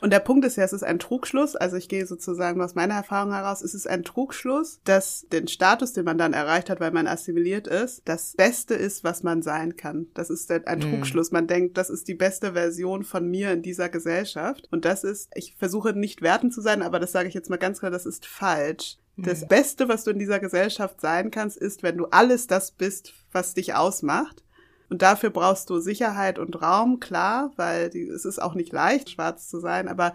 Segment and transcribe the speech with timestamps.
[0.00, 1.56] Und der Punkt ist ja, es ist ein Trugschluss.
[1.56, 5.92] Also ich gehe sozusagen aus meiner Erfahrung heraus, es ist ein Trugschluss, dass den Status,
[5.92, 9.76] den man dann erreicht hat, weil man assimiliert ist, das Beste ist, was man sein
[9.76, 10.06] kann.
[10.14, 10.82] Das ist ein mhm.
[10.82, 11.32] Trugschluss.
[11.32, 14.68] Man denkt, das ist die beste Version von mir in dieser Gesellschaft.
[14.70, 17.56] Und das ist, ich versuche nicht wertend zu sein, aber das sage ich jetzt mal
[17.56, 18.98] ganz klar, das ist falsch.
[19.16, 19.48] Das mhm.
[19.48, 23.54] Beste, was du in dieser Gesellschaft sein kannst, ist, wenn du alles das bist, was
[23.54, 24.44] dich ausmacht.
[24.88, 29.10] Und dafür brauchst du Sicherheit und Raum, klar, weil die, es ist auch nicht leicht,
[29.10, 30.12] schwarz zu sein, aber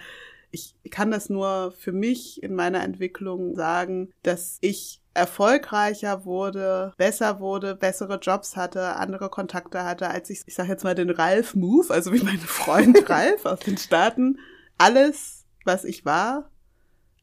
[0.53, 7.39] ich kann das nur für mich in meiner Entwicklung sagen, dass ich erfolgreicher wurde, besser
[7.39, 11.55] wurde, bessere Jobs hatte, andere Kontakte hatte, als ich, ich sage jetzt mal den Ralf
[11.55, 14.39] Move, also wie mein Freund Ralf aus den Staaten,
[14.77, 16.49] alles, was ich war,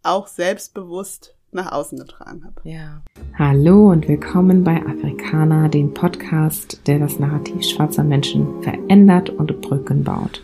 [0.03, 2.61] auch selbstbewusst nach außen getragen habe.
[2.65, 3.03] Ja.
[3.37, 10.05] Hallo und willkommen bei Afrikaner, dem Podcast, der das Narrativ schwarzer Menschen verändert und Brücken
[10.05, 10.43] baut.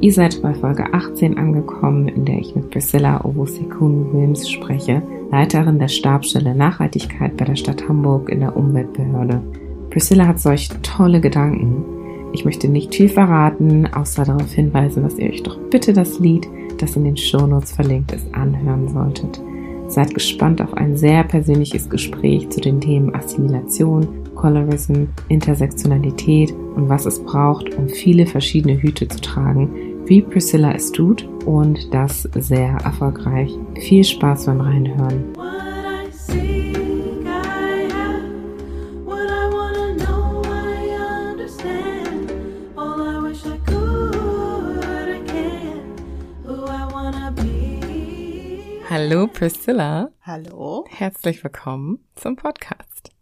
[0.00, 5.78] Ihr seid bei Folge 18 angekommen, in der ich mit Priscilla Owosekun Wilms spreche, Leiterin
[5.78, 9.42] der Stabstelle Nachhaltigkeit bei der Stadt Hamburg in der Umweltbehörde.
[9.90, 11.84] Priscilla hat solch tolle Gedanken.
[12.32, 16.48] Ich möchte nicht viel verraten, außer darauf hinweisen, dass ihr euch doch bitte das Lied,
[16.78, 19.40] das in den Shownotes verlinkt ist, anhören solltet.
[19.88, 27.06] Seid gespannt auf ein sehr persönliches Gespräch zu den Themen Assimilation, Colorism, Intersektionalität und was
[27.06, 29.70] es braucht, um viele verschiedene Hüte zu tragen,
[30.04, 33.52] wie Priscilla es tut und das sehr erfolgreich.
[33.80, 35.24] Viel Spaß beim Reinhören.
[49.00, 50.10] Hallo Priscilla.
[50.22, 50.84] Hallo.
[50.88, 53.12] Herzlich willkommen zum Podcast.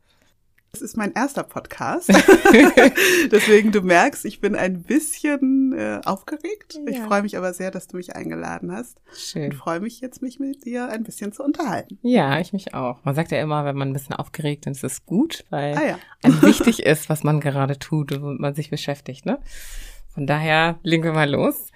[0.72, 2.08] Es ist mein erster Podcast.
[3.30, 6.80] Deswegen, du merkst, ich bin ein bisschen äh, aufgeregt.
[6.86, 6.92] Ja.
[6.92, 9.02] Ich freue mich aber sehr, dass du mich eingeladen hast.
[9.14, 9.52] Schön.
[9.52, 11.98] Ich freue mich jetzt, mich mit dir ein bisschen zu unterhalten.
[12.00, 13.04] Ja, ich mich auch.
[13.04, 15.86] Man sagt ja immer, wenn man ein bisschen aufgeregt ist, ist es gut, weil ah,
[15.88, 15.98] ja.
[16.22, 19.26] einem wichtig ist, was man gerade tut und man sich beschäftigt.
[19.26, 19.40] Ne?
[20.14, 21.70] Von daher legen wir mal los.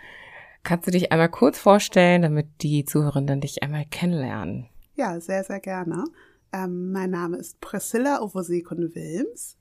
[0.63, 4.69] Kannst du dich einmal kurz vorstellen, damit die Zuhörenden dich einmal kennenlernen?
[4.95, 6.05] Ja, sehr, sehr gerne.
[6.53, 9.57] Ähm, mein Name ist Priscilla Ovosekun Wilms.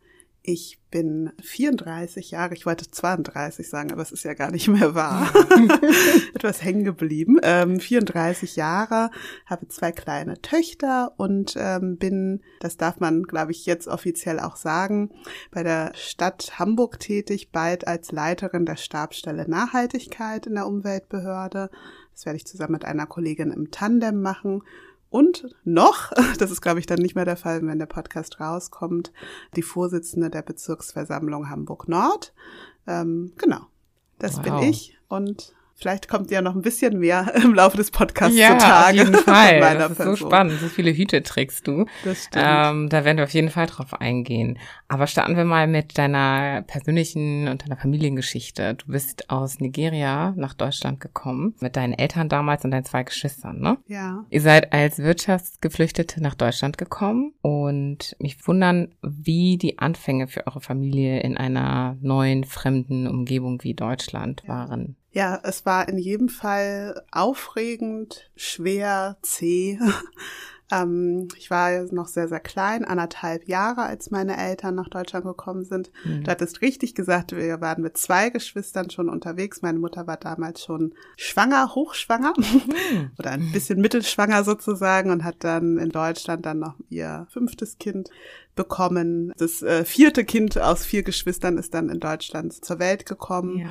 [0.52, 4.96] Ich bin 34 Jahre, ich wollte 32 sagen, aber es ist ja gar nicht mehr
[4.96, 5.32] wahr.
[6.34, 7.38] Etwas hängen geblieben.
[7.44, 9.12] Ähm, 34 Jahre,
[9.46, 14.56] habe zwei kleine Töchter und ähm, bin, das darf man, glaube ich, jetzt offiziell auch
[14.56, 15.12] sagen,
[15.52, 21.70] bei der Stadt Hamburg tätig, bald als Leiterin der Stabstelle Nachhaltigkeit in der Umweltbehörde.
[22.14, 24.64] Das werde ich zusammen mit einer Kollegin im Tandem machen
[25.10, 29.12] und noch, das ist glaube ich dann nicht mehr der Fall, wenn der Podcast rauskommt,
[29.56, 32.34] die Vorsitzende der Bezirksversammlung Hamburg Nord.
[32.88, 33.68] Ähm, genau,
[34.20, 34.44] das wow.
[34.44, 38.58] bin ich und Vielleicht kommt ja noch ein bisschen mehr im Laufe des Podcasts ja,
[38.58, 39.02] zutage.
[39.02, 39.60] Auf jeden Fall.
[39.62, 40.16] das ist Person.
[40.16, 40.60] so spannend.
[40.60, 41.86] So viele Hüte trägst du.
[42.04, 42.46] Das stimmt.
[42.46, 44.60] Ähm, da werden wir auf jeden Fall drauf eingehen.
[44.90, 48.76] Aber starten wir mal mit deiner persönlichen und deiner Familiengeschichte.
[48.76, 53.60] Du bist aus Nigeria nach Deutschland gekommen mit deinen Eltern damals und deinen zwei Geschwistern,
[53.60, 53.78] ne?
[53.88, 54.26] Ja.
[54.30, 60.60] Ihr seid als Wirtschaftsgeflüchtete nach Deutschland gekommen und mich wundern, wie die Anfänge für eure
[60.60, 64.50] Familie in einer neuen, fremden Umgebung wie Deutschland ja.
[64.50, 64.98] waren.
[65.12, 69.80] Ja, es war in jedem Fall aufregend, schwer, zäh.
[70.72, 75.66] ähm, ich war noch sehr, sehr klein, anderthalb Jahre, als meine Eltern nach Deutschland gekommen
[75.66, 75.92] sind.
[76.04, 76.24] Mhm.
[76.24, 79.64] Du hattest richtig gesagt, wir waren mit zwei Geschwistern schon unterwegs.
[79.64, 83.12] Meine Mutter war damals schon schwanger, hochschwanger mhm.
[83.18, 88.12] oder ein bisschen mittelschwanger sozusagen und hat dann in Deutschland dann noch ihr fünftes Kind
[88.56, 89.34] bekommen.
[89.38, 93.58] Das äh, vierte Kind aus vier Geschwistern ist dann in Deutschland zur Welt gekommen.
[93.58, 93.70] Ja.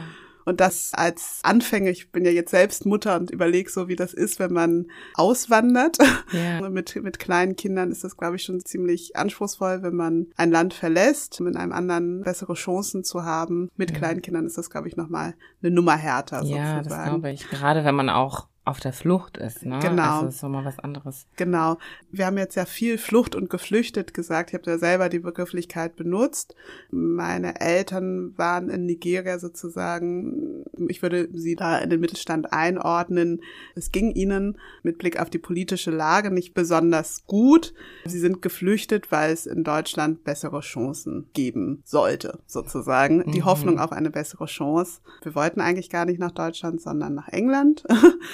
[0.48, 4.14] Und das als Anfänger, ich bin ja jetzt selbst Mutter und überlege so, wie das
[4.14, 5.98] ist, wenn man auswandert.
[6.32, 6.60] Ja.
[6.70, 10.72] mit, mit kleinen Kindern ist das, glaube ich, schon ziemlich anspruchsvoll, wenn man ein Land
[10.72, 13.68] verlässt, um in einem anderen bessere Chancen zu haben.
[13.76, 13.98] Mit ja.
[13.98, 16.42] kleinen Kindern ist das, glaube ich, nochmal eine Nummer härter.
[16.44, 16.88] Ja, sozusagen.
[16.88, 17.50] das glaube ich.
[17.50, 19.78] Gerade wenn man auch auf der Flucht ist, ne?
[19.80, 20.18] Genau.
[20.18, 21.26] Also ist nochmal was anderes.
[21.36, 21.78] Genau.
[22.10, 24.50] Wir haben jetzt ja viel Flucht und geflüchtet gesagt.
[24.50, 26.54] Ich habe ja selber die Begrifflichkeit benutzt.
[26.90, 33.40] Meine Eltern waren in Nigeria sozusagen, ich würde sie da in den Mittelstand einordnen.
[33.74, 37.72] Es ging ihnen mit Blick auf die politische Lage nicht besonders gut.
[38.04, 43.18] Sie sind geflüchtet, weil es in Deutschland bessere Chancen geben sollte, sozusagen.
[43.18, 43.32] Mhm.
[43.32, 45.00] Die Hoffnung auf eine bessere Chance.
[45.22, 47.84] Wir wollten eigentlich gar nicht nach Deutschland, sondern nach England.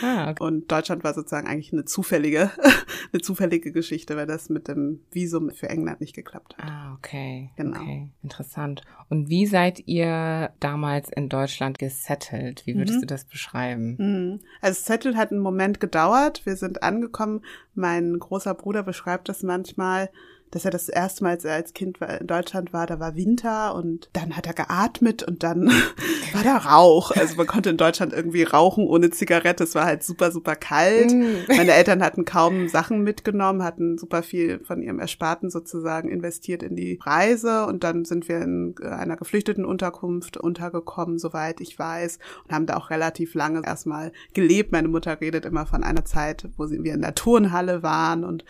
[0.02, 0.42] Ah Okay.
[0.44, 2.50] Und Deutschland war sozusagen eigentlich eine zufällige,
[3.12, 6.70] eine zufällige Geschichte, weil das mit dem Visum für England nicht geklappt hat.
[6.70, 7.50] Ah, okay.
[7.56, 7.80] Genau.
[7.80, 8.82] Okay, interessant.
[9.08, 12.62] Und wie seid ihr damals in Deutschland gesettelt?
[12.66, 13.00] Wie würdest Mhm.
[13.02, 13.96] du das beschreiben?
[13.98, 14.40] Mhm.
[14.60, 16.44] Also Zettel hat einen Moment gedauert.
[16.46, 17.42] Wir sind angekommen.
[17.74, 20.10] Mein großer Bruder beschreibt das manchmal,
[20.54, 23.74] dass er das erste Mal, als er als Kind in Deutschland war, da war Winter
[23.74, 25.66] und dann hat er geatmet und dann
[26.32, 27.10] war da Rauch.
[27.10, 29.64] Also man konnte in Deutschland irgendwie rauchen ohne Zigarette.
[29.64, 31.12] Es war halt super, super kalt.
[31.12, 31.38] Mm.
[31.48, 36.76] Meine Eltern hatten kaum Sachen mitgenommen, hatten super viel von ihrem Ersparten sozusagen investiert in
[36.76, 42.20] die Reise und dann sind wir in äh, einer geflüchteten Unterkunft untergekommen, soweit ich weiß,
[42.44, 44.70] und haben da auch relativ lange erstmal gelebt.
[44.70, 48.44] Meine Mutter redet immer von einer Zeit, wo sie, wir in der Turnhalle waren und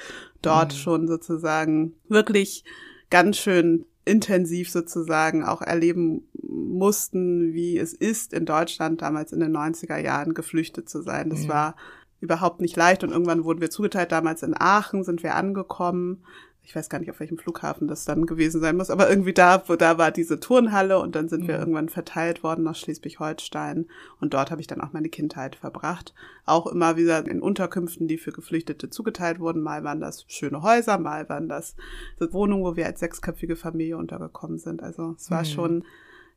[0.47, 0.77] dort Mhm.
[0.79, 2.65] schon sozusagen wirklich
[3.11, 9.53] ganz schön intensiv sozusagen auch erleben mussten, wie es ist, in Deutschland damals in den
[9.53, 11.31] 90er Jahren geflüchtet zu sein.
[11.31, 11.49] Das Mhm.
[11.49, 11.77] war
[12.21, 14.13] überhaupt nicht leicht und irgendwann wurden wir zugeteilt.
[14.13, 16.25] Damals in Aachen sind wir angekommen.
[16.67, 19.63] Ich weiß gar nicht, auf welchem Flughafen das dann gewesen sein muss, aber irgendwie da,
[19.69, 21.61] wo da war diese Turnhalle und dann sind wir Mhm.
[21.61, 23.87] irgendwann verteilt worden nach Schleswig-Holstein
[24.21, 26.15] und dort habe ich dann auch meine Kindheit verbracht.
[26.47, 29.63] Auch immer wieder in Unterkünften, die für Geflüchtete zugeteilt wurden.
[29.63, 31.77] Mal waren das schöne Häuser, mal waren das
[32.19, 34.83] Wohnungen, wo wir als sechsköpfige Familie untergekommen sind.
[34.83, 35.47] Also es war Mhm.
[35.47, 35.85] schon,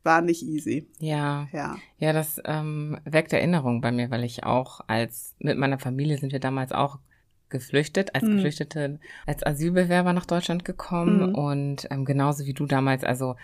[0.04, 0.86] war nicht easy.
[1.00, 1.76] Ja, Ja.
[1.98, 6.32] ja, das ähm, weckt Erinnerungen bei mir, weil ich auch als mit meiner Familie sind
[6.32, 6.98] wir damals auch
[7.50, 8.36] geflüchtet, als Mhm.
[8.36, 11.34] Geflüchtete, als Asylbewerber nach Deutschland gekommen Mhm.
[11.34, 13.36] und ähm, genauso wie du damals, also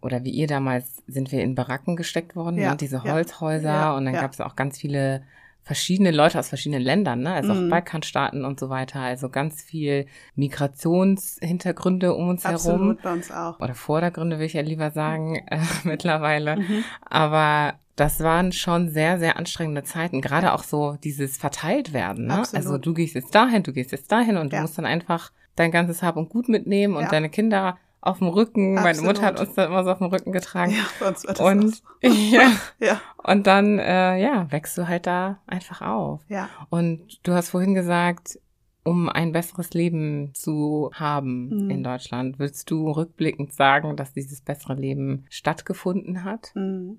[0.00, 2.76] oder wie ihr damals, sind wir in Baracken gesteckt worden, Ja, ne?
[2.76, 4.20] diese ja, Holzhäuser ja, und dann ja.
[4.20, 5.22] gab es auch ganz viele
[5.64, 7.32] verschiedene Leute aus verschiedenen Ländern, ne?
[7.34, 7.70] also auch Mhm.
[7.70, 12.54] Balkanstaaten und so weiter, also ganz viel Migrationshintergründe um uns herum.
[12.56, 13.60] Absolut, bei uns auch.
[13.60, 16.56] Oder Vordergründe will ich ja lieber sagen, äh, mittlerweile.
[16.56, 16.84] Mhm.
[17.08, 20.20] Aber das waren schon sehr, sehr anstrengende Zeiten.
[20.20, 22.26] Gerade auch so dieses Verteiltwerden.
[22.26, 22.38] Ne?
[22.38, 22.56] Absolut.
[22.66, 24.62] Also du gehst jetzt dahin, du gehst jetzt dahin und du Ja.
[24.62, 27.08] musst dann einfach dein ganzes Hab und Gut mitnehmen und Ja.
[27.10, 28.74] deine Kinder auf dem Rücken.
[28.74, 29.14] Meine Absolut.
[29.14, 30.72] Mutter hat uns dann immer so auf dem Rücken getragen.
[31.00, 31.82] Ja, uns war das Und
[32.30, 32.50] ja,
[32.80, 36.20] Ja, und dann äh, ja, wächst du halt da einfach auf.
[36.28, 36.50] ja.
[36.68, 38.38] Und du hast vorhin gesagt,
[38.84, 41.70] um ein besseres Leben zu haben Mhm.
[41.70, 46.50] in Deutschland, willst du rückblickend sagen, dass dieses bessere Leben stattgefunden hat?
[46.56, 46.98] Mhm.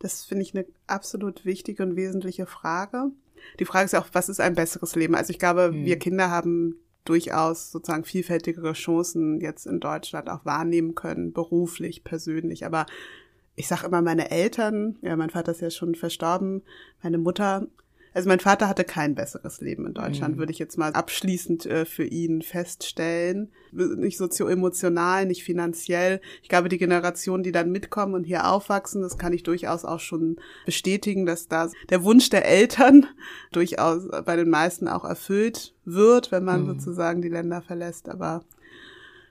[0.00, 3.12] Das finde ich eine absolut wichtige und wesentliche Frage.
[3.60, 5.14] Die Frage ist ja auch, was ist ein besseres Leben?
[5.14, 5.84] Also ich glaube, Mhm.
[5.84, 6.74] wir Kinder haben
[7.04, 12.66] durchaus sozusagen vielfältigere Chancen jetzt in Deutschland auch wahrnehmen können, beruflich, persönlich.
[12.66, 12.86] Aber
[13.56, 16.62] ich sage immer, meine Eltern, ja, mein Vater ist ja schon verstorben,
[17.02, 17.66] meine Mutter,
[18.14, 20.38] also mein Vater hatte kein besseres Leben in Deutschland, Mhm.
[20.38, 23.50] würde ich jetzt mal abschließend äh, für ihn feststellen.
[23.72, 26.20] Nicht sozio-emotional, nicht finanziell.
[26.42, 30.00] Ich glaube, die Generationen, die dann mitkommen und hier aufwachsen, das kann ich durchaus auch
[30.00, 30.36] schon
[30.66, 33.06] bestätigen, dass da der Wunsch der Eltern
[33.52, 36.66] durchaus bei den meisten auch erfüllt wird, wenn man Mhm.
[36.66, 38.08] sozusagen die Länder verlässt.
[38.08, 38.44] Aber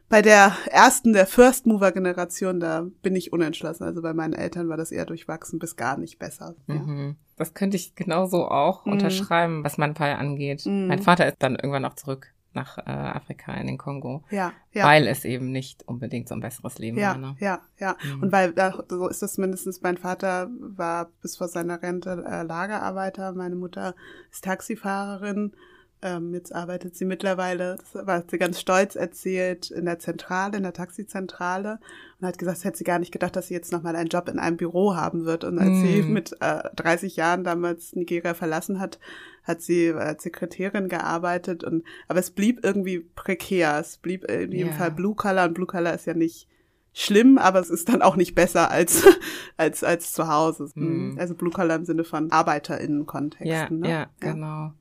[0.10, 3.84] bei der ersten, der First Mover Generation, da bin ich unentschlossen.
[3.84, 6.56] Also bei meinen Eltern war das eher durchwachsen bis gar nicht besser.
[6.68, 6.76] Ja.
[6.76, 7.16] Mhm.
[7.38, 8.94] Das könnte ich genauso auch Mhm.
[8.94, 10.66] unterschreiben, was mein Fall angeht.
[10.66, 10.88] Mhm.
[10.88, 14.84] Mein Vater ist dann irgendwann auch zurück nach äh, Afrika in den Kongo, Ja, ja.
[14.84, 17.18] weil es eben nicht unbedingt so ein besseres Leben Ja, war.
[17.20, 17.36] Ne?
[17.40, 17.96] ja, ja.
[18.04, 18.24] Mhm.
[18.24, 22.42] Und weil da, so ist das mindestens, mein Vater war bis vor seiner Rente äh,
[22.42, 23.94] Lagerarbeiter, meine Mutter
[24.32, 25.54] ist Taxifahrerin.
[26.02, 30.64] Ähm, jetzt arbeitet sie mittlerweile, das war sie ganz stolz erzählt, in der Zentrale, in
[30.64, 31.80] der Taxizentrale
[32.22, 34.30] und hat gesagt, das hätte sie gar nicht gedacht, dass sie jetzt nochmal einen Job
[34.30, 35.44] in einem Büro haben wird.
[35.44, 36.14] Und als sie Mhm.
[36.14, 38.98] mit äh, 30 Jahren damals Nigeria verlassen hat,
[39.44, 43.78] hat sie als Sekretärin gearbeitet und aber es blieb irgendwie prekär.
[43.80, 44.74] Es blieb in jedem Ja.
[44.76, 46.48] Fall Blue Collar und Blue Collar ist ja nicht
[46.94, 49.04] schlimm, aber es ist dann auch nicht besser als
[49.58, 50.70] als als zu Hause.
[50.76, 51.18] Mhm.
[51.20, 53.48] Also Blue Collar im Sinne von ArbeiterInnen-Kontexten.
[53.50, 53.90] Ja, ne?
[53.90, 54.72] ja, genau.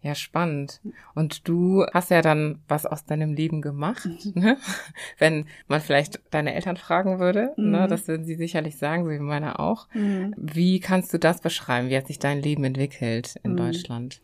[0.00, 0.80] Ja, spannend.
[1.16, 4.32] Und du hast ja dann was aus deinem Leben gemacht, Mhm.
[4.42, 4.56] ne?
[5.18, 7.84] Wenn man vielleicht deine Eltern fragen würde, ne?
[7.84, 7.88] Mhm.
[7.88, 9.88] Das würden sie sicherlich sagen, so wie meine auch.
[9.94, 10.34] Mhm.
[10.36, 11.88] Wie kannst du das beschreiben?
[11.90, 13.56] Wie hat sich dein Leben entwickelt in Mhm.
[13.56, 14.22] Deutschland?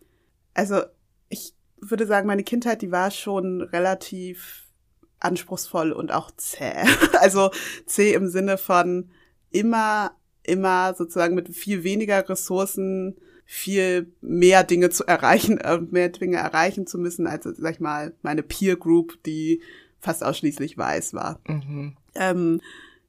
[0.54, 0.82] Also
[1.28, 4.66] ich würde sagen, meine Kindheit, die war schon relativ
[5.18, 6.72] anspruchsvoll und auch zäh.
[7.20, 7.50] Also
[7.86, 9.10] zäh im Sinne von
[9.50, 10.12] immer,
[10.44, 16.86] immer sozusagen mit viel weniger Ressourcen viel mehr Dinge zu erreichen, äh, mehr Dinge erreichen
[16.86, 19.60] zu müssen, als, sag ich mal, meine Peer Group, die
[20.00, 21.40] fast ausschließlich weiß war.
[21.46, 21.96] Mhm.
[22.14, 22.60] Ähm,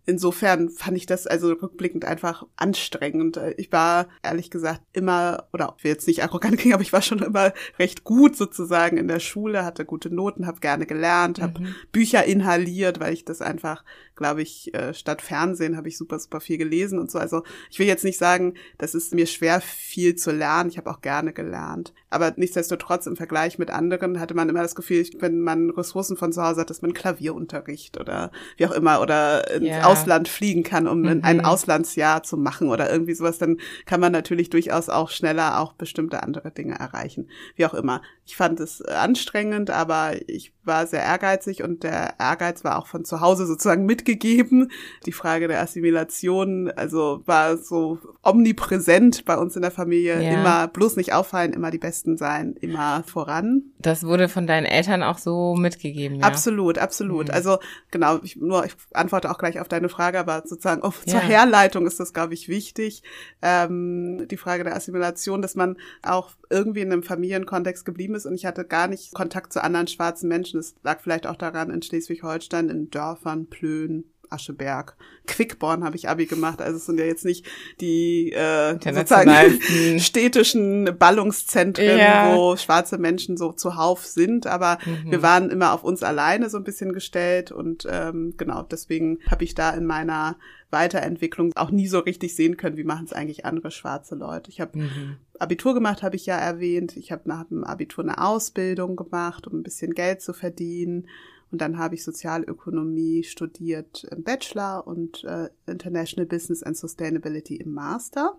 [0.05, 3.39] insofern fand ich das also rückblickend einfach anstrengend.
[3.57, 7.01] Ich war ehrlich gesagt immer, oder ich will jetzt nicht arrogant klingen, aber ich war
[7.01, 11.61] schon immer recht gut sozusagen in der Schule, hatte gute Noten, habe gerne gelernt, habe
[11.61, 11.75] mhm.
[11.91, 13.83] Bücher inhaliert, weil ich das einfach,
[14.15, 17.19] glaube ich, äh, statt Fernsehen habe ich super, super viel gelesen und so.
[17.19, 20.69] Also ich will jetzt nicht sagen, das ist mir schwer viel zu lernen.
[20.69, 21.93] Ich habe auch gerne gelernt.
[22.09, 26.31] Aber nichtsdestotrotz im Vergleich mit anderen hatte man immer das Gefühl, wenn man Ressourcen von
[26.31, 29.94] zu Hause hat, dass man Klavierunterricht oder wie auch immer oder ins ja.
[30.01, 31.21] Ausland fliegen kann, um mhm.
[31.23, 35.73] ein Auslandsjahr zu machen oder irgendwie sowas, dann kann man natürlich durchaus auch schneller auch
[35.73, 37.29] bestimmte andere Dinge erreichen.
[37.55, 38.01] Wie auch immer.
[38.25, 43.05] Ich fand es anstrengend, aber ich war sehr ehrgeizig und der Ehrgeiz war auch von
[43.05, 44.71] zu Hause sozusagen mitgegeben.
[45.05, 50.21] Die Frage der Assimilation, also war so omnipräsent bei uns in der Familie.
[50.21, 50.39] Ja.
[50.39, 53.63] Immer bloß nicht auffallen, immer die Besten sein, immer voran.
[53.79, 56.25] Das wurde von deinen Eltern auch so mitgegeben, ja?
[56.25, 57.27] Absolut, absolut.
[57.27, 57.33] Mhm.
[57.33, 57.59] Also
[57.91, 61.13] genau, ich, nur ich antworte auch gleich auf deine Frage, aber sozusagen auf, ja.
[61.13, 63.03] zur Herleitung ist das, glaube ich, wichtig.
[63.41, 68.35] Ähm, die Frage der Assimilation, dass man auch irgendwie in einem Familienkontext geblieben ist und
[68.35, 70.59] ich hatte gar nicht Kontakt zu anderen schwarzen Menschen.
[70.59, 74.95] Es lag vielleicht auch daran in Schleswig-Holstein, in Dörfern, Plön, Ascheberg.
[75.27, 77.45] Quickborn habe ich Abi gemacht, also es sind ja jetzt nicht
[77.81, 79.59] die äh, sozusagen
[79.99, 82.35] städtischen Ballungszentren, ja.
[82.35, 85.11] wo schwarze Menschen so zuhauf sind, aber mhm.
[85.11, 89.43] wir waren immer auf uns alleine so ein bisschen gestellt und ähm, genau deswegen habe
[89.43, 90.37] ich da in meiner
[90.71, 94.49] Weiterentwicklung auch nie so richtig sehen können, wie machen es eigentlich andere schwarze Leute.
[94.49, 95.17] Ich habe mhm.
[95.39, 96.97] Abitur gemacht, habe ich ja erwähnt.
[96.97, 101.07] Ich habe nach dem Abitur eine Ausbildung gemacht, um ein bisschen Geld zu verdienen.
[101.55, 107.73] Und dann habe ich Sozialökonomie studiert im Bachelor und äh, International Business and Sustainability im
[107.73, 108.37] Master.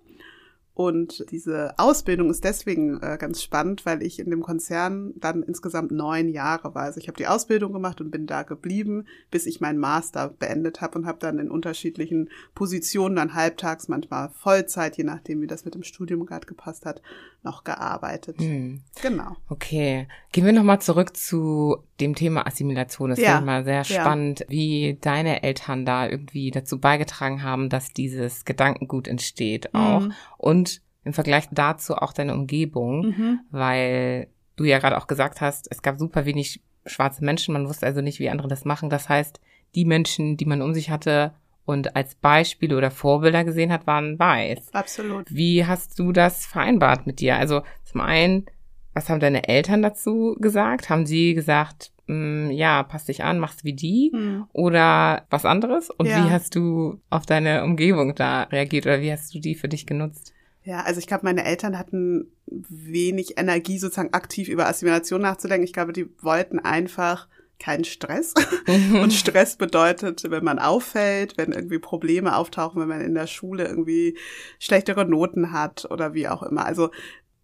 [0.76, 5.90] Und diese Ausbildung ist deswegen äh, ganz spannend, weil ich in dem Konzern dann insgesamt
[5.90, 6.82] neun Jahre war.
[6.82, 10.82] Also ich habe die Ausbildung gemacht und bin da geblieben, bis ich meinen Master beendet
[10.82, 15.64] habe und habe dann in unterschiedlichen Positionen, dann halbtags, manchmal Vollzeit, je nachdem, wie das
[15.64, 17.00] mit dem Studium gerade gepasst hat,
[17.42, 18.38] noch gearbeitet.
[18.38, 18.82] Hm.
[19.00, 19.36] Genau.
[19.48, 20.06] Okay.
[20.32, 23.08] Gehen wir nochmal zurück zu dem Thema Assimilation.
[23.08, 23.28] Das ja.
[23.28, 24.46] finde ich mal sehr spannend, ja.
[24.50, 30.00] wie deine Eltern da irgendwie dazu beigetragen haben, dass dieses Gedankengut entsteht auch.
[30.00, 30.12] Mhm.
[30.36, 30.65] Und
[31.06, 33.40] im Vergleich dazu auch deine Umgebung, mhm.
[33.50, 37.86] weil du ja gerade auch gesagt hast, es gab super wenig schwarze Menschen, man wusste
[37.86, 38.90] also nicht, wie andere das machen.
[38.90, 39.40] Das heißt,
[39.76, 41.32] die Menschen, die man um sich hatte
[41.64, 44.72] und als Beispiele oder Vorbilder gesehen hat, waren weiß.
[44.74, 45.26] Absolut.
[45.32, 47.36] Wie hast du das vereinbart mit dir?
[47.36, 48.46] Also zum einen,
[48.92, 50.90] was haben deine Eltern dazu gesagt?
[50.90, 54.46] Haben sie gesagt, mm, ja, pass dich an, mach's wie die mhm.
[54.52, 55.90] oder was anderes?
[55.90, 56.24] Und ja.
[56.24, 59.86] wie hast du auf deine Umgebung da reagiert oder wie hast du die für dich
[59.86, 60.32] genutzt?
[60.66, 65.64] Ja, also ich glaube, meine Eltern hatten wenig Energie, sozusagen aktiv über Assimilation nachzudenken.
[65.64, 67.28] Ich glaube, die wollten einfach
[67.60, 68.34] keinen Stress.
[68.66, 73.64] Und Stress bedeutet, wenn man auffällt, wenn irgendwie Probleme auftauchen, wenn man in der Schule
[73.64, 74.18] irgendwie
[74.58, 76.66] schlechtere Noten hat oder wie auch immer.
[76.66, 76.90] Also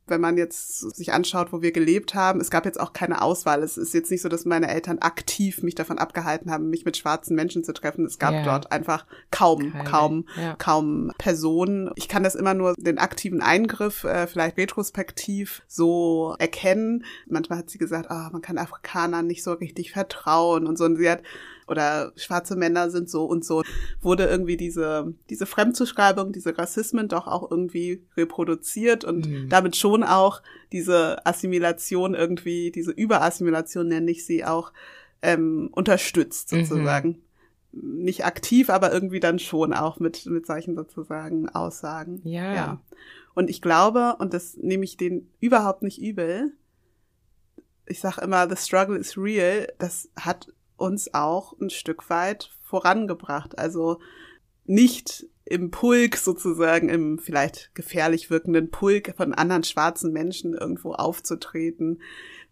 [0.06, 3.62] wenn man jetzt sich anschaut, wo wir gelebt haben, es gab jetzt auch keine Auswahl.
[3.62, 6.96] Es ist jetzt nicht so, dass meine Eltern aktiv mich davon abgehalten haben, mich mit
[6.96, 8.04] schwarzen Menschen zu treffen.
[8.04, 8.44] Es gab yeah.
[8.44, 9.84] dort einfach kaum, keine.
[9.84, 10.56] kaum, ja.
[10.56, 11.90] kaum Personen.
[11.94, 17.04] Ich kann das immer nur den aktiven Eingriff, äh, vielleicht retrospektiv so erkennen.
[17.26, 20.84] Manchmal hat sie gesagt, oh, man kann Afrikanern nicht so richtig vertrauen und so.
[20.84, 21.22] Und sie hat
[21.66, 23.62] oder schwarze Männer sind so und so,
[24.00, 29.48] wurde irgendwie diese, diese Fremdzuschreibung, diese Rassismen doch auch irgendwie reproduziert und mhm.
[29.48, 30.42] damit schon auch
[30.72, 34.72] diese Assimilation irgendwie, diese Überassimilation nenne ich sie auch,
[35.22, 36.64] ähm, unterstützt mhm.
[36.64, 37.08] sozusagen.
[37.72, 38.02] Mhm.
[38.04, 42.20] Nicht aktiv, aber irgendwie dann schon auch mit, mit solchen sozusagen Aussagen.
[42.24, 42.54] Ja.
[42.54, 42.80] ja.
[43.34, 46.52] Und ich glaube, und das nehme ich denen überhaupt nicht übel,
[47.86, 50.52] ich sage immer, the struggle is real, das hat
[50.82, 53.58] uns auch ein Stück weit vorangebracht.
[53.58, 54.00] Also
[54.64, 62.00] nicht im Pulk sozusagen, im vielleicht gefährlich wirkenden Pulk von anderen schwarzen Menschen irgendwo aufzutreten,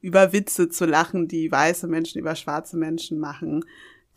[0.00, 3.64] über Witze zu lachen, die weiße Menschen über schwarze Menschen machen,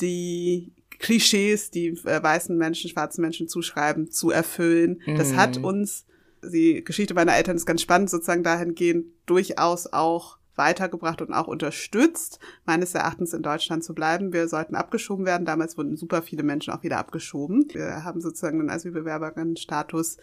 [0.01, 5.01] die Klischees, die äh, weißen Menschen, schwarzen Menschen zuschreiben, zu erfüllen.
[5.05, 5.17] Mhm.
[5.17, 6.05] Das hat uns,
[6.41, 12.39] die Geschichte meiner Eltern ist ganz spannend, sozusagen dahingehend durchaus auch weitergebracht und auch unterstützt,
[12.65, 14.33] meines Erachtens in Deutschland zu bleiben.
[14.33, 15.45] Wir sollten abgeschoben werden.
[15.45, 17.67] Damals wurden super viele Menschen auch wieder abgeschoben.
[17.71, 20.17] Wir haben sozusagen den Asylbewerberinnenstatus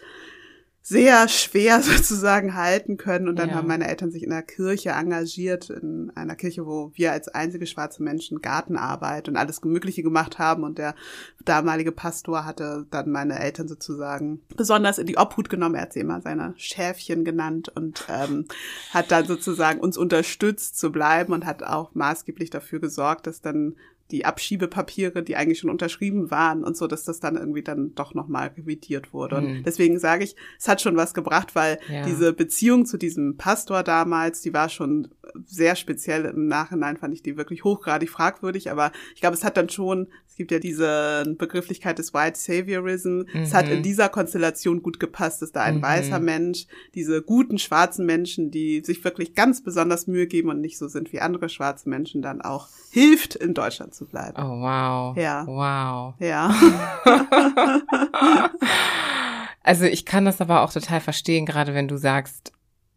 [0.81, 3.27] sehr schwer sozusagen halten können.
[3.27, 3.55] Und dann ja.
[3.55, 7.67] haben meine Eltern sich in der Kirche engagiert, in einer Kirche, wo wir als einzige
[7.67, 10.63] schwarze Menschen Gartenarbeit und alles Mögliche gemacht haben.
[10.63, 10.95] Und der
[11.45, 15.75] damalige Pastor hatte dann meine Eltern sozusagen besonders in die Obhut genommen.
[15.75, 18.45] Er hat sie immer seine Schäfchen genannt und ähm,
[18.91, 23.75] hat dann sozusagen uns unterstützt zu bleiben und hat auch maßgeblich dafür gesorgt, dass dann
[24.11, 28.13] die Abschiebepapiere, die eigentlich schon unterschrieben waren und so, dass das dann irgendwie dann doch
[28.13, 29.37] nochmal revidiert wurde.
[29.37, 29.63] Und Mhm.
[29.63, 32.03] deswegen sage ich, es hat schon was gebracht, weil Ja.
[32.03, 35.07] diese Beziehung zu diesem Pastor damals, die war schon
[35.45, 36.25] sehr speziell.
[36.25, 40.07] Im Nachhinein fand ich die wirklich hochgradig fragwürdig, aber ich glaube, es hat dann schon,
[40.31, 43.73] es gibt ja diese Begrifflichkeit des White Saviorism, es hat Mhm.
[43.73, 45.81] in dieser Konstellation gut gepasst, dass da ein Mhm.
[45.81, 50.77] weißer Mensch, diese guten schwarzen Menschen, die sich wirklich ganz besonders Mühe geben und nicht
[50.77, 54.37] so sind wie andere schwarze Menschen, dann auch hilft, in Deutschland zu bleiben.
[54.41, 55.17] Oh, wow.
[55.17, 55.45] Ja.
[55.45, 56.13] Wow.
[56.19, 56.55] Ja.
[59.63, 62.51] Also ich kann das aber auch total verstehen, gerade wenn du sagst,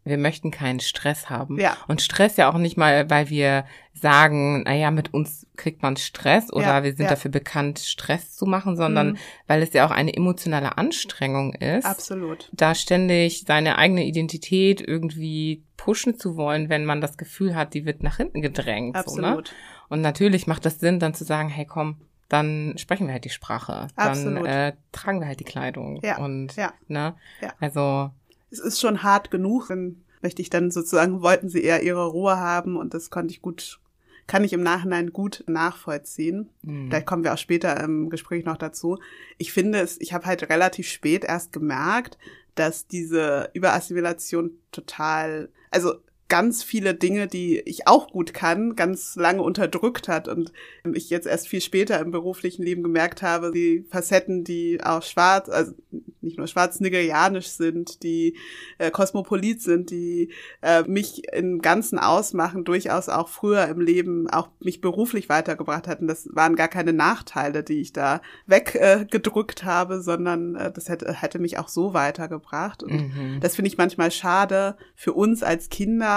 [0.05, 1.59] wir möchten keinen Stress haben.
[1.59, 1.75] Ja.
[1.87, 6.53] Und Stress ja auch nicht mal, weil wir sagen, naja, mit uns kriegt man Stress
[6.53, 7.09] oder Ja, wir sind ja.
[7.09, 9.17] dafür bekannt, Stress zu machen, sondern Mhm.
[9.47, 11.85] weil es ja auch eine emotionale Anstrengung ist.
[11.85, 12.49] Absolut.
[12.53, 17.85] da ständig seine eigene Identität irgendwie pushen zu wollen, wenn man das Gefühl hat, die
[17.85, 18.95] wird nach hinten gedrängt.
[19.07, 19.27] So, ne?
[19.27, 19.53] Absolut.
[19.89, 21.97] Und natürlich macht das Sinn, dann zu sagen, hey komm,
[22.29, 23.87] dann sprechen wir halt die Sprache.
[23.95, 24.45] Dann Absolut.
[24.47, 25.99] äh, tragen wir halt die Kleidung.
[26.03, 26.73] Ja, Und ja.
[26.87, 27.15] ne?
[27.41, 27.53] Ja.
[27.59, 28.09] Also,
[28.51, 29.67] es ist schon hart genug.
[29.67, 33.41] Dann möchte ich dann sozusagen, wollten sie eher ihre Ruhe haben und das konnte ich
[33.41, 33.79] gut,
[34.27, 36.49] kann ich im Nachhinein gut nachvollziehen.
[36.63, 36.89] mh.
[36.89, 38.97] Da kommen wir auch später im Gespräch noch dazu.
[39.37, 42.17] Ich finde es, ich habe halt relativ spät erst gemerkt,
[42.55, 45.95] dass diese Überassimilation total, also
[46.27, 50.51] ganz viele Dinge, die ich auch gut kann, ganz lange unterdrückt hat und
[50.93, 55.49] ich jetzt erst viel später im beruflichen Leben gemerkt habe, die Facetten, die auch schwarz,
[55.49, 55.73] also
[56.21, 58.35] nicht nur schwarz, nigerianisch sind, die
[58.79, 60.31] äh, kosmopolit sind, die
[60.63, 66.07] äh, mich im Ganzen ausmachen, durchaus auch früher im Leben auch mich beruflich weitergebracht hatten.
[66.07, 71.13] Das waren gar keine Nachteile, die ich da weggedrückt äh, habe, sondern äh, das hätte,
[71.13, 72.81] hätte mich auch so weitergebracht.
[72.81, 73.39] Und Mhm.
[73.41, 76.14] das finde ich manchmal schade für uns als Kinder,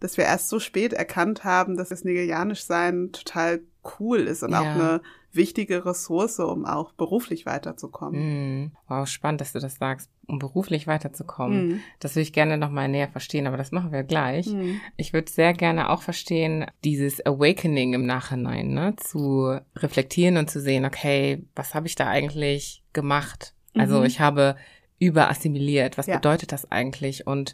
[0.00, 3.60] dass wir erst so spät erkannt haben, dass das Nigerianisch-Sein total
[3.98, 4.74] cool ist und auch Ja.
[4.74, 5.00] eine
[5.32, 8.20] wichtige Ressource, um auch beruflich weiterzukommen.
[8.62, 8.72] Mhm.
[8.88, 11.68] Wow, spannend, dass du das sagst, um beruflich weiterzukommen.
[11.68, 11.80] Mhm.
[12.00, 14.46] Das würde ich gerne nochmal näher verstehen, aber das machen wir gleich.
[14.46, 14.80] Mhm.
[14.96, 20.60] Ich würde sehr gerne auch verstehen, dieses Awakening im Nachhinein, ne, zu reflektieren und zu
[20.60, 23.54] sehen, okay, was habe ich da eigentlich gemacht?
[23.74, 24.06] Also Mhm.
[24.06, 24.56] ich habe
[24.98, 25.98] überassimiliert.
[25.98, 26.16] Was Ja.
[26.16, 27.26] bedeutet das eigentlich?
[27.26, 27.52] Und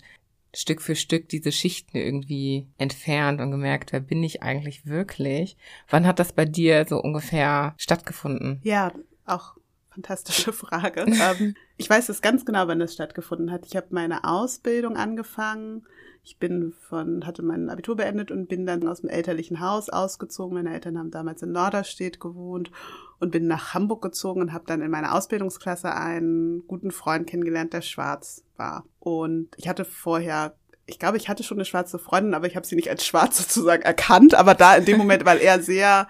[0.54, 5.56] Stück für Stück diese Schichten irgendwie entfernt und gemerkt, wer bin ich eigentlich wirklich?
[5.88, 8.61] Wann hat das bei dir so ungefähr stattgefunden?
[8.62, 8.92] Ja,
[9.26, 9.56] auch
[9.90, 11.06] fantastische Frage.
[11.06, 13.66] ähm, ich weiß es ganz genau, wann das stattgefunden hat.
[13.66, 15.87] Ich habe meine Ausbildung angefangen.
[16.25, 20.54] Ich bin von, hatte mein Abitur beendet und bin dann aus dem elterlichen Haus ausgezogen.
[20.54, 22.70] Meine Eltern haben damals in Norderstedt gewohnt
[23.20, 27.75] und bin nach Hamburg gezogen und habe dann in meiner Ausbildungsklasse einen guten Freund kennengelernt,
[27.75, 28.85] der schwarz war.
[29.01, 30.55] Und ich hatte vorher
[30.87, 33.38] ich glaube, ich hatte schon eine schwarze Freundin, aber ich habe sie nicht als schwarz
[33.42, 34.35] sozusagen erkannt.
[34.35, 36.09] Aber da in dem Moment, weil er sehr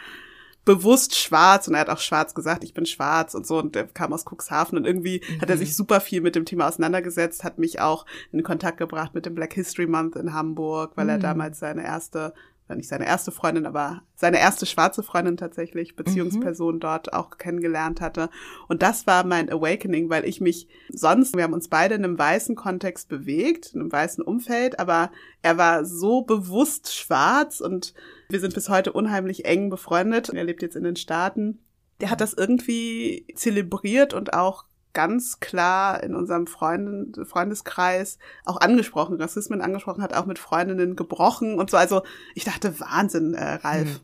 [0.64, 3.86] bewusst schwarz und er hat auch schwarz gesagt, ich bin schwarz und so und der
[3.86, 7.58] kam aus Cuxhaven und irgendwie hat er sich super viel mit dem Thema auseinandergesetzt, hat
[7.58, 11.22] mich auch in Kontakt gebracht mit dem Black History Month in Hamburg, weil er Mhm.
[11.22, 12.32] damals seine erste,
[12.68, 18.30] nicht seine erste Freundin, aber seine erste schwarze Freundin tatsächlich, Beziehungsperson dort auch kennengelernt hatte.
[18.68, 22.18] Und das war mein Awakening, weil ich mich sonst, wir haben uns beide in einem
[22.18, 25.10] weißen Kontext bewegt, in einem weißen Umfeld, aber
[25.42, 27.92] er war so bewusst schwarz und
[28.30, 30.30] wir sind bis heute unheimlich eng befreundet.
[30.30, 31.60] Er lebt jetzt in den Staaten.
[32.00, 34.64] Der hat das irgendwie zelebriert und auch
[34.94, 41.58] ganz klar in unserem Freundin, Freundeskreis auch angesprochen, Rassismen angesprochen, hat auch mit Freundinnen gebrochen
[41.58, 41.76] und so.
[41.76, 42.02] Also
[42.34, 44.00] ich dachte, Wahnsinn, äh, Ralf.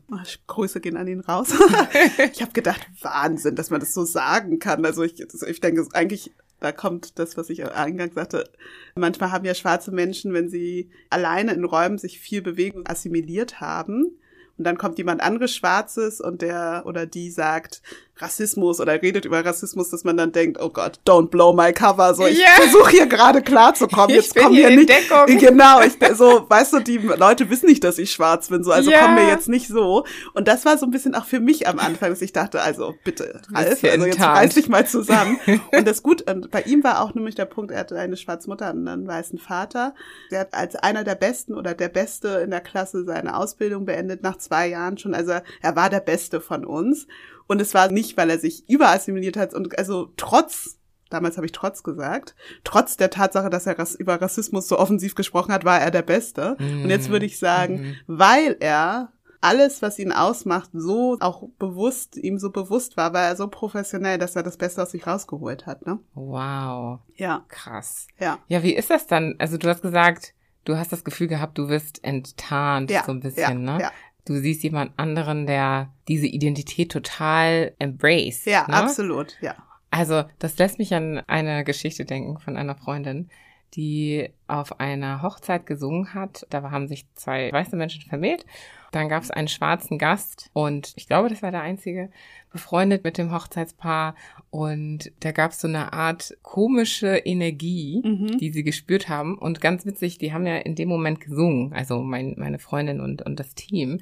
[0.47, 1.53] Grüße gehen an ihn raus.
[2.33, 4.85] ich habe gedacht, Wahnsinn, dass man das so sagen kann.
[4.85, 8.47] Also ich, ich denke, eigentlich da kommt das, was ich eingangs sagte.
[8.93, 13.59] Manchmal haben ja schwarze Menschen, wenn sie alleine in Räumen sich viel bewegen und assimiliert
[13.59, 14.15] haben,
[14.61, 17.81] und dann kommt jemand anderes Schwarzes und der oder die sagt
[18.21, 22.13] Rassismus oder redet über Rassismus, dass man dann denkt, oh Gott, don't blow my cover.
[22.13, 22.47] So, ich Ja.
[22.55, 24.15] versuche hier gerade klarzukommen.
[24.15, 24.89] Jetzt bin kommen hier hier nicht.
[24.89, 25.37] Deckung.
[25.41, 28.91] Genau, ich so, weißt du, die Leute wissen nicht, dass ich schwarz bin, so, also
[28.91, 28.99] Ja.
[29.01, 30.05] kommen mir jetzt nicht so.
[30.33, 32.95] Und das war so ein bisschen auch für mich am Anfang, dass ich dachte, also
[33.03, 35.39] bitte, Ralf, also jetzt reiß dich mal zusammen.
[35.75, 38.49] Und das gut, und bei ihm war auch nämlich der Punkt, er hatte eine schwarze
[38.49, 39.93] Mutter und einen weißen Vater.
[40.31, 44.21] Der hat als einer der Besten oder der Beste in der Klasse seine Ausbildung beendet,
[44.23, 45.13] nach zwei Jahren schon.
[45.13, 47.07] Also er war der Beste von uns.
[47.47, 50.77] Und es war nicht, weil er sich überassimiliert hat und also trotz
[51.09, 55.51] damals habe ich trotz gesagt, trotz der Tatsache, dass er über Rassismus so offensiv gesprochen
[55.53, 56.55] hat, war er der Beste.
[56.57, 62.37] Und jetzt würde ich sagen, weil er alles, was ihn ausmacht, so auch bewusst, ihm
[62.37, 65.85] so bewusst war, war er so professionell, dass er das Beste aus sich rausgeholt hat,
[65.85, 65.99] ne?
[66.13, 68.07] Wow, Ja, krass.
[68.19, 68.37] ja.
[68.47, 69.35] Ja, wie ist das dann?
[69.39, 73.19] Also du hast gesagt, du hast das Gefühl gehabt, du wirst enttarnt Ja, so ein
[73.19, 73.81] bisschen, ja, ne?
[73.81, 73.91] ja.
[74.25, 78.45] Du siehst jemand anderen, der diese Identität total embrace.
[78.45, 78.73] Ja, ne?
[78.73, 79.55] absolut, ja.
[79.89, 83.29] Also, das lässt mich an eine Geschichte denken von einer Freundin,
[83.73, 86.45] die auf einer Hochzeit gesungen hat.
[86.49, 88.45] Da haben sich zwei weiße Menschen vermählt.
[88.91, 92.09] Dann gab es einen schwarzen Gast und ich glaube, das war der einzige,
[92.51, 94.15] befreundet mit dem Hochzeitspaar.
[94.49, 98.37] Und da gab es so eine Art komische Energie, Mhm.
[98.37, 99.37] die sie gespürt haben.
[99.37, 103.21] Und ganz witzig, die haben ja in dem Moment gesungen, also mein, meine Freundin und,
[103.21, 104.01] und das Team,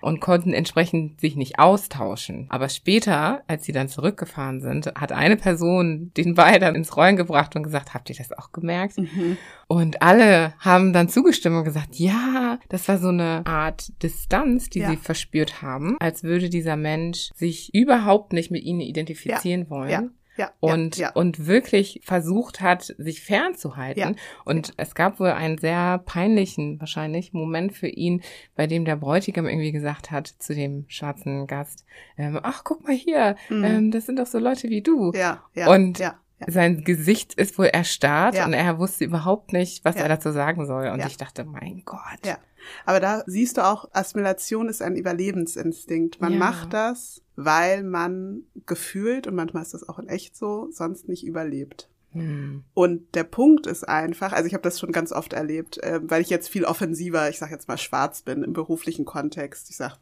[0.00, 2.46] und konnten entsprechend sich nicht austauschen.
[2.50, 7.56] Aber später, als sie dann zurückgefahren sind, hat eine Person den beiden ins Rollen gebracht
[7.56, 8.98] und gesagt, habt ihr das auch gemerkt?
[8.98, 9.36] Mhm.
[9.66, 14.80] Und alle haben dann zugestimmt und gesagt, ja, das war so eine Art Distanz, die
[14.80, 14.90] Ja.
[14.90, 19.90] sie verspürt haben, als würde dieser Mensch sich überhaupt nicht mit ihnen identifizieren wollen.
[19.90, 20.02] Ja,
[20.40, 21.12] ja, Und, ja, ja.
[21.14, 24.16] und wirklich versucht hat, sich fernzuhalten.
[24.44, 28.22] Und es gab wohl einen sehr peinlichen, wahrscheinlich, Moment für ihn,
[28.56, 31.84] bei dem der Bräutigam irgendwie gesagt hat zu dem schwarzen Gast,
[32.16, 33.64] ähm, ach, guck mal hier, Mhm.
[33.64, 35.12] ähm, das sind doch so Leute wie du.
[35.14, 36.18] ja, ja, Und ja.
[36.46, 38.46] Sein Gesicht ist wohl erstarrt Ja.
[38.46, 40.02] und er wusste überhaupt nicht, was Ja.
[40.02, 40.88] er dazu sagen soll.
[40.88, 41.06] Und Ja.
[41.06, 42.00] ich dachte, mein Gott.
[42.24, 42.38] Ja.
[42.86, 46.20] Aber da siehst du auch, Assimilation ist ein Überlebensinstinkt.
[46.20, 51.08] Man macht das, weil man gefühlt, und manchmal ist das auch in echt so, sonst
[51.08, 51.88] nicht überlebt.
[52.12, 52.64] Hm.
[52.74, 56.22] Und der Punkt ist einfach, also ich habe das schon ganz oft erlebt, äh, weil
[56.22, 59.70] ich jetzt viel offensiver, ich sage jetzt mal schwarz bin im beruflichen Kontext.
[59.70, 59.98] Ich sag,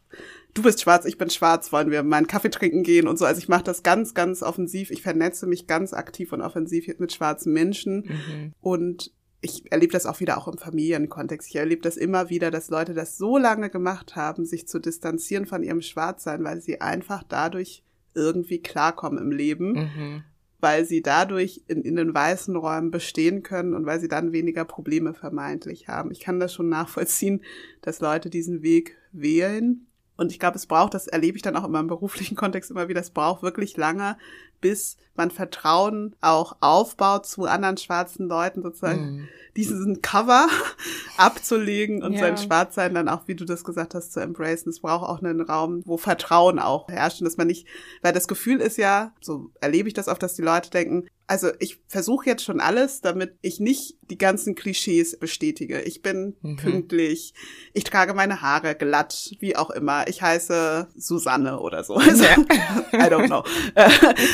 [0.54, 3.26] du bist schwarz, ich bin schwarz, wollen wir mal einen Kaffee trinken gehen und so.
[3.26, 4.90] Also ich mache das ganz, ganz offensiv.
[4.90, 8.04] Ich vernetze mich ganz aktiv und offensiv mit schwarzen Menschen.
[8.06, 8.52] Mhm.
[8.60, 11.48] Und ich erlebe das auch wieder auch im Familienkontext.
[11.48, 15.46] Ich erlebe das immer wieder, dass Leute das so lange gemacht haben, sich zu distanzieren
[15.46, 20.24] von ihrem Schwarzsein, weil sie einfach dadurch irgendwie klarkommen im Leben, Mhm.
[20.60, 24.64] Weil sie dadurch in, in den weißen Räumen bestehen können und weil sie dann weniger
[24.64, 26.10] Probleme vermeintlich haben.
[26.10, 27.42] Ich kann das schon nachvollziehen,
[27.82, 29.86] dass Leute diesen Weg wählen.
[30.16, 32.88] Und ich glaube, es braucht, das erlebe ich dann auch immer im beruflichen Kontext immer
[32.88, 34.18] wieder, es braucht wirklich lange,
[34.60, 39.28] bis man Vertrauen auch aufbaut zu anderen schwarzen Leuten, sozusagen Mhm.
[39.58, 40.46] Diesen Cover
[41.16, 42.20] abzulegen und Ja.
[42.20, 44.70] sein Schwarzsein dann auch, wie du das gesagt hast, zu embracen.
[44.70, 47.66] Es braucht auch einen Raum, wo Vertrauen auch herrscht und dass man nicht,
[48.02, 51.50] weil das Gefühl ist ja, so erlebe ich das oft, dass die Leute denken, also
[51.60, 55.82] ich versuche jetzt schon alles, damit ich nicht die ganzen Klischees bestätige.
[55.82, 56.56] Ich bin Mhm.
[56.56, 57.34] pünktlich,
[57.74, 60.08] ich trage meine Haare glatt, wie auch immer.
[60.08, 61.94] Ich heiße Susanne oder so.
[62.08, 63.44] Also, I don't know.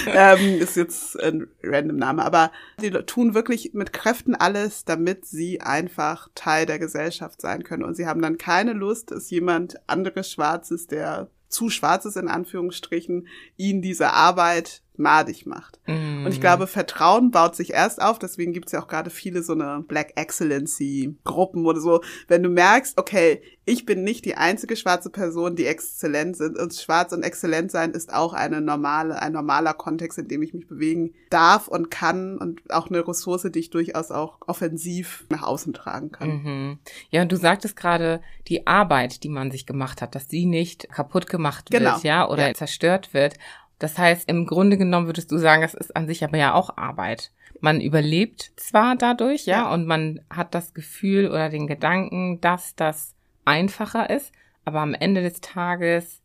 [0.07, 5.61] ähm, ist jetzt ein random Name, aber die tun wirklich mit Kräften alles, damit sie
[5.61, 7.83] einfach Teil der Gesellschaft sein können.
[7.83, 12.29] Und sie haben dann keine Lust, dass jemand anderes Schwarzes, der zu schwarz ist in
[12.29, 13.27] Anführungsstrichen,
[13.57, 15.81] ihnen diese Arbeit madig macht.
[15.87, 16.25] Mhm.
[16.25, 19.43] Und ich glaube, Vertrauen baut sich erst auf, deswegen gibt es ja auch gerade viele
[19.43, 22.01] so eine Black Excellency Gruppen oder so.
[22.29, 26.59] Wenn du merkst, okay, ich bin nicht die einzige schwarze Person, die exzellent sind.
[26.59, 30.53] Und schwarz und exzellent sein ist auch eine normale, ein normaler Kontext, in dem ich
[30.53, 35.43] mich bewegen darf und kann und auch eine Ressource, die ich durchaus auch offensiv nach
[35.43, 36.29] außen tragen kann.
[36.29, 36.79] Mhm.
[37.11, 40.89] Ja, und du sagtest gerade, die Arbeit, die man sich gemacht hat, dass die nicht
[40.91, 41.99] kaputt gemacht wird, Genau.
[42.03, 42.55] ja, oder Ja.
[42.55, 43.35] zerstört wird.
[43.85, 46.79] Das heißt, im Grunde genommen würdest du sagen, es ist an sich aber ja auch
[46.79, 47.33] Arbeit.
[47.61, 49.75] Man überlebt zwar dadurch, ja, Ja.
[49.75, 54.33] und man hat das Gefühl oder den Gedanken, dass das einfacher ist,
[54.65, 56.23] aber am Ende des Tages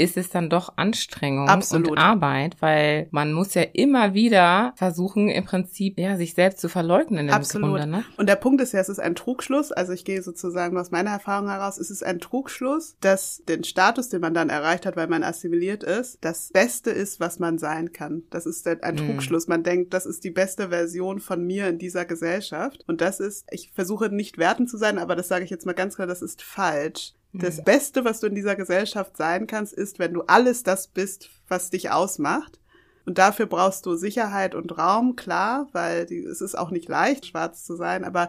[0.00, 1.90] ist es dann doch Anstrengung Absolut.
[1.90, 6.68] und Arbeit, weil man muss ja immer wieder versuchen, im Prinzip, ja, sich selbst zu
[6.68, 7.70] verleugnen im Absolut.
[7.70, 8.04] Grunde, ne?
[8.16, 9.72] Und der Punkt ist ja, es ist ein Trugschluss.
[9.72, 14.08] Also ich gehe sozusagen aus meiner Erfahrung heraus, es ist ein Trugschluss, dass den Status,
[14.08, 17.92] den man dann erreicht hat, weil man assimiliert ist, das Beste ist, was man sein
[17.92, 18.22] kann.
[18.30, 18.98] Das ist ein Mhm.
[18.98, 19.48] Trugschluss.
[19.48, 22.84] Man denkt, das ist die beste Version von mir in dieser Gesellschaft.
[22.88, 25.74] Und das ist, ich versuche nicht wertend zu sein, aber das sage ich jetzt mal
[25.74, 27.12] ganz klar, das ist falsch.
[27.32, 27.62] Das.
[27.62, 31.70] Beste, was du in dieser Gesellschaft sein kannst, ist, wenn du alles das bist, was
[31.70, 32.58] dich ausmacht.
[33.06, 37.26] Und dafür brauchst du Sicherheit und Raum, klar, weil die, es ist auch nicht leicht,
[37.26, 38.28] schwarz zu sein, aber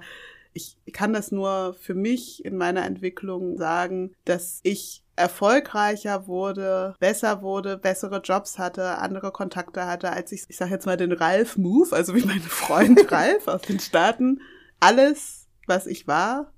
[0.54, 7.42] ich kann das nur für mich in meiner Entwicklung sagen, dass ich erfolgreicher wurde, besser
[7.42, 11.96] wurde, bessere Jobs hatte, andere Kontakte hatte, als ich, ich sage jetzt mal den Ralf-Move,
[11.96, 14.42] also wie mein Freund Ralf aus den Staaten,
[14.80, 16.52] alles, was ich war,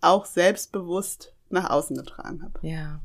[0.00, 2.58] auch selbstbewusst nach außen getragen habe.
[2.62, 3.00] Ja.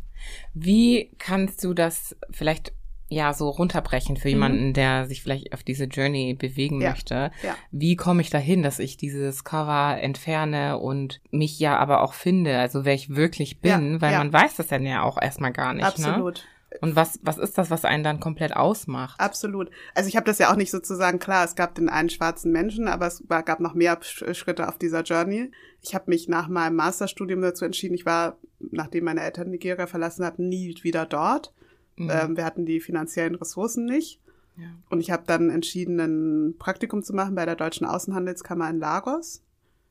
[0.53, 2.73] Wie kannst du das vielleicht
[3.11, 4.33] ja so runterbrechen für Mhm.
[4.33, 6.89] jemanden, der sich vielleicht auf diese Journey bewegen Ja.
[6.91, 7.31] möchte?
[7.41, 7.55] Ja.
[7.71, 12.59] Wie komme ich dahin, dass ich dieses Cover entferne und mich ja aber auch finde,
[12.59, 15.73] also wer ich wirklich bin, Ja, weil man weiß das dann ja auch erstmal gar
[15.73, 16.33] nicht, ne?
[16.81, 19.19] Und was, was ist das, was einen dann komplett ausmacht?
[19.19, 19.71] Absolut.
[19.95, 22.87] Also ich habe das ja auch nicht sozusagen klar, es gab den einen schwarzen Menschen,
[22.87, 25.51] aber es gab noch mehr Schritte auf dieser Journey.
[25.81, 30.23] Ich habe mich nach meinem Masterstudium dazu entschieden, ich war, nachdem meine Eltern Nigeria verlassen
[30.23, 31.53] hatten, nie wieder dort.
[31.95, 32.09] Mhm.
[32.11, 34.19] Ähm, wir hatten die finanziellen Ressourcen nicht.
[34.55, 34.67] Ja.
[34.89, 39.41] Und ich habe dann entschieden, ein Praktikum zu machen bei der Deutschen Außenhandelskammer in Lagos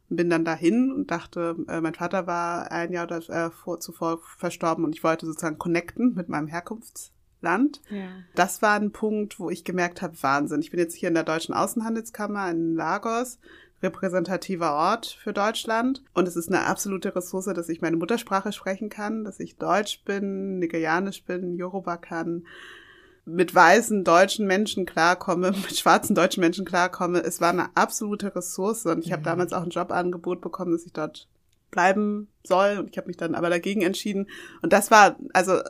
[0.09, 4.85] bin dann dahin und dachte, äh, mein Vater war ein Jahr äh, vor, zuvor verstorben
[4.85, 7.83] und ich wollte sozusagen connecten mit meinem Herkunftsland.
[7.91, 8.09] Ja.
[8.35, 10.61] Das war ein Punkt, wo ich gemerkt habe, Wahnsinn.
[10.61, 13.39] Ich bin jetzt hier in der Deutschen Außenhandelskammer in Lagos,
[13.83, 16.03] repräsentativer Ort für Deutschland.
[16.15, 20.03] Und es ist eine absolute Ressource, dass ich meine Muttersprache sprechen kann, dass ich Deutsch
[20.05, 22.45] bin, Nigerianisch bin, Yoruba kann,
[23.29, 27.23] mit weißen deutschen Menschen klarkomme, mit schwarzen deutschen Menschen klarkomme.
[27.23, 29.13] Es war eine absolute Ressource und ich mhm.
[29.13, 31.29] habe damals auch ein Jobangebot bekommen, dass ich dort
[31.71, 34.29] bleiben soll und ich habe mich dann aber dagegen entschieden
[34.63, 35.61] und das war also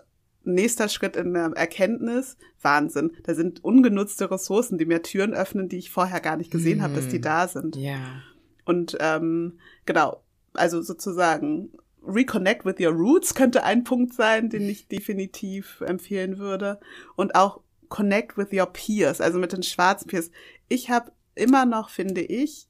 [0.45, 3.13] nächster Schritt in der Erkenntnis, Wahnsinn.
[3.25, 6.83] Da sind ungenutzte Ressourcen, die mir Türen öffnen, die ich vorher gar nicht gesehen mhm.
[6.83, 7.23] habe, dass die mhm.
[7.23, 7.77] da sind.
[7.77, 8.23] Ja.
[8.65, 10.23] Und ähm, genau,
[10.55, 11.71] also sozusagen
[12.09, 16.81] Reconnect with your roots könnte ein Punkt sein, den ich definitiv empfehlen würde.
[17.17, 20.31] Und auch Connect with your peers, also mit den schwarzen Peers.
[20.69, 22.69] Ich habe immer noch, finde ich,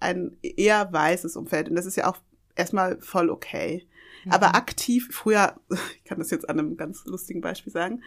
[0.00, 1.68] ein eher weißes Umfeld.
[1.68, 2.18] Und das ist ja auch
[2.54, 3.86] erstmal voll okay.
[4.28, 4.54] Aber mhm.
[4.54, 8.02] aktiv, früher, ich kann das jetzt an einem ganz lustigen Beispiel sagen,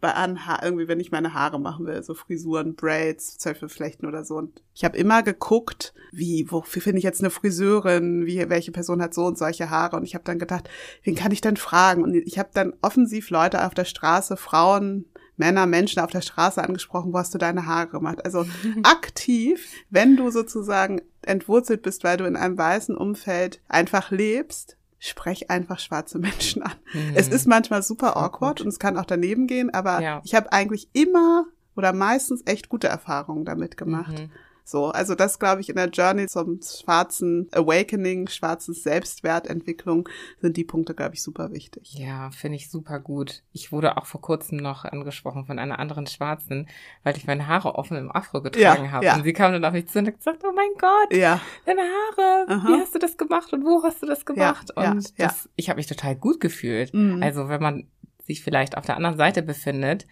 [0.00, 4.24] bei an ha irgendwie, wenn ich meine Haare machen will, so Frisuren, Braids, Zöpfeflechten oder
[4.24, 4.36] so.
[4.36, 9.02] Und ich habe immer geguckt, wie, wofür finde ich jetzt eine Friseurin, wie, welche Person
[9.02, 9.96] hat so und solche Haare.
[9.96, 10.68] Und ich habe dann gedacht,
[11.02, 12.02] wen kann ich denn fragen?
[12.02, 16.62] Und ich habe dann offensiv Leute auf der Straße, Frauen, Männer, Menschen auf der Straße
[16.62, 18.24] angesprochen, wo hast du deine Haare gemacht?
[18.24, 18.46] Also
[18.84, 25.50] aktiv, wenn du sozusagen entwurzelt bist, weil du in einem weißen Umfeld einfach lebst, sprech
[25.50, 26.74] einfach schwarze Menschen an.
[26.92, 27.12] Mhm.
[27.14, 30.20] Es ist manchmal super awkward und es kann auch daneben gehen, aber ja.
[30.24, 34.18] ich habe eigentlich immer oder meistens echt gute Erfahrungen damit gemacht.
[34.18, 34.30] Mhm.
[34.64, 40.08] So, also das glaube ich in der Journey zum schwarzen Awakening, schwarzen Selbstwertentwicklung
[40.40, 41.94] sind die Punkte, glaube ich, super wichtig.
[41.94, 43.42] Ja, finde ich super gut.
[43.52, 46.68] Ich wurde auch vor kurzem noch angesprochen von einer anderen Schwarzen,
[47.02, 49.04] weil ich meine Haare offen im Afro getragen ja, habe.
[49.04, 49.16] Ja.
[49.16, 51.40] Und sie kam dann auf mich zu und hat gesagt, oh mein Gott, ja.
[51.66, 52.68] deine Haare, Aha.
[52.68, 54.70] wie hast du das gemacht und wo hast du das gemacht?
[54.76, 56.94] Ja, und das, ich habe mich total gut gefühlt.
[56.94, 57.22] Mhm.
[57.22, 57.88] Also wenn man
[58.24, 60.06] sich vielleicht auf der anderen Seite befindet,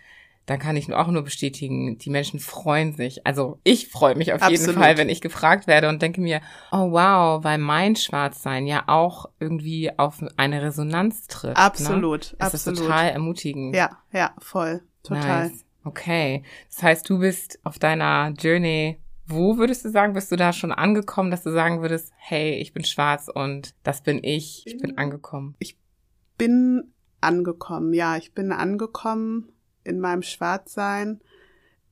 [0.50, 3.24] dann kann ich auch nur bestätigen, die Menschen freuen sich.
[3.24, 4.60] Also ich freue mich auf Absolut.
[4.60, 6.40] jeden Fall, wenn ich gefragt werde und denke mir,
[6.72, 11.56] oh wow, weil mein Schwarzsein ja auch irgendwie auf eine Resonanz trifft.
[11.56, 11.62] Ne?
[11.62, 12.36] Absolut, ne?
[12.40, 12.80] Das absolut.
[12.80, 13.76] ist total ermutigend.
[13.76, 15.50] Ja, ja, voll, total.
[15.50, 15.64] Nice.
[15.84, 18.98] Okay, das heißt, du bist auf deiner Journey
[19.32, 22.72] wo würdest du sagen, bist du da schon angekommen, dass du sagen würdest, hey, ich
[22.72, 25.54] bin schwarz und das bin ich, ich bin angekommen?
[25.60, 25.78] Ich
[26.36, 29.52] bin angekommen, ja, ich bin angekommen
[29.84, 31.20] in meinem Schwarzsein.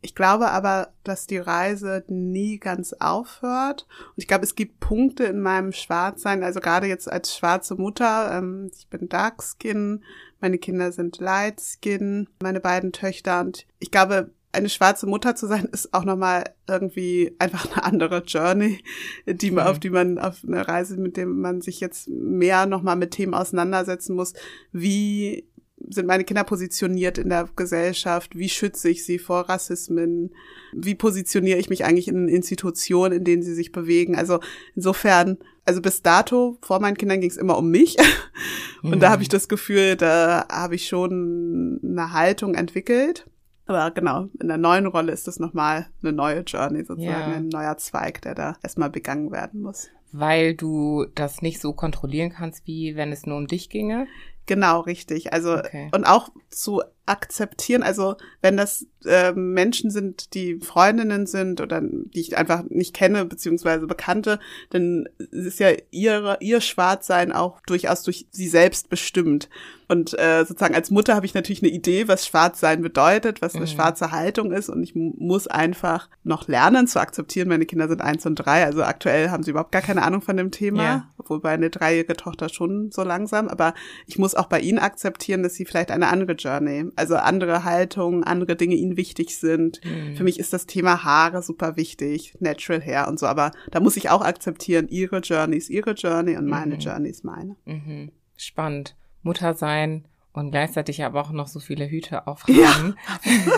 [0.00, 3.86] Ich glaube aber, dass die Reise nie ganz aufhört.
[4.08, 8.30] Und ich glaube, es gibt Punkte in meinem Schwarzsein, also gerade jetzt als schwarze Mutter,
[8.32, 10.04] ähm, ich bin Dark Skin,
[10.40, 13.40] meine Kinder sind Light Skin, meine beiden Töchter.
[13.40, 18.22] Und ich glaube, eine schwarze Mutter zu sein, ist auch nochmal irgendwie einfach eine andere
[18.24, 18.82] Journey,
[19.26, 19.70] die man, mhm.
[19.70, 23.34] auf die man auf eine Reise, mit dem man sich jetzt mehr nochmal mit Themen
[23.34, 24.32] auseinandersetzen muss.
[24.70, 25.48] Wie
[25.88, 28.36] sind meine Kinder positioniert in der Gesellschaft?
[28.36, 30.30] Wie schütze ich sie vor Rassismen?
[30.72, 34.16] Wie positioniere ich mich eigentlich in Institutionen, in denen sie sich bewegen?
[34.16, 34.40] Also
[34.74, 37.96] insofern, also bis dato, vor meinen Kindern ging es immer um mich.
[38.82, 39.00] Und mhm.
[39.00, 43.26] da habe ich das Gefühl, da habe ich schon eine Haltung entwickelt.
[43.66, 47.36] Aber genau, in der neuen Rolle ist das nochmal eine neue Journey sozusagen, ja.
[47.36, 49.90] ein neuer Zweig, der da erstmal begangen werden muss.
[50.10, 54.06] Weil du das nicht so kontrollieren kannst, wie wenn es nur um dich ginge?
[54.48, 55.32] Genau, richtig.
[55.32, 55.90] Also okay.
[55.92, 62.20] und auch zu akzeptieren, also wenn das äh, Menschen sind, die Freundinnen sind oder die
[62.20, 64.38] ich einfach nicht kenne, beziehungsweise Bekannte,
[64.70, 69.48] dann ist ja ihre, ihr Schwarzsein auch durchaus durch sie selbst bestimmt.
[69.90, 73.64] Und äh, sozusagen als Mutter habe ich natürlich eine Idee, was Schwarzsein bedeutet, was eine
[73.64, 73.70] mhm.
[73.70, 74.68] schwarze Haltung ist.
[74.68, 77.48] Und ich muss einfach noch lernen zu akzeptieren.
[77.48, 80.36] Meine Kinder sind eins und drei, also aktuell haben sie überhaupt gar keine Ahnung von
[80.36, 81.08] dem Thema, ja.
[81.24, 83.48] wobei eine dreijährige Tochter schon so langsam.
[83.48, 83.72] Aber
[84.06, 88.24] ich muss auch bei ihnen akzeptieren, dass sie vielleicht eine andere Journey, also andere Haltung,
[88.24, 89.80] andere Dinge ihnen wichtig sind.
[89.84, 90.16] Mhm.
[90.16, 93.26] Für mich ist das Thema Haare super wichtig, Natural Hair und so.
[93.26, 96.80] Aber da muss ich auch akzeptieren, ihre Journey ist ihre Journey und meine mhm.
[96.80, 97.56] Journey ist meine.
[97.64, 98.12] Mhm.
[98.36, 98.96] Spannend.
[99.22, 102.94] Mutter sein und gleichzeitig aber auch noch so viele Hüte aufhaben.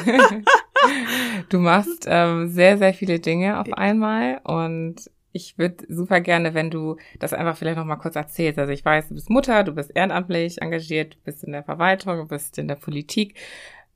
[0.06, 0.40] Ja.
[1.48, 6.70] du machst ähm, sehr, sehr viele Dinge auf einmal und Ich würde super gerne, wenn
[6.70, 8.58] du das einfach vielleicht noch mal kurz erzählst.
[8.58, 12.16] Also ich weiß, du bist Mutter, du bist ehrenamtlich engagiert, du bist in der Verwaltung,
[12.16, 13.34] du bist in der Politik.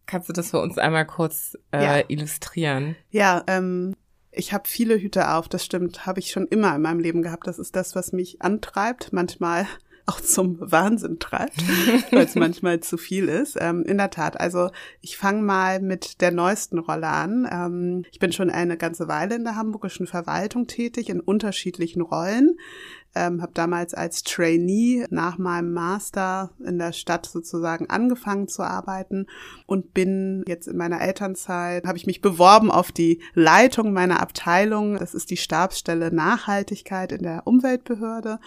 [0.06, 2.04] Kannst du das für uns einmal kurz äh, ja.
[2.08, 2.94] illustrieren?
[3.10, 3.94] Ja, ähm,
[4.30, 7.46] ich habe viele Hüte auf, das stimmt, habe ich schon immer in meinem Leben gehabt.
[7.46, 9.12] Das ist das, was mich antreibt.
[9.12, 9.66] Manchmal
[10.06, 11.62] auch zum Wahnsinn treibt,
[12.12, 13.56] weil es manchmal zu viel ist.
[13.58, 17.48] Ähm, in der Tat, also ich fange mal mit der neuesten Rolle an.
[17.50, 22.56] Ähm, ich bin schon eine ganze Weile in der hamburgischen Verwaltung tätig, in unterschiedlichen Rollen
[23.14, 29.26] ähm, habe damals als Trainee nach meinem Master in der Stadt sozusagen angefangen zu arbeiten
[29.66, 34.98] und bin jetzt in meiner Elternzeit, habe ich mich beworben auf die Leitung meiner Abteilung.
[34.98, 38.40] Das ist die Stabsstelle Nachhaltigkeit in der Umweltbehörde.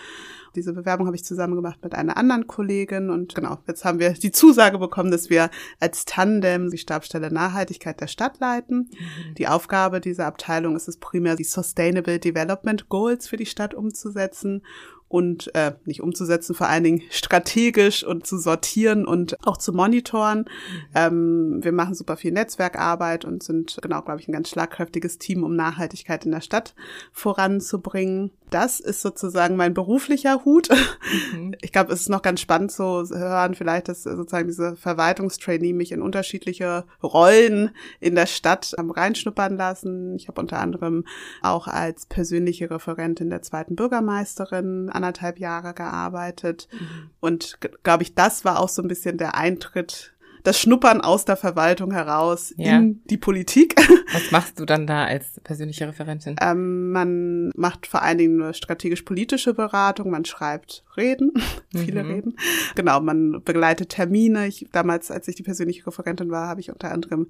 [0.57, 4.09] Diese Bewerbung habe ich zusammen gemacht mit einer anderen Kollegin und genau, jetzt haben wir
[4.13, 8.89] die Zusage bekommen, dass wir als Tandem die Stabsstelle Nachhaltigkeit der Stadt leiten.
[8.89, 9.35] Mhm.
[9.35, 14.63] Die Aufgabe dieser Abteilung ist es primär, die Sustainable Development Goals für die Stadt umzusetzen
[15.09, 20.45] und äh, nicht umzusetzen, vor allen Dingen strategisch und zu sortieren und auch zu monitoren.
[20.93, 25.43] Ähm, wir machen super viel Netzwerkarbeit und sind genau, glaube ich, ein ganz schlagkräftiges Team,
[25.43, 26.75] um Nachhaltigkeit in der Stadt
[27.13, 28.31] voranzubringen.
[28.49, 30.69] Das ist sozusagen mein beruflicher Hut.
[31.33, 31.55] Mhm.
[31.61, 35.91] Ich glaube, es ist noch ganz spannend zu hören, vielleicht, dass sozusagen diese Verwaltungstrainee mich
[35.91, 40.15] in unterschiedliche Rollen in der Stadt reinschnuppern lassen.
[40.15, 41.05] Ich habe unter anderem
[41.41, 46.67] auch als persönliche Referentin der zweiten Bürgermeisterin anderthalb Jahre gearbeitet.
[46.71, 47.09] Mhm.
[47.19, 50.13] Und glaube ich, das war auch so ein bisschen der Eintritt
[50.47, 52.77] das Schnuppern aus der Verwaltung heraus ja.
[52.77, 53.75] in die Politik.
[54.13, 56.37] Was machst du dann da als persönliche Referentin?
[56.39, 61.31] Ähm, man macht vor allen Dingen strategisch-politische Beratung, man schreibt Reden,
[61.75, 62.11] viele mhm.
[62.11, 62.37] Reden.
[62.75, 64.47] Genau, man begleitet Termine.
[64.47, 67.27] Ich, damals, als ich die persönliche Referentin war, habe ich unter anderem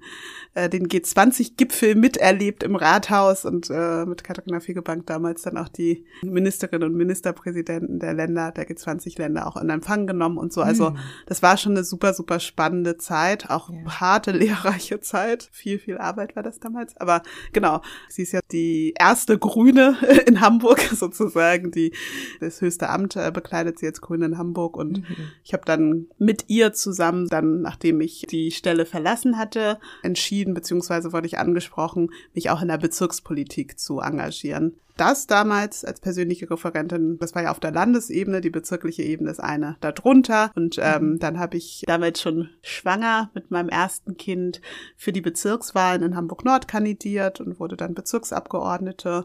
[0.54, 6.04] äh, den G20-Gipfel miterlebt im Rathaus und äh, mit Katharina Fegebank damals dann auch die
[6.22, 10.62] Ministerinnen und Ministerpräsidenten der Länder, der G20-Länder auch in Empfang genommen und so.
[10.62, 10.98] Also mhm.
[11.26, 14.00] das war schon eine super, super spannende Zeit, auch ja.
[14.00, 15.48] harte, lehrreiche Zeit.
[15.52, 16.96] Viel, viel Arbeit war das damals.
[16.96, 21.92] Aber genau, sie ist ja die erste Grüne in Hamburg sozusagen, die
[22.40, 24.76] das höchste Amt äh, bekleidet sie jetzt Grüne in Hamburg.
[24.76, 25.16] Und mhm.
[25.44, 31.12] ich habe dann mit ihr zusammen, dann nachdem ich die Stelle verlassen hatte, entschieden, beziehungsweise
[31.12, 37.18] wurde ich angesprochen, mich auch in der Bezirkspolitik zu engagieren das damals als persönliche Referentin,
[37.18, 40.50] das war ja auf der Landesebene, die bezirkliche Ebene ist eine darunter.
[40.54, 41.18] Und ähm, mhm.
[41.20, 44.60] dann habe ich damals schon schwanger mit meinem ersten Kind
[44.96, 49.24] für die Bezirkswahlen in Hamburg Nord kandidiert und wurde dann Bezirksabgeordnete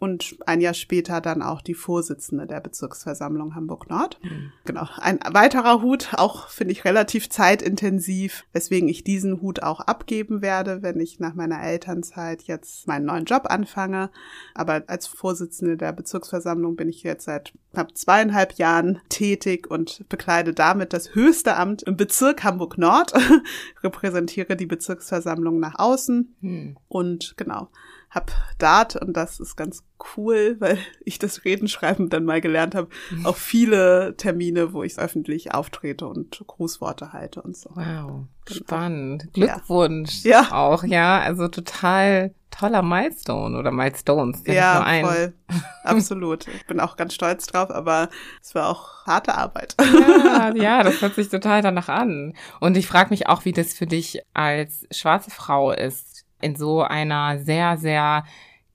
[0.00, 4.18] und ein Jahr später dann auch die Vorsitzende der Bezirksversammlung Hamburg-Nord.
[4.22, 4.52] Mhm.
[4.64, 4.88] Genau.
[4.96, 10.80] Ein weiterer Hut, auch finde ich relativ zeitintensiv, weswegen ich diesen Hut auch abgeben werde,
[10.82, 14.10] wenn ich nach meiner Elternzeit jetzt meinen neuen Job anfange.
[14.54, 20.54] Aber als Vorsitzende der Bezirksversammlung bin ich jetzt seit knapp zweieinhalb Jahren tätig und bekleide
[20.54, 23.12] damit das höchste Amt im Bezirk Hamburg-Nord,
[23.84, 26.76] repräsentiere die Bezirksversammlung nach außen mhm.
[26.88, 27.68] und genau
[28.10, 29.84] hab Dart und das ist ganz
[30.16, 32.88] cool, weil ich das Redenschreiben dann mal gelernt habe,
[33.24, 37.70] auch viele Termine, wo ich öffentlich auftrete und Grußworte halte und so.
[37.70, 38.26] Wow, genau.
[38.46, 39.28] spannend.
[39.32, 40.48] Glückwunsch ja.
[40.50, 44.42] auch, ja, also total toller Milestone oder Milestones.
[44.44, 45.32] Ja, voll.
[45.84, 46.48] Absolut.
[46.48, 48.08] Ich bin auch ganz stolz drauf, aber
[48.42, 49.76] es war auch harte Arbeit.
[49.80, 52.34] Ja, ja, das hört sich total danach an.
[52.58, 56.09] Und ich frage mich auch, wie das für dich als schwarze Frau ist
[56.40, 58.24] in so einer sehr, sehr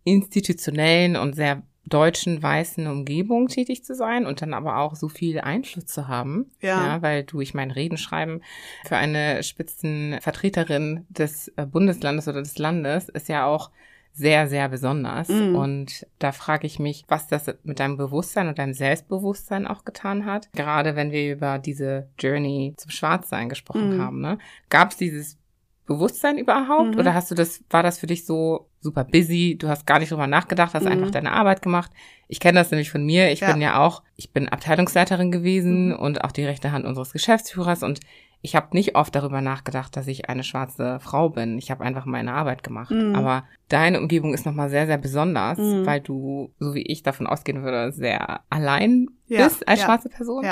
[0.04, 5.40] institutionellen und sehr deutschen weißen Umgebung tätig zu sein und dann aber auch so viel
[5.40, 6.50] Einfluss zu haben.
[6.62, 6.86] Ja.
[6.86, 8.42] ja weil du, ich mein Reden schreiben
[8.86, 13.70] für eine Spitzenvertreterin des äh, Bundeslandes oder des Landes ist ja auch
[14.14, 15.28] sehr, sehr besonders.
[15.28, 15.56] Mm.
[15.56, 20.26] Und da frage ich mich, was das mit deinem Bewusstsein und deinem Selbstbewusstsein auch getan
[20.26, 20.50] hat.
[20.54, 24.02] Gerade wenn wir über diese Journey zum Schwarzsein gesprochen mm.
[24.02, 24.22] haben.
[24.22, 24.38] Ne?
[24.70, 25.38] Gab es dieses
[25.86, 26.94] Bewusstsein überhaupt?
[26.94, 27.00] Mhm.
[27.00, 29.58] Oder hast du das, war das für dich so super busy?
[29.58, 30.92] Du hast gar nicht drüber nachgedacht, hast mhm.
[30.92, 31.92] einfach deine Arbeit gemacht.
[32.28, 33.32] Ich kenne das nämlich von mir.
[33.32, 33.52] Ich ja.
[33.52, 35.96] bin ja auch, ich bin Abteilungsleiterin gewesen mhm.
[35.96, 38.00] und auch die rechte Hand unseres Geschäftsführers und
[38.46, 41.58] ich habe nicht oft darüber nachgedacht, dass ich eine schwarze Frau bin.
[41.58, 42.92] Ich habe einfach meine Arbeit gemacht.
[42.92, 43.16] Mhm.
[43.16, 45.86] Aber deine Umgebung ist nochmal sehr, sehr besonders, mhm.
[45.88, 50.10] weil du, so wie ich davon ausgehen würde, sehr allein ja, bist als ja, schwarze
[50.10, 50.46] Person.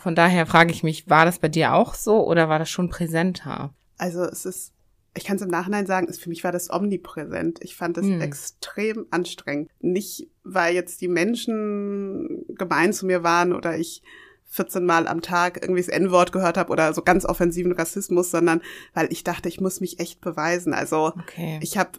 [0.00, 2.90] Von daher frage ich mich, war das bei dir auch so oder war das schon
[2.90, 3.72] präsenter?
[3.96, 4.72] Also es ist
[5.16, 7.58] ich kann es im Nachhinein sagen, für mich war das omnipräsent.
[7.62, 8.20] Ich fand es hm.
[8.20, 9.70] extrem anstrengend.
[9.80, 14.02] Nicht, weil jetzt die Menschen gemein zu mir waren oder ich
[14.48, 18.62] 14 Mal am Tag irgendwie das N-Wort gehört habe oder so ganz offensiven Rassismus, sondern
[18.94, 20.72] weil ich dachte, ich muss mich echt beweisen.
[20.72, 21.58] Also okay.
[21.62, 21.98] ich habe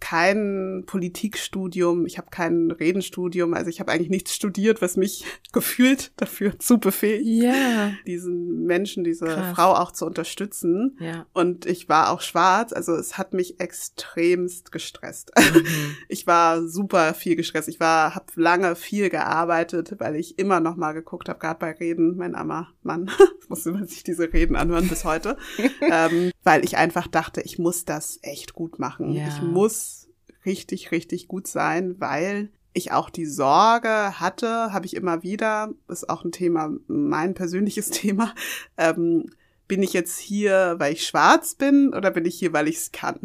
[0.00, 6.12] kein Politikstudium, ich habe kein Redenstudium, also ich habe eigentlich nichts studiert, was mich gefühlt
[6.16, 7.92] dafür zu befähigt, Ja.
[8.06, 9.54] diesen Menschen, diese Krass.
[9.56, 10.96] Frau auch zu unterstützen.
[11.00, 11.26] Ja.
[11.32, 15.32] Und ich war auch schwarz, also es hat mich extremst gestresst.
[15.36, 15.64] Mhm.
[16.08, 17.68] Ich war super viel gestresst.
[17.68, 21.72] Ich war, habe lange viel gearbeitet, weil ich immer noch mal geguckt habe, gerade bei
[21.72, 23.10] Reden, mein armer Mann,
[23.48, 25.36] musste man sich diese Reden anhören bis heute,
[25.80, 29.10] ähm, weil ich einfach dachte, ich muss das echt gut machen.
[29.12, 29.26] Ja.
[29.26, 30.08] Ich muss
[30.46, 36.08] richtig, richtig gut sein, weil ich auch die Sorge hatte, habe ich immer wieder, ist
[36.08, 38.32] auch ein Thema, mein persönliches Thema,
[38.76, 39.28] ähm,
[39.66, 42.92] bin ich jetzt hier, weil ich schwarz bin oder bin ich hier, weil ich es
[42.92, 43.18] kann,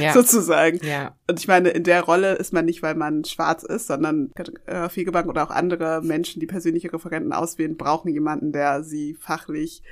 [0.00, 0.12] Ja.
[0.14, 0.80] sozusagen.
[0.82, 1.14] Ja.
[1.28, 4.32] Und ich meine, in der Rolle ist man nicht, weil man schwarz ist, sondern
[4.64, 9.82] äh, Fegebank oder auch andere Menschen, die persönliche Referenten auswählen, brauchen jemanden, der sie fachlich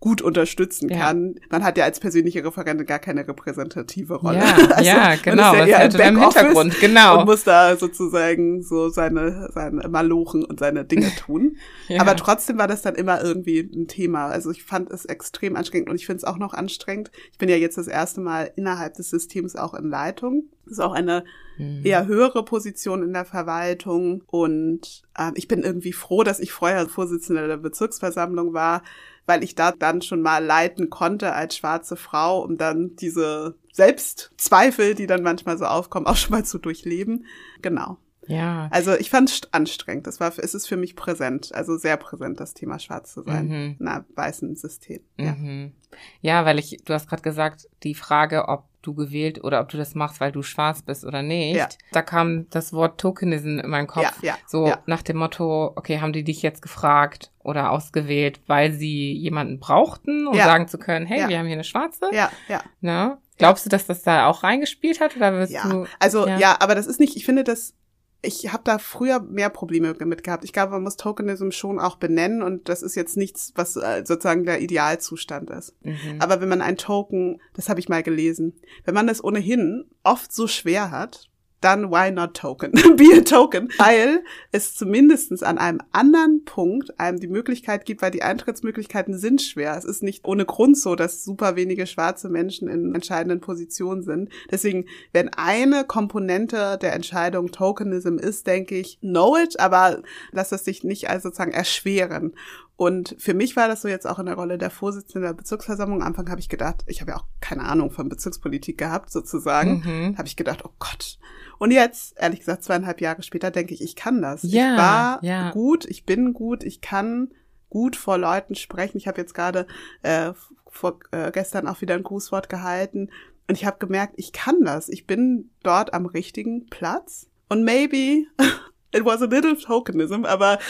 [0.00, 0.98] gut unterstützen Ja.
[0.98, 1.34] kann.
[1.50, 4.38] Man hat ja als persönliche Referentin gar keine repräsentative Rolle.
[4.38, 4.44] Ja,
[4.76, 5.54] Also, ja, man ist genau.
[5.54, 6.78] ja der im Hintergrund?
[6.80, 7.18] Genau.
[7.20, 11.56] Und muss da sozusagen so seine, seine Malochen und seine Dinge tun.
[11.88, 12.02] Ja.
[12.02, 14.26] Aber trotzdem war das dann immer irgendwie ein Thema.
[14.26, 17.10] Also ich fand es extrem anstrengend und ich finde es auch noch anstrengend.
[17.32, 20.44] Ich bin ja jetzt das erste Mal innerhalb des Systems auch in Leitung.
[20.64, 21.24] Das ist auch eine
[21.56, 21.80] Mhm.
[21.84, 24.22] eher höhere Position in der Verwaltung.
[24.26, 28.82] Und ähm, ich bin irgendwie froh, dass ich vorher Vorsitzende der Bezirksversammlung war,
[29.28, 34.94] weil ich da dann schon mal leiten konnte als schwarze Frau, um dann diese Selbstzweifel,
[34.94, 37.26] die dann manchmal so aufkommen, auch schon mal zu durchleben.
[37.62, 37.98] Genau.
[38.26, 38.68] Ja.
[38.70, 40.06] Also ich fand es anstrengend.
[40.06, 43.46] Das war, es ist für mich präsent, also sehr präsent, das Thema Schwarz zu sein
[43.48, 43.76] Mhm.
[43.80, 45.00] in einem weißen System.
[45.16, 45.32] Ja.
[45.32, 45.72] Mhm.
[46.20, 49.76] Ja, weil ich, du hast gerade gesagt, die Frage, ob du gewählt oder ob du
[49.76, 51.56] das machst, weil du schwarz bist oder nicht.
[51.56, 51.68] Ja.
[51.92, 54.22] Da kam das Wort Tokenism in meinen Kopf.
[54.22, 58.72] Ja, ja, so nach dem Motto, okay, haben die dich jetzt gefragt oder ausgewählt, weil
[58.72, 62.08] sie jemanden brauchten, um sagen zu können, hey, wir haben hier eine Schwarze.
[62.12, 62.62] Ja, ja.
[62.80, 63.18] Ne?
[63.36, 65.86] Glaubst du, dass das da auch reingespielt hat oder wirst Ja, du?
[65.98, 66.38] also ja.
[66.38, 66.56] ja.
[66.60, 67.74] aber das ist nicht, ich finde das,
[68.20, 70.44] ich habe da früher mehr Probleme mit gehabt.
[70.44, 74.02] Ich glaube, man muss Tokenism schon auch benennen und das ist jetzt nichts, was äh,
[74.04, 75.74] sozusagen der Idealzustand ist.
[75.84, 76.16] Mhm.
[76.18, 78.54] Aber wenn man ein Token, das habe ich mal gelesen,
[78.84, 81.30] wenn man es ohnehin oft so schwer hat,
[81.60, 82.72] dann why not token?
[82.96, 83.68] Be a token.
[83.78, 89.42] Weil es zumindestens an einem anderen Punkt einem die Möglichkeit gibt, weil die Eintrittsmöglichkeiten sind
[89.42, 89.76] schwer.
[89.76, 94.30] Es ist nicht ohne Grund so, dass super wenige schwarze Menschen in entscheidenden Positionen sind.
[94.50, 100.02] Deswegen, wenn eine Komponente der Entscheidung Tokenism ist, denke ich, know it, aber
[100.32, 102.34] lass es sich nicht als sozusagen erschweren.
[102.78, 106.00] Und für mich war das so jetzt auch in der Rolle der Vorsitzenden der Bezirksversammlung.
[106.00, 109.82] Am Anfang habe ich gedacht, ich habe ja auch keine Ahnung von Bezirkspolitik gehabt, sozusagen.
[109.84, 110.16] Mhm.
[110.16, 111.18] Habe ich gedacht, oh Gott.
[111.58, 114.44] Und jetzt, ehrlich gesagt, zweieinhalb Jahre später, denke ich, ich kann das.
[114.44, 115.50] Ja, ich war ja.
[115.50, 117.32] gut, ich bin gut, ich kann
[117.68, 118.96] gut vor Leuten sprechen.
[118.96, 119.66] Ich habe jetzt gerade
[120.02, 120.32] äh,
[120.68, 123.10] vor äh, gestern auch wieder ein Grußwort gehalten
[123.48, 124.88] und ich habe gemerkt, ich kann das.
[124.88, 127.26] Ich bin dort am richtigen Platz.
[127.48, 128.26] Und maybe
[128.92, 130.60] it was a little tokenism, aber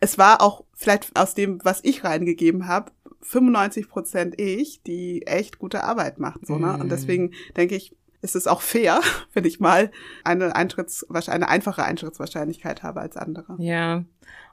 [0.00, 5.58] es war auch vielleicht aus dem, was ich reingegeben habe, 95 Prozent ich, die echt
[5.58, 6.46] gute Arbeit macht.
[6.46, 6.76] So, ne?
[6.76, 6.82] Mm.
[6.82, 9.00] Und deswegen denke ich, ist es auch fair,
[9.32, 9.90] wenn ich mal
[10.22, 13.56] eine Eintritts, eine einfache Eintrittswahrscheinlichkeit habe als andere.
[13.58, 14.04] Ja.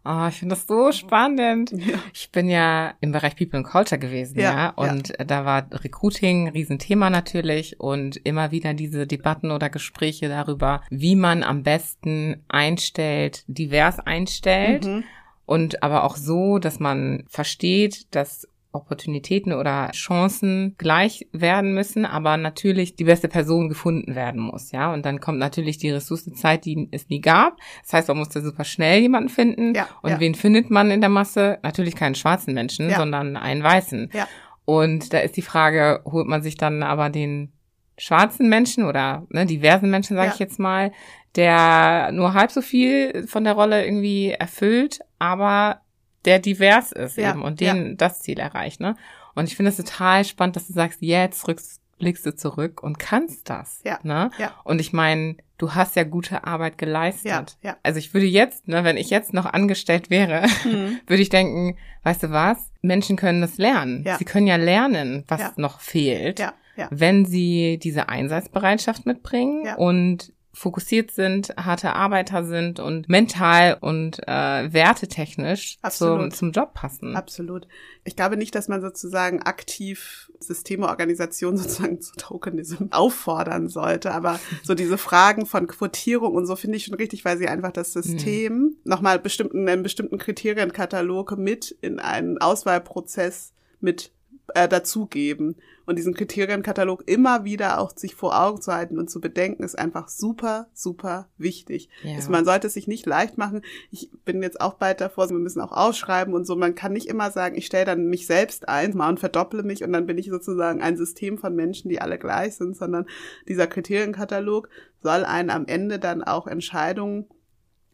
[0.06, 1.72] Oh, ich finde das so spannend.
[1.72, 1.98] Ja.
[2.14, 4.54] Ich bin ja im Bereich People and Culture gewesen, ja.
[4.54, 10.28] Ja, Und da war Recruiting ein Riesenthema natürlich und immer wieder diese Debatten oder Gespräche
[10.28, 14.86] darüber, wie man am besten einstellt, divers einstellt.
[14.86, 15.04] Mhm.
[15.46, 22.38] Und aber auch so, dass man versteht, dass Opportunitäten oder Chancen gleich werden müssen, aber
[22.38, 24.92] natürlich die beste Person gefunden werden muss, ja.
[24.92, 27.58] Und dann kommt natürlich die Ressourcenzeit, die es nie gab.
[27.84, 29.76] Das heißt, man musste super schnell jemanden finden.
[29.76, 30.20] Ja, Und ja.
[30.20, 31.60] wen findet man in der Masse?
[31.62, 32.98] Natürlich keinen schwarzen Menschen, Ja.
[32.98, 34.10] sondern einen weißen.
[34.12, 34.28] Ja.
[34.66, 37.52] Und da ist die Frage, holt man sich dann aber den
[38.00, 40.34] schwarzen Menschen oder ne, diversen Menschen, sage Ja.
[40.34, 40.92] ich jetzt mal,
[41.36, 45.82] der nur halb so viel von der Rolle irgendwie erfüllt, aber
[46.26, 48.80] der divers ist Ja, eben und den das Ziel erreicht.
[48.80, 48.96] Ne?
[49.36, 53.00] Und ich finde es total spannend, dass du sagst, jetzt rückst, blickst du zurück und
[53.00, 53.82] kannst das.
[53.84, 54.30] Ja, Ne?
[54.38, 54.52] ja.
[54.64, 57.58] Und ich meine, du hast ja gute Arbeit geleistet.
[57.62, 57.78] Ja, ja.
[57.84, 61.00] Also ich würde jetzt, ne, wenn ich jetzt noch angestellt wäre, Mhm.
[61.08, 62.72] würde ich denken, weißt du was?
[62.82, 64.04] Menschen können das lernen.
[64.06, 64.18] Ja.
[64.18, 65.54] Sie können ja lernen, was Ja.
[65.58, 66.88] noch fehlt, Ja, ja.
[66.92, 69.76] wenn sie diese Einsatzbereitschaft mitbringen Ja.
[69.76, 76.36] und fokussiert sind, harte Arbeiter sind und mental und äh, wertetechnisch zum, Absolut.
[76.36, 77.16] zum Job passen.
[77.16, 77.68] Absolut.
[78.04, 84.40] Ich glaube nicht, dass man sozusagen aktiv Systeme, Organisationen sozusagen zu Tokenism auffordern sollte, aber
[84.64, 87.94] so diese Fragen von Quotierung und so finde ich schon richtig, weil sie einfach das
[87.94, 94.12] System nochmal bestimmten, einen bestimmten Kriterienkatalog mit in einen Auswahlprozess mit
[94.56, 95.56] äh, dazugeben.
[95.86, 99.78] Und diesen Kriterienkatalog immer wieder auch sich vor Augen zu halten und zu bedenken, ist
[99.78, 101.90] einfach super, super wichtig.
[102.04, 102.16] Ja.
[102.16, 103.64] Also man sollte es sich nicht leicht machen.
[103.92, 106.56] Ich bin jetzt auch bald davor, wir müssen auch ausschreiben und so.
[106.56, 109.84] Man kann nicht immer sagen, ich stelle dann mich selbst ein mal und verdopple mich
[109.84, 113.06] und dann bin ich sozusagen ein System von Menschen, die alle gleich sind, sondern
[113.50, 114.70] dieser Kriterienkatalog
[115.02, 117.28] soll einen am Ende dann auch Entscheidungen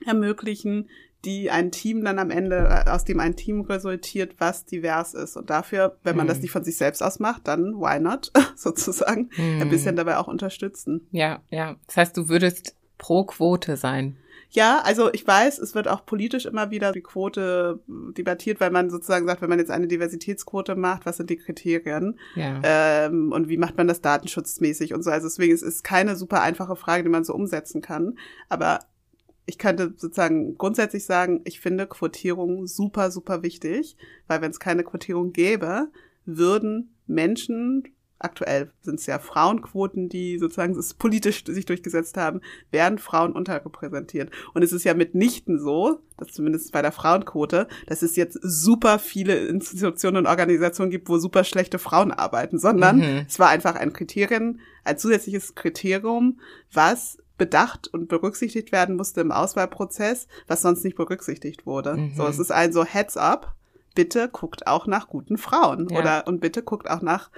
[0.05, 0.89] ermöglichen,
[1.25, 5.35] die ein Team dann am Ende, aus dem ein Team resultiert, was divers ist.
[5.35, 6.33] Und dafür, wenn man hm.
[6.33, 9.61] das nicht von sich selbst aus macht, dann why not, sozusagen, hm.
[9.61, 11.07] ein bisschen dabei auch unterstützen.
[11.11, 11.75] Ja, ja.
[11.87, 14.17] Das heißt, du würdest pro Quote sein.
[14.51, 18.89] Ja, also ich weiß, es wird auch politisch immer wieder die Quote debattiert, weil man
[18.89, 22.59] sozusagen sagt, wenn man jetzt eine Diversitätsquote macht, was sind die Kriterien ja.
[22.63, 25.11] ähm, und wie macht man das datenschutzmäßig und so.
[25.11, 28.17] Also deswegen ist es keine super einfache Frage, die man so umsetzen kann.
[28.47, 28.79] Aber
[29.49, 33.97] ich könnte sozusagen grundsätzlich sagen, ich finde Quotierung super, super wichtig,
[34.27, 35.87] weil wenn es keine Quotierung gäbe,
[36.25, 37.83] würden Menschen,
[38.19, 44.29] aktuell sind es ja Frauenquoten, die sozusagen es politisch sich durchgesetzt haben, werden Frauen unterrepräsentiert.
[44.53, 48.99] Und es ist ja mitnichten so, dass zumindest bei der Frauenquote, dass es jetzt super
[48.99, 53.25] viele Institutionen und Organisationen gibt, wo super schlechte Frauen arbeiten, sondern mhm.
[53.27, 56.39] es war einfach ein Kriterium, ein zusätzliches Kriterium,
[56.71, 61.95] was bedacht und berücksichtigt werden musste im Auswahlprozess, was sonst nicht berücksichtigt wurde.
[61.95, 62.13] Mhm.
[62.15, 63.55] So, es ist ein so Heads up,
[63.95, 65.97] bitte guckt auch nach guten Frauen ja.
[65.97, 67.31] oder und bitte guckt auch nach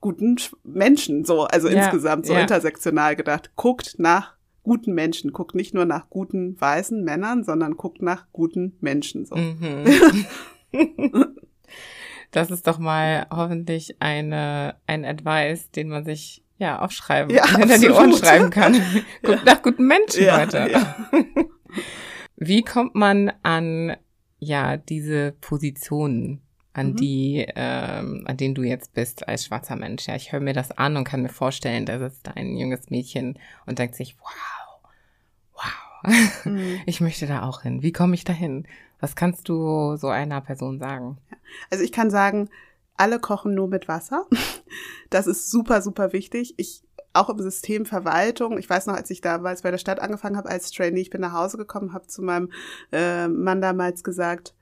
[0.00, 1.84] guten Menschen, so, also ja.
[1.84, 2.40] insgesamt so ja.
[2.40, 3.52] intersektional gedacht.
[3.56, 8.76] Guckt nach guten Menschen, guckt nicht nur nach guten weißen Männern, sondern guckt nach guten
[8.80, 9.36] Menschen, so.
[9.36, 9.86] Mhm.
[12.32, 17.78] das ist doch mal hoffentlich eine, ein Advice, den man sich ja, aufschreiben, ja, hinter
[17.78, 18.74] die Ohren schreiben kann.
[19.22, 20.70] Guckt nach guten Menschen, ja, Leute.
[20.70, 20.96] Ja.
[22.36, 23.96] Wie kommt man an
[24.38, 26.40] ja diese Positionen,
[26.72, 26.96] an mhm.
[26.96, 30.06] die, ähm, an denen du jetzt bist als schwarzer Mensch?
[30.06, 33.38] Ja, ich höre mir das an und kann mir vorstellen, da sitzt ein junges Mädchen
[33.66, 34.90] und denkt sich, wow,
[35.52, 36.80] wow, mhm.
[36.86, 37.82] ich möchte da auch hin.
[37.82, 38.66] Wie komme ich da hin?
[39.00, 41.18] Was kannst du so einer Person sagen?
[41.70, 42.48] Also ich kann sagen,
[42.96, 44.26] alle kochen nur mit Wasser.
[45.10, 46.54] Das ist super, super wichtig.
[46.56, 46.82] Ich
[47.12, 48.58] auch im System Verwaltung.
[48.58, 51.20] Ich weiß noch, als ich damals bei der Stadt angefangen habe als Trainee, ich bin
[51.20, 52.50] nach Hause gekommen, habe zu meinem
[52.92, 54.54] äh, Mann damals gesagt,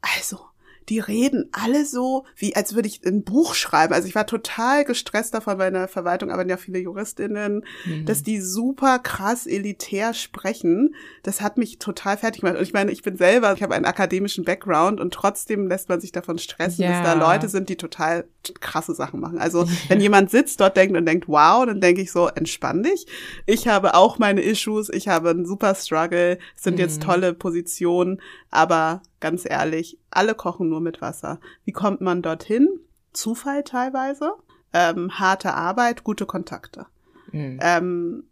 [0.00, 0.40] also
[0.88, 3.94] die reden alle so, wie als würde ich ein Buch schreiben.
[3.94, 8.04] Also ich war total gestresst davon, bei einer Verwaltung arbeiten ja viele JuristInnen, mhm.
[8.06, 10.94] dass die super krass elitär sprechen.
[11.22, 12.56] Das hat mich total fertig gemacht.
[12.56, 16.00] Und ich meine, ich bin selber, ich habe einen akademischen Background und trotzdem lässt man
[16.00, 16.90] sich davon stressen, ja.
[16.90, 18.24] dass da Leute sind, die total
[18.60, 19.38] krasse Sachen machen.
[19.38, 23.06] Also wenn jemand sitzt dort denkt und denkt, wow, dann denke ich so, entspann dich.
[23.46, 26.80] Ich habe auch meine Issues, ich habe einen super Struggle, es sind mhm.
[26.80, 28.20] jetzt tolle Positionen,
[28.50, 31.40] aber ganz ehrlich, alle kochen nur mit Wasser.
[31.64, 32.68] Wie kommt man dorthin?
[33.12, 34.32] Zufall teilweise,
[34.72, 36.86] ähm, harte Arbeit, gute Kontakte.
[37.32, 37.58] Mhm.
[37.60, 38.24] Ähm,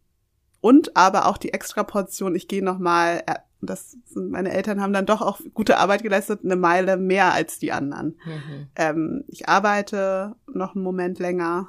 [0.60, 5.06] und aber auch die Extraportion, ich gehe nochmal, äh, das sind, meine Eltern haben dann
[5.06, 8.16] doch auch gute Arbeit geleistet, eine Meile mehr als die anderen.
[8.24, 8.66] Mhm.
[8.76, 11.68] Ähm, ich arbeite noch einen Moment länger.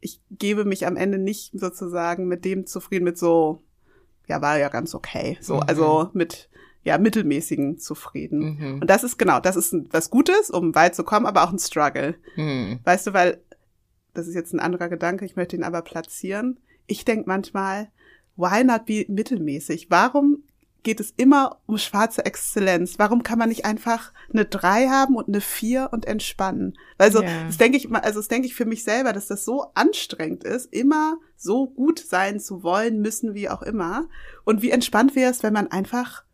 [0.00, 3.62] Ich gebe mich am Ende nicht sozusagen mit dem zufrieden, mit so,
[4.26, 5.38] ja, war ja ganz okay.
[5.40, 5.62] So, mhm.
[5.66, 6.48] also mit
[6.84, 8.56] ja, mittelmäßigen zufrieden.
[8.58, 8.80] Mhm.
[8.80, 11.58] Und das ist genau, das ist was Gutes, um weit zu kommen, aber auch ein
[11.58, 12.14] Struggle.
[12.36, 12.80] Mhm.
[12.84, 13.42] Weißt du, weil,
[14.14, 16.58] das ist jetzt ein anderer Gedanke, ich möchte ihn aber platzieren.
[16.86, 17.90] Ich denke manchmal,
[18.36, 19.90] why not be mittelmäßig?
[19.90, 20.44] Warum
[20.82, 22.98] geht es immer um schwarze Exzellenz?
[22.98, 26.78] Warum kann man nicht einfach eine drei haben und eine vier und entspannen?
[26.96, 27.46] Also, yeah.
[27.46, 30.72] das denke ich, also das denke ich für mich selber, dass das so anstrengend ist,
[30.72, 34.08] immer so gut sein zu wollen, müssen, wie auch immer.
[34.44, 36.24] Und wie entspannt wäre es, wenn man einfach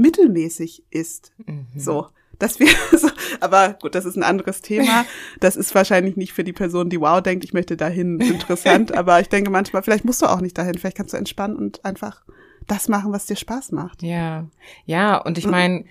[0.00, 1.32] mittelmäßig ist.
[1.46, 1.66] Mhm.
[1.76, 2.08] So.
[2.38, 5.04] Das wäre so, aber gut, das ist ein anderes Thema.
[5.40, 8.96] Das ist wahrscheinlich nicht für die Person, die wow denkt, ich möchte dahin, interessant.
[8.96, 10.74] aber ich denke manchmal, vielleicht musst du auch nicht dahin.
[10.78, 12.22] Vielleicht kannst du entspannen und einfach
[12.66, 14.02] das machen, was dir Spaß macht.
[14.02, 14.46] Ja,
[14.86, 15.18] ja.
[15.18, 15.84] Und ich meine,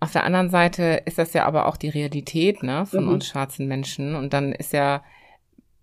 [0.00, 3.10] auf der anderen Seite ist das ja aber auch die Realität, ne, von mhm.
[3.10, 4.14] uns schwarzen Menschen.
[4.14, 5.04] Und dann ist ja,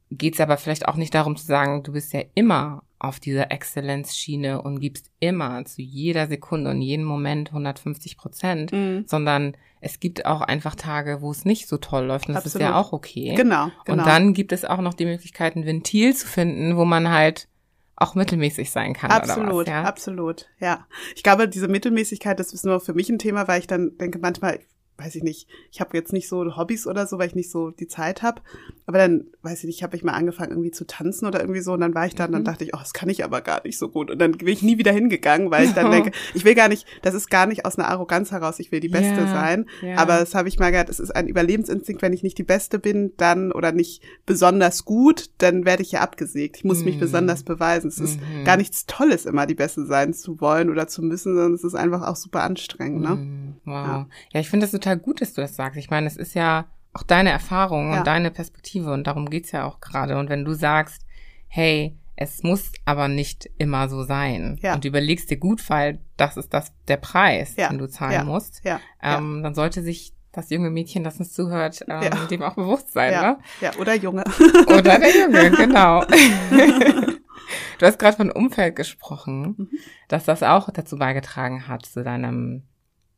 [0.10, 4.62] geht's aber vielleicht auch nicht darum zu sagen, du bist ja immer auf dieser Exzellenzschiene
[4.62, 9.04] und gibst immer zu jeder Sekunde und jedem Moment 150 Prozent, mhm.
[9.06, 12.68] sondern es gibt auch einfach Tage, wo es nicht so toll läuft und das Absolut.
[12.68, 13.36] ist ja auch okay.
[13.36, 14.00] Genau, genau.
[14.00, 17.48] Und dann gibt es auch noch die Möglichkeit, ein Ventil zu finden, wo man halt
[17.96, 19.12] auch mittelmäßig sein kann.
[19.12, 19.84] Absolut, was, ja?
[19.84, 20.88] absolut, ja.
[21.16, 24.20] Ich glaube, diese Mittelmäßigkeit, das ist nur für mich ein Thema, weil ich dann denke
[24.20, 24.60] manchmal,
[24.98, 27.72] weiß ich nicht, ich habe jetzt nicht so Hobbys oder so, weil ich nicht so
[27.72, 28.42] die Zeit habe.
[28.86, 31.74] Aber dann, weiß ich nicht, habe ich mal angefangen irgendwie zu tanzen oder irgendwie so
[31.74, 32.46] und dann war ich da und dann mhm.
[32.46, 34.10] dachte ich, oh, das kann ich aber gar nicht so gut.
[34.10, 36.88] Und dann bin ich nie wieder hingegangen, weil ich dann denke, ich will gar nicht,
[37.02, 39.66] das ist gar nicht aus einer Arroganz heraus, ich will die Beste ja, sein.
[39.82, 39.98] Ja.
[39.98, 42.80] Aber das habe ich mal gehört, es ist ein Überlebensinstinkt, wenn ich nicht die Beste
[42.80, 46.58] bin, dann oder nicht besonders gut, dann werde ich ja abgesägt.
[46.58, 46.86] Ich muss mhm.
[46.86, 47.90] mich besonders beweisen.
[47.90, 48.46] Es ist mhm.
[48.46, 51.76] gar nichts Tolles, immer die Beste sein zu wollen oder zu müssen, sondern es ist
[51.76, 53.02] einfach auch super anstrengend.
[53.02, 53.16] Ne?
[53.16, 53.54] Mhm.
[53.66, 53.74] Wow.
[53.74, 55.78] Ja, ja ich finde das total gut, dass du das sagst.
[55.78, 58.00] Ich meine, es ist ja auch deine Erfahrung ja.
[58.00, 60.18] und deine Perspektive und darum geht's ja auch gerade.
[60.18, 61.06] Und wenn du sagst,
[61.48, 64.58] hey, es muss aber nicht immer so sein.
[64.62, 64.74] Ja.
[64.74, 67.70] Und du überlegst dir gut, weil das ist das der Preis, ja.
[67.70, 68.24] den du zahlen ja.
[68.24, 68.66] musst.
[68.66, 68.80] Ja.
[69.02, 73.14] Ähm, dann sollte sich das junge Mädchen, das uns zuhört, ähm, dem auch bewusst sein,
[73.14, 73.22] ja.
[73.22, 73.38] ne?
[73.62, 74.24] Ja, oder Junge.
[74.68, 76.04] Oder der Junge, genau.
[77.80, 79.70] du hast gerade von Umfeld gesprochen, mhm.
[80.08, 82.64] dass das auch dazu beigetragen hat zu deinem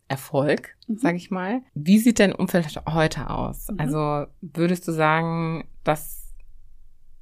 [0.10, 0.98] Erfolg, mhm.
[0.98, 1.62] sag ich mal.
[1.74, 3.70] Wie sieht dein Umfeld heute aus?
[3.70, 3.80] Mhm.
[3.80, 6.34] Also würdest du sagen, dass,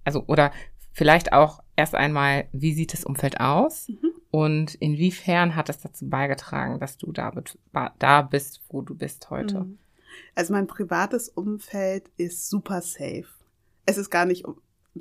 [0.04, 0.52] also, oder
[0.94, 3.90] vielleicht auch erst einmal, wie sieht das Umfeld aus?
[3.90, 4.12] Mhm.
[4.32, 7.32] Und inwiefern hat es dazu beigetragen, dass du da,
[8.00, 9.62] da bist, wo du bist heute?
[9.62, 9.78] Mhm.
[10.36, 13.28] Also mein privates Umfeld ist super safe.
[13.86, 14.46] Es ist gar nicht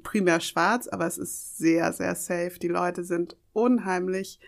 [0.03, 2.59] primär schwarz, aber es ist sehr, sehr safe.
[2.61, 4.39] Die Leute sind unheimlich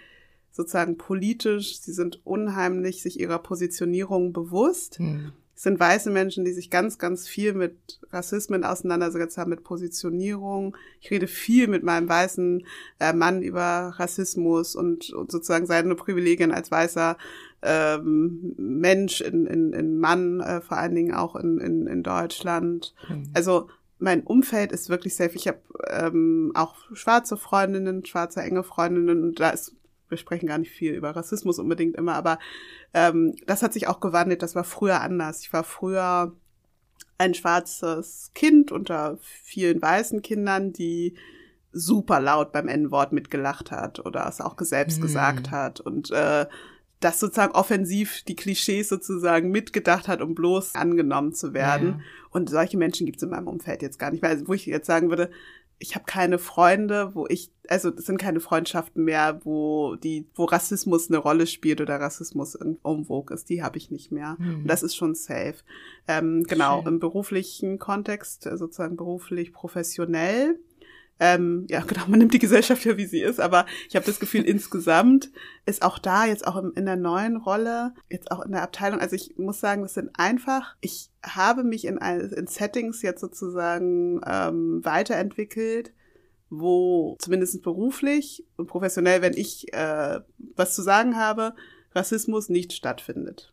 [0.50, 5.00] sozusagen politisch, sie sind unheimlich sich ihrer Positionierung bewusst.
[5.00, 5.32] Mhm.
[5.58, 10.76] Es sind weiße Menschen, die sich ganz, ganz viel mit Rassismen auseinandergesetzt haben, mit Positionierung.
[11.00, 12.64] Ich rede viel mit meinem weißen
[13.00, 17.18] äh, Mann über Rassismus und, und sozusagen seine Privilegien als weißer
[17.62, 22.94] ähm, Mensch, in, in, in Mann, äh, vor allen Dingen auch in, in, in Deutschland.
[23.08, 23.30] Mhm.
[23.34, 23.68] Also
[23.98, 25.34] mein Umfeld ist wirklich safe.
[25.34, 29.74] Ich habe ähm, auch schwarze Freundinnen, schwarze enge Freundinnen und da ist
[30.08, 32.38] wir sprechen gar nicht viel über Rassismus unbedingt immer, aber
[32.94, 34.42] ähm, das hat sich auch gewandelt.
[34.42, 35.40] Das war früher anders.
[35.40, 36.32] Ich war früher
[37.18, 41.16] ein schwarzes Kind unter vielen weißen Kindern, die
[41.72, 45.02] super laut beim N-Wort mitgelacht hat oder es auch selbst mhm.
[45.02, 46.46] gesagt hat und äh,
[47.00, 51.88] das sozusagen offensiv die Klischees sozusagen mitgedacht hat, um bloß angenommen zu werden.
[51.88, 52.04] Ja.
[52.30, 54.32] Und solche Menschen gibt es in meinem Umfeld jetzt gar nicht mehr.
[54.32, 55.30] Also wo ich jetzt sagen würde,
[55.78, 60.44] ich habe keine Freunde, wo ich, also es sind keine Freundschaften mehr, wo die, wo
[60.44, 64.36] Rassismus eine Rolle spielt oder Rassismus in vogue ist, die habe ich nicht mehr.
[64.38, 64.62] Mhm.
[64.62, 65.56] Und das ist schon safe.
[66.08, 66.94] Ähm, genau, Schön.
[66.94, 70.58] im beruflichen Kontext, äh, sozusagen beruflich, professionell
[71.20, 74.20] ähm, ja, genau, man nimmt die Gesellschaft ja, wie sie ist, aber ich habe das
[74.20, 75.30] Gefühl, insgesamt
[75.66, 79.16] ist auch da, jetzt auch in der neuen Rolle, jetzt auch in der Abteilung, also
[79.16, 84.80] ich muss sagen, das sind einfach, ich habe mich in, in Settings jetzt sozusagen ähm,
[84.84, 85.92] weiterentwickelt,
[86.50, 90.20] wo zumindest beruflich und professionell, wenn ich äh,
[90.56, 91.54] was zu sagen habe,
[91.94, 93.52] Rassismus nicht stattfindet.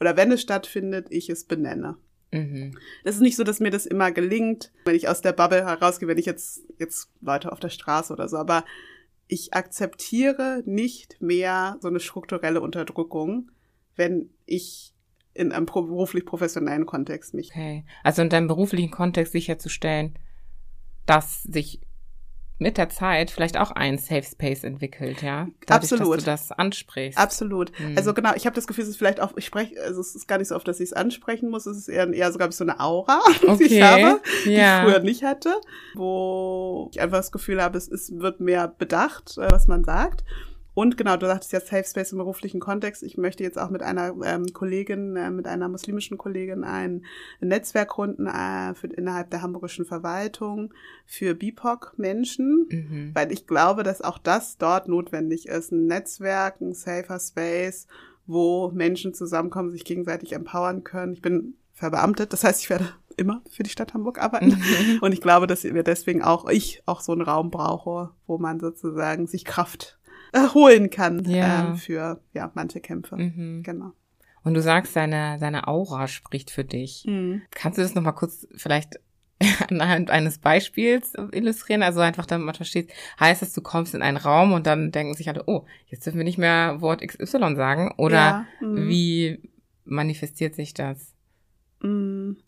[0.00, 1.96] Oder wenn es stattfindet, ich es benenne.
[2.30, 2.76] Mhm.
[3.04, 6.08] Das ist nicht so, dass mir das immer gelingt, wenn ich aus der Bubble herausgehe,
[6.08, 8.64] wenn ich jetzt, jetzt Leute auf der Straße oder so, aber
[9.28, 13.50] ich akzeptiere nicht mehr so eine strukturelle Unterdrückung,
[13.96, 14.94] wenn ich
[15.34, 17.50] in einem beruflich professionellen Kontext mich.
[17.50, 17.84] Okay.
[18.02, 20.18] Also in deinem beruflichen Kontext sicherzustellen,
[21.06, 21.80] dass sich
[22.58, 25.48] mit der Zeit vielleicht auch ein Safe Space entwickelt, ja?
[25.66, 26.16] Dadurch, Absolut.
[26.16, 27.18] Dass du das ansprichst.
[27.18, 27.76] Absolut.
[27.78, 27.96] Hm.
[27.96, 30.26] Also genau, ich habe das Gefühl, es ist vielleicht auch, ich spreche, also es ist
[30.26, 32.50] gar nicht so oft, dass ich es ansprechen muss, es ist eher, eher so, glaube
[32.50, 33.56] ich, so eine Aura, okay.
[33.68, 34.78] die ich habe, die ja.
[34.78, 35.54] ich früher nicht hatte,
[35.94, 40.24] wo ich einfach das Gefühl habe, es ist, wird mehr bedacht, äh, was man sagt.
[40.78, 43.02] Und genau, du sagtest ja Safe Space im beruflichen Kontext.
[43.02, 47.04] Ich möchte jetzt auch mit einer ähm, Kollegin, äh, mit einer muslimischen Kollegin ein
[47.40, 50.72] Netzwerk gründen äh, für, innerhalb der hamburgischen Verwaltung
[51.04, 53.10] für BIPOC-Menschen, mhm.
[53.12, 55.72] weil ich glaube, dass auch das dort notwendig ist.
[55.72, 57.88] Ein Netzwerk, ein safer Space,
[58.28, 61.12] wo Menschen zusammenkommen, sich gegenseitig empowern können.
[61.12, 64.50] Ich bin verbeamtet, das heißt, ich werde immer für die Stadt Hamburg arbeiten.
[64.50, 64.98] Mhm.
[65.00, 68.60] Und ich glaube, dass wir deswegen auch, ich auch so einen Raum brauche, wo man
[68.60, 69.97] sozusagen sich Kraft
[70.54, 71.68] holen kann ja.
[71.68, 73.16] ähm, für ja, manche Kämpfe.
[73.16, 73.62] Mhm.
[73.62, 73.92] Genau.
[74.44, 77.04] Und du sagst, seine, seine Aura spricht für dich.
[77.06, 77.42] Mhm.
[77.50, 79.00] Kannst du das nochmal kurz vielleicht
[79.68, 81.82] anhand eines Beispiels illustrieren?
[81.82, 85.14] Also einfach, damit man versteht, heißt es, du kommst in einen Raum und dann denken
[85.14, 87.92] sich alle, oh, jetzt dürfen wir nicht mehr Wort XY sagen?
[87.96, 88.88] Oder ja, mhm.
[88.88, 89.50] wie
[89.84, 91.14] manifestiert sich das?
[91.82, 92.38] Mhm.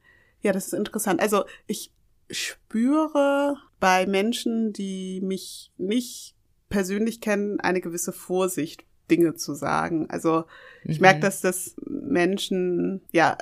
[0.43, 1.21] Ja, das ist interessant.
[1.21, 1.93] Also ich
[2.31, 6.35] spüre bei Menschen, die mich nicht
[6.71, 10.09] persönlich kennen, eine gewisse Vorsicht, Dinge zu sagen.
[10.09, 10.45] Also
[10.85, 11.03] ich mhm.
[11.03, 13.37] merke, dass das Menschen, ja,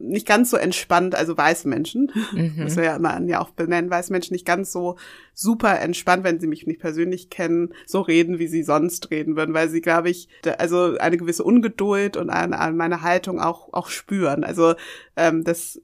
[0.00, 2.54] nicht ganz so entspannt, also weiße Menschen, Mhm.
[2.58, 4.96] das wir ja immer ja auch benennen, weiße Menschen nicht ganz so
[5.34, 9.54] super entspannt, wenn sie mich nicht persönlich kennen, so reden, wie sie sonst reden würden,
[9.54, 13.72] weil sie, glaube ich, da, also eine gewisse Ungeduld und an, an meine Haltung auch,
[13.72, 14.44] auch spüren.
[14.44, 14.74] Also
[15.16, 15.80] ähm, das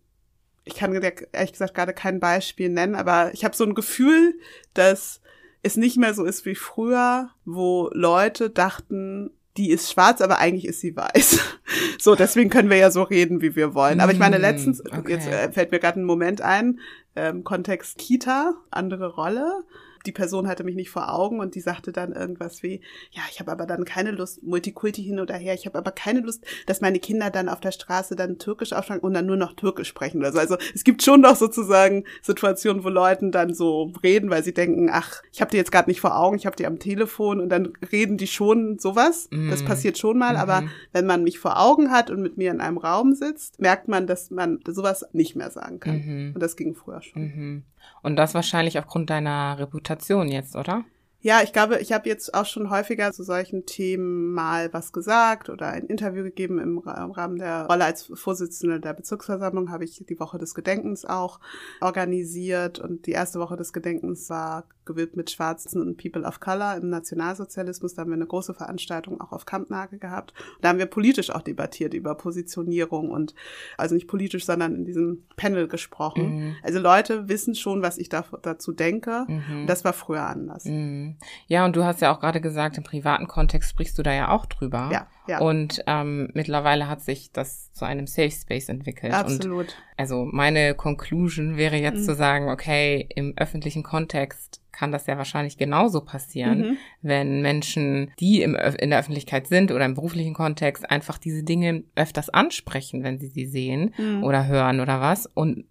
[0.66, 4.39] ich kann ehrlich gesagt gerade kein Beispiel nennen, aber ich habe so ein Gefühl,
[4.72, 5.20] dass
[5.65, 10.67] es nicht mehr so ist wie früher, wo Leute dachten, die ist schwarz, aber eigentlich
[10.67, 11.41] ist sie weiß.
[11.99, 14.01] So, deswegen können wir ja so reden, wie wir wollen.
[14.01, 15.12] Aber ich meine, Mm, letztens, okay.
[15.12, 16.81] jetzt äh, fällt mir gerade ein Moment ein,
[17.17, 19.65] ähm, Kontext Kita, andere Rolle.
[20.07, 22.81] Die Person hatte mich nicht vor Augen und die sagte dann irgendwas wie,
[23.13, 26.21] ja, ich habe aber dann keine Lust, Multikulti hin oder her, ich habe aber keine
[26.21, 29.55] Lust, dass meine Kinder dann auf der Straße dann Türkisch aufschlagen und dann nur noch
[29.55, 30.39] Türkisch sprechen oder so.
[30.39, 34.91] Also es gibt schon noch sozusagen Situationen, wo Leuten dann so reden, weil sie denken,
[34.93, 37.49] ach, ich habe die jetzt gerade nicht vor Augen, ich habe die am Telefon und
[37.49, 39.29] dann reden die schon sowas.
[39.49, 39.67] Das Mhm.
[39.67, 40.71] passiert schon mal, aber Mhm.
[40.93, 44.07] wenn man mich vor Augen hat und mit mir in einem Raum sitzt, merkt man,
[44.07, 45.97] dass man sowas nicht mehr sagen kann.
[45.97, 46.33] Mhm.
[46.35, 47.23] Und das ging früher schon.
[47.23, 47.63] Mhm.
[48.03, 50.85] Und das wahrscheinlich aufgrund deiner Reputation jetzt, oder?
[51.20, 55.49] Ja, ich glaube, ich habe jetzt auch schon häufiger zu solchen Themen mal was gesagt
[55.49, 59.85] oder ein Interview gegeben im, Ra- im Rahmen der Rolle als Vorsitzende der Bezirksversammlung habe
[59.85, 61.41] ich die Woche des Gedenkens auch
[61.80, 66.89] organisiert und die erste Woche des Gedenkens war gewidmet Schwarzen und People of Color im
[66.89, 67.95] Nationalsozialismus.
[67.95, 70.35] Da haben wir eine große Veranstaltung auch auf Kampnagel gehabt.
[70.61, 73.35] Da haben wir politisch auch debattiert über Positionierung und
[73.76, 76.37] also nicht politisch, sondern in diesem Panel gesprochen.
[76.37, 76.57] Mhm.
[76.62, 79.26] Also Leute wissen schon, was ich da, dazu denke.
[79.28, 79.66] Mhm.
[79.66, 80.64] Das war früher anders.
[80.64, 81.16] Mhm.
[81.47, 84.28] Ja, und du hast ja auch gerade gesagt, im privaten Kontext sprichst du da ja
[84.30, 84.91] auch drüber.
[84.93, 85.41] Ja, ja.
[85.41, 89.12] Und ähm, mittlerweile hat sich das zu einem Safe Space entwickelt.
[89.12, 89.75] Und Absolut.
[89.97, 92.05] also meine Conclusion wäre jetzt Mhm.
[92.05, 96.77] zu sagen, okay, im öffentlichen Kontext kann das ja wahrscheinlich genauso passieren, Mhm.
[97.03, 101.85] wenn Menschen, die im, in der Öffentlichkeit sind oder im beruflichen Kontext, einfach diese Dinge
[101.95, 104.25] öfters ansprechen, wenn sie sie sehen Mhm.
[104.25, 105.27] oder hören oder was.
[105.27, 105.64] Und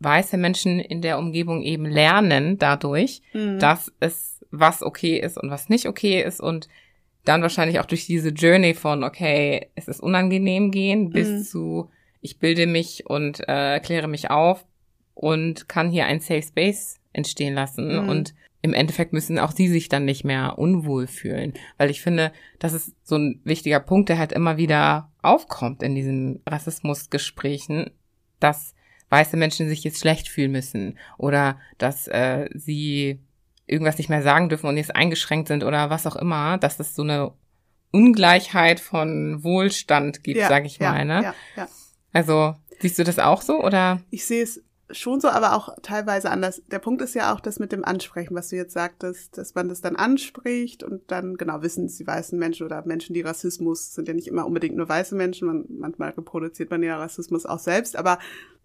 [0.00, 3.58] weiße Menschen in der Umgebung eben lernen dadurch, Mhm.
[3.58, 6.68] dass es was okay ist und was nicht okay ist und
[7.28, 11.42] dann wahrscheinlich auch durch diese Journey von, okay, es ist unangenehm gehen, bis Mhm.
[11.42, 14.64] zu, ich bilde mich und äh, kläre mich auf
[15.14, 18.02] und kann hier ein Safe Space entstehen lassen.
[18.02, 18.08] Mhm.
[18.08, 21.52] Und im Endeffekt müssen auch sie sich dann nicht mehr unwohl fühlen.
[21.76, 25.94] Weil ich finde, das ist so ein wichtiger Punkt, der halt immer wieder aufkommt in
[25.94, 27.90] diesen Rassismusgesprächen,
[28.40, 28.74] dass
[29.10, 33.20] weiße Menschen sich jetzt schlecht fühlen müssen oder dass äh, sie
[33.68, 36.94] irgendwas nicht mehr sagen dürfen und jetzt eingeschränkt sind oder was auch immer, dass es
[36.94, 37.32] so eine
[37.92, 41.04] Ungleichheit von Wohlstand gibt, ja, sag ich ja, mal.
[41.04, 41.22] Ne?
[41.22, 41.68] Ja, ja.
[42.12, 44.00] Also siehst du das auch so oder?
[44.10, 46.62] Ich sehe es schon so, aber auch teilweise anders.
[46.70, 49.68] Der Punkt ist ja auch das mit dem Ansprechen, was du jetzt sagtest, dass man
[49.68, 53.94] das dann anspricht und dann genau wissen es die weißen Menschen oder Menschen, die Rassismus
[53.94, 57.58] sind ja nicht immer unbedingt nur weiße Menschen, man, manchmal reproduziert man ja Rassismus auch
[57.58, 58.18] selbst, aber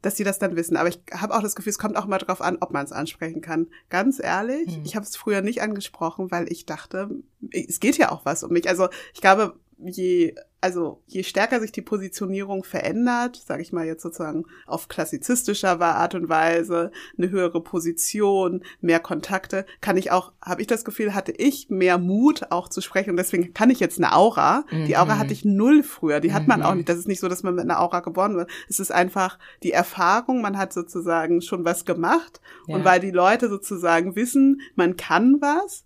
[0.04, 0.78] dass die das dann wissen.
[0.78, 2.91] Aber ich habe auch das Gefühl, es kommt auch mal drauf an, ob man es
[2.91, 3.68] ansprechen kann.
[3.89, 4.84] Ganz ehrlich, Mhm.
[4.86, 7.10] ich habe es früher nicht angesprochen, weil ich dachte,
[7.51, 8.70] es geht ja auch was um mich.
[8.70, 9.56] Also ich glaube,
[9.88, 15.82] je also je stärker sich die Positionierung verändert, sage ich mal jetzt sozusagen auf klassizistischer
[15.82, 21.14] Art und Weise, eine höhere Position, mehr Kontakte, kann ich auch, habe ich das Gefühl,
[21.14, 24.64] hatte ich mehr Mut auch zu sprechen und deswegen kann ich jetzt eine Aura.
[24.72, 25.20] Die Aura Mhm.
[25.20, 26.66] hatte ich null früher, die hat man Mhm.
[26.66, 26.88] auch nicht.
[26.88, 28.50] Das ist nicht so, dass man mit einer Aura geboren wird.
[28.70, 32.86] Es ist einfach die Erfahrung, man hat sozusagen schon was gemacht und Ja.
[32.86, 35.84] weil die Leute sozusagen wissen, man kann was,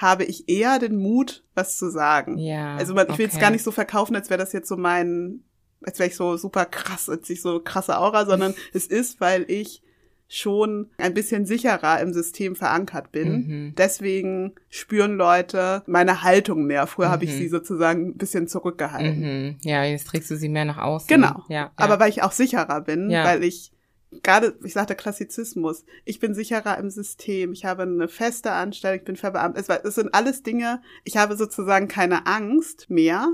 [0.00, 2.38] habe ich eher den Mut, was zu sagen.
[2.38, 2.76] Ja.
[2.76, 3.40] Also man, ich will es okay.
[3.42, 5.40] gar nicht so verkaufen, als wäre das jetzt so mein,
[5.84, 9.44] als wäre ich so super krass, als ich so krasse Aura, sondern es ist, weil
[9.48, 9.82] ich
[10.32, 13.32] schon ein bisschen sicherer im System verankert bin.
[13.32, 13.74] Mhm.
[13.76, 16.86] Deswegen spüren Leute meine Haltung mehr.
[16.86, 17.36] Früher habe ich Mhm.
[17.38, 19.20] sie sozusagen ein bisschen zurückgehalten.
[19.20, 19.56] Mhm.
[19.62, 21.08] Ja, jetzt trägst du sie mehr nach außen.
[21.08, 21.44] Genau.
[21.48, 21.56] Ja.
[21.56, 21.72] ja.
[21.74, 23.24] Aber weil ich auch sicherer bin, Ja.
[23.24, 23.72] weil ich
[24.22, 29.04] gerade, ich sagte Klassizismus, ich bin sicherer im System, ich habe eine feste Anstellung, ich
[29.04, 29.68] bin verbeamtet.
[29.68, 33.28] Es, es sind alles Dinge, ich habe sozusagen keine Angst mehr,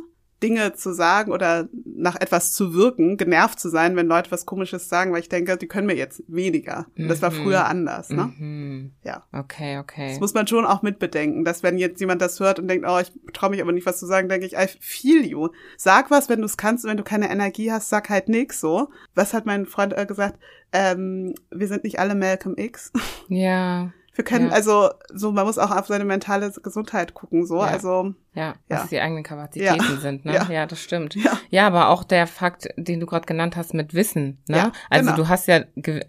[0.47, 4.89] Dinge zu sagen oder nach etwas zu wirken, genervt zu sein, wenn Leute was Komisches
[4.89, 6.87] sagen, weil ich denke, die können mir jetzt weniger.
[6.97, 7.43] Und Das war Mhm.
[7.43, 8.33] früher anders, ne?
[8.39, 8.93] Mhm.
[9.03, 9.25] Ja.
[9.33, 10.11] Okay, okay.
[10.11, 12.99] Das muss man schon auch mitbedenken, dass wenn jetzt jemand das hört und denkt, oh,
[13.01, 15.49] ich traue mich aber nicht, was zu sagen, denke ich, I feel you.
[15.77, 18.61] Sag was, wenn du es kannst und wenn du keine Energie hast, sag halt nix
[18.61, 18.89] so.
[19.17, 20.39] Was hat mein Freund äh, gesagt?
[20.73, 22.93] Ähm, wir sind nicht alle Malcolm X.
[23.29, 24.53] ja, Wir können, Ja.
[24.55, 27.59] also, so, man muss auch auf seine mentale Gesundheit gucken, so.
[27.59, 27.67] Ja.
[27.67, 28.81] Also, ja, Ja.
[28.81, 29.97] was die eigenen Kapazitäten Ja.
[30.01, 30.35] sind, ne?
[30.35, 30.49] Ja.
[30.51, 31.15] Ja, das stimmt.
[31.15, 31.39] Ja.
[31.51, 34.57] Ja, aber auch der Fakt, den du gerade genannt hast mit Wissen, ne?
[34.57, 35.17] Ja, also genau.
[35.17, 35.61] du hast ja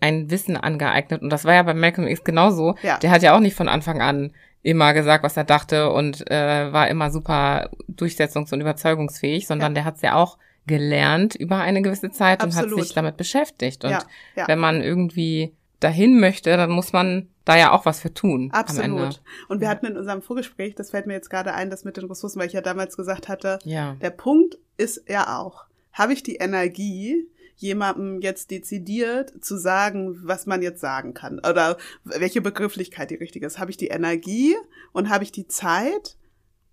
[0.01, 2.75] ein Wissen angeeignet und das war ja bei Malcolm X genauso.
[2.81, 2.97] Ja.
[2.97, 4.31] Der hat ja auch nicht von Anfang an
[4.63, 9.85] immer gesagt, was er dachte und äh, war immer super durchsetzungs- und überzeugungsfähig, sondern der
[9.85, 12.71] hat es ja auch gelernt über eine gewisse Zeit Absolut.
[12.73, 13.85] und hat sich damit beschäftigt.
[13.85, 13.99] Und Ja,
[14.35, 14.47] ja.
[14.47, 18.49] wenn man irgendwie dahin möchte, dann muss man da ja auch was für tun.
[18.51, 19.21] Absolut.
[19.47, 22.05] Und wir hatten in unserem Vorgespräch, das fällt mir jetzt gerade ein, das mit den
[22.05, 23.95] Ressourcen, weil ich ja damals gesagt hatte, Ja.
[24.01, 30.45] der Punkt ist ja auch, habe ich die Energie, jemandem jetzt dezidiert zu sagen, was
[30.45, 33.57] man jetzt sagen kann oder welche Begrifflichkeit die richtige ist.
[33.57, 34.55] Habe ich die Energie
[34.91, 36.17] und habe ich die Zeit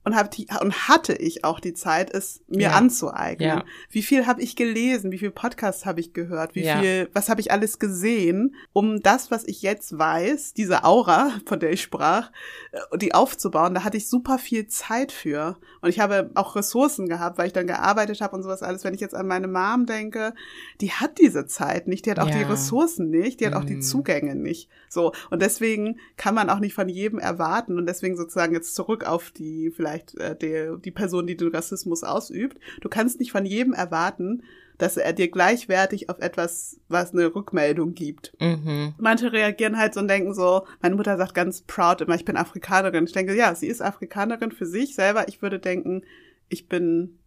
[0.05, 2.71] und, hab die, und hatte ich auch die Zeit, es mir Ja.
[2.73, 3.49] anzueignen.
[3.49, 3.65] Ja.
[3.91, 5.11] Wie viel habe ich gelesen?
[5.13, 6.55] Wie viel Podcasts habe ich gehört?
[6.55, 6.81] Wie Ja.
[6.81, 11.59] viel, was habe ich alles gesehen, um das, was ich jetzt weiß, diese Aura, von
[11.61, 12.31] der ich sprach,
[12.73, 13.75] äh, die aufzubauen?
[13.75, 15.57] Da hatte ich super viel Zeit für.
[15.81, 18.85] Und ich habe auch Ressourcen gehabt, weil ich dann gearbeitet habe und sowas alles.
[18.85, 20.35] Wenn ich jetzt an meine Mom denke,
[20.81, 23.77] die hat diese Zeit nicht, die hat auch die Ressourcen nicht, die hat auch die
[23.77, 23.83] Mhm.
[23.83, 24.69] Zugänge nicht.
[24.89, 25.13] So.
[25.31, 29.31] Und deswegen kann man auch nicht von jedem erwarten und deswegen sozusagen jetzt zurück auf
[29.31, 32.59] die, vielleicht, äh, die, die Person, die den Rassismus ausübt.
[32.81, 34.43] Du kannst nicht von jedem erwarten,
[34.79, 38.35] dass er dir gleichwertig auf etwas, was eine Rückmeldung gibt.
[38.41, 38.95] Mhm.
[38.99, 42.37] Manche reagieren halt so und denken so, meine Mutter sagt ganz proud immer, ich bin
[42.37, 43.05] Afrikanerin.
[43.05, 45.29] Ich denke, ja, sie ist Afrikanerin für sich selber.
[45.29, 46.03] Ich würde denken,
[46.49, 47.19] ich bin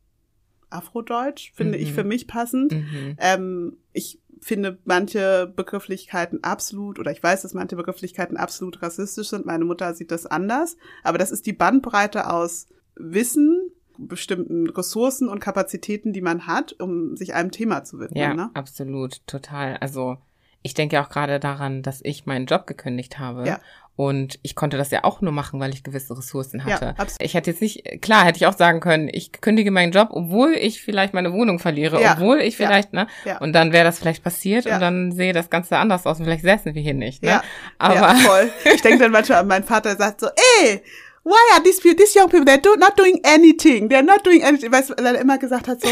[0.69, 1.83] Afrodeutsch, finde Mhm.
[1.83, 2.73] ich für mich passend.
[2.73, 3.15] Mhm.
[3.19, 9.45] Ähm, ich finde manche Begrifflichkeiten absolut, oder ich weiß, dass manche Begrifflichkeiten absolut rassistisch sind.
[9.45, 10.77] Meine Mutter sieht das anders.
[11.03, 17.15] Aber das ist die Bandbreite aus Wissen, bestimmten Ressourcen und Kapazitäten, die man hat, um
[17.15, 18.19] sich einem Thema zu widmen.
[18.19, 18.51] Ja, Ne?
[18.53, 19.77] absolut, total.
[19.77, 20.17] Also
[20.63, 23.45] ich denke auch gerade daran, dass ich meinen Job gekündigt habe.
[23.47, 23.59] Ja.
[23.95, 26.89] Und ich konnte das ja auch nur machen, weil ich gewisse Ressourcen Ja, hatte.
[26.99, 27.15] absolut.
[27.19, 30.51] ich hätte jetzt nicht, klar, hätte ich auch sagen können, ich kündige meinen Job, obwohl
[30.53, 33.07] ich vielleicht meine Wohnung verliere, Ja, obwohl ich ja, vielleicht, ne?
[33.25, 33.39] ja.
[33.39, 34.75] Und dann wäre das vielleicht passiert Ja.
[34.75, 37.29] und dann sehe das Ganze anders aus und vielleicht säßen wir hier nicht, ne?
[37.29, 37.43] Ja,
[37.79, 38.51] Aber ja, voll.
[38.75, 40.27] Ich denke dann manchmal an meinen Vater, der sagt so,
[40.61, 40.83] ey,
[41.23, 44.43] why are these people, these young people, they're do, not doing anything, they're not doing
[44.43, 44.71] anything.
[44.71, 45.89] Weil er immer gesagt hat so,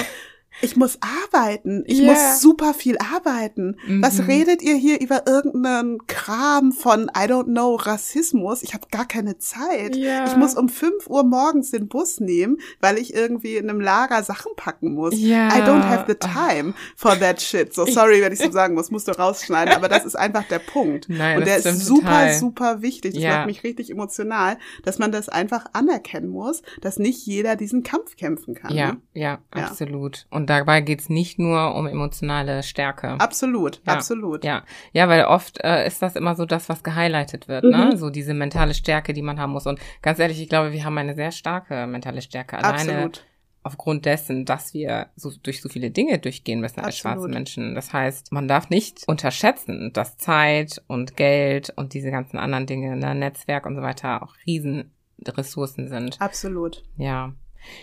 [0.61, 2.11] ich muss arbeiten, ich Ja.
[2.11, 3.77] muss super viel arbeiten.
[4.01, 4.25] Was Mhm.
[4.25, 8.63] redet ihr hier über irgendeinen Kram von, I don't know, Rassismus?
[8.63, 9.95] Ich habe gar keine Zeit.
[9.95, 10.25] Ja.
[10.25, 14.23] Ich muss um 5 Uhr morgens den Bus nehmen, weil ich irgendwie in einem Lager
[14.23, 15.13] Sachen packen muss.
[15.17, 15.49] Ja.
[15.49, 17.73] I don't have the time for that shit.
[17.73, 20.59] So sorry, wenn ich so sagen muss, musst du rausschneiden, aber das ist einfach der
[20.59, 21.05] Punkt.
[21.09, 22.33] Nein, Und der ist super, total.
[22.35, 23.15] super wichtig.
[23.15, 27.83] Das macht mich richtig emotional, dass man das einfach anerkennen muss, dass nicht jeder diesen
[27.83, 28.73] Kampf kämpfen kann.
[28.73, 29.01] ja, Ne?
[29.13, 29.63] ja, Ja.
[29.65, 30.27] absolut.
[30.29, 33.19] Und dabei geht's nicht nur um emotionale Stärke.
[33.19, 34.43] Absolut, Ja, absolut.
[34.43, 37.91] Ja, ja, weil oft äh, ist das immer so das, was gehighlightet wird, ne?
[37.93, 37.97] Mhm.
[37.97, 39.65] So diese mentale Stärke, die man haben muss.
[39.67, 42.57] Und ganz ehrlich, ich glaube, wir haben eine sehr starke mentale Stärke.
[42.57, 43.25] Alleine Absolut.
[43.63, 47.17] aufgrund dessen, dass wir so durch so viele Dinge durchgehen müssen als Absolut.
[47.17, 47.75] schwarze Menschen.
[47.75, 52.95] Das heißt, man darf nicht unterschätzen, dass Zeit und Geld und diese ganzen anderen Dinge,
[52.95, 56.21] ne, Netzwerk und so weiter auch Riesenressourcen sind.
[56.21, 56.83] Absolut.
[56.97, 57.33] Ja.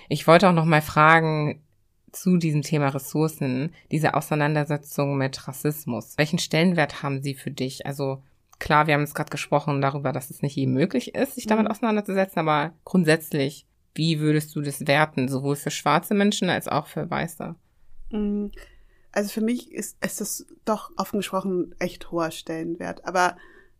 [0.09, 1.61] Ich wollte auch noch mal fragen
[2.13, 6.15] zu diesem Thema Ressourcen, diese Auseinandersetzung mit Rassismus.
[6.19, 7.87] Welchen Stellenwert haben sie für dich?
[7.87, 8.23] Also
[8.59, 11.65] klar, wir haben jetzt gerade gesprochen darüber, dass es nicht jedem möglich ist, sich damit
[11.67, 11.71] Mhm.
[11.73, 17.11] auseinanderzusetzen, aber grundsätzlich, wie würdest du das werten, sowohl für schwarze Menschen als auch für
[17.11, 17.55] Weiße?
[18.11, 18.47] Mm,
[19.15, 23.05] Also für mich ist, ist das doch offen gesprochen echt hoher Stellenwert.
[23.05, 23.37] Aber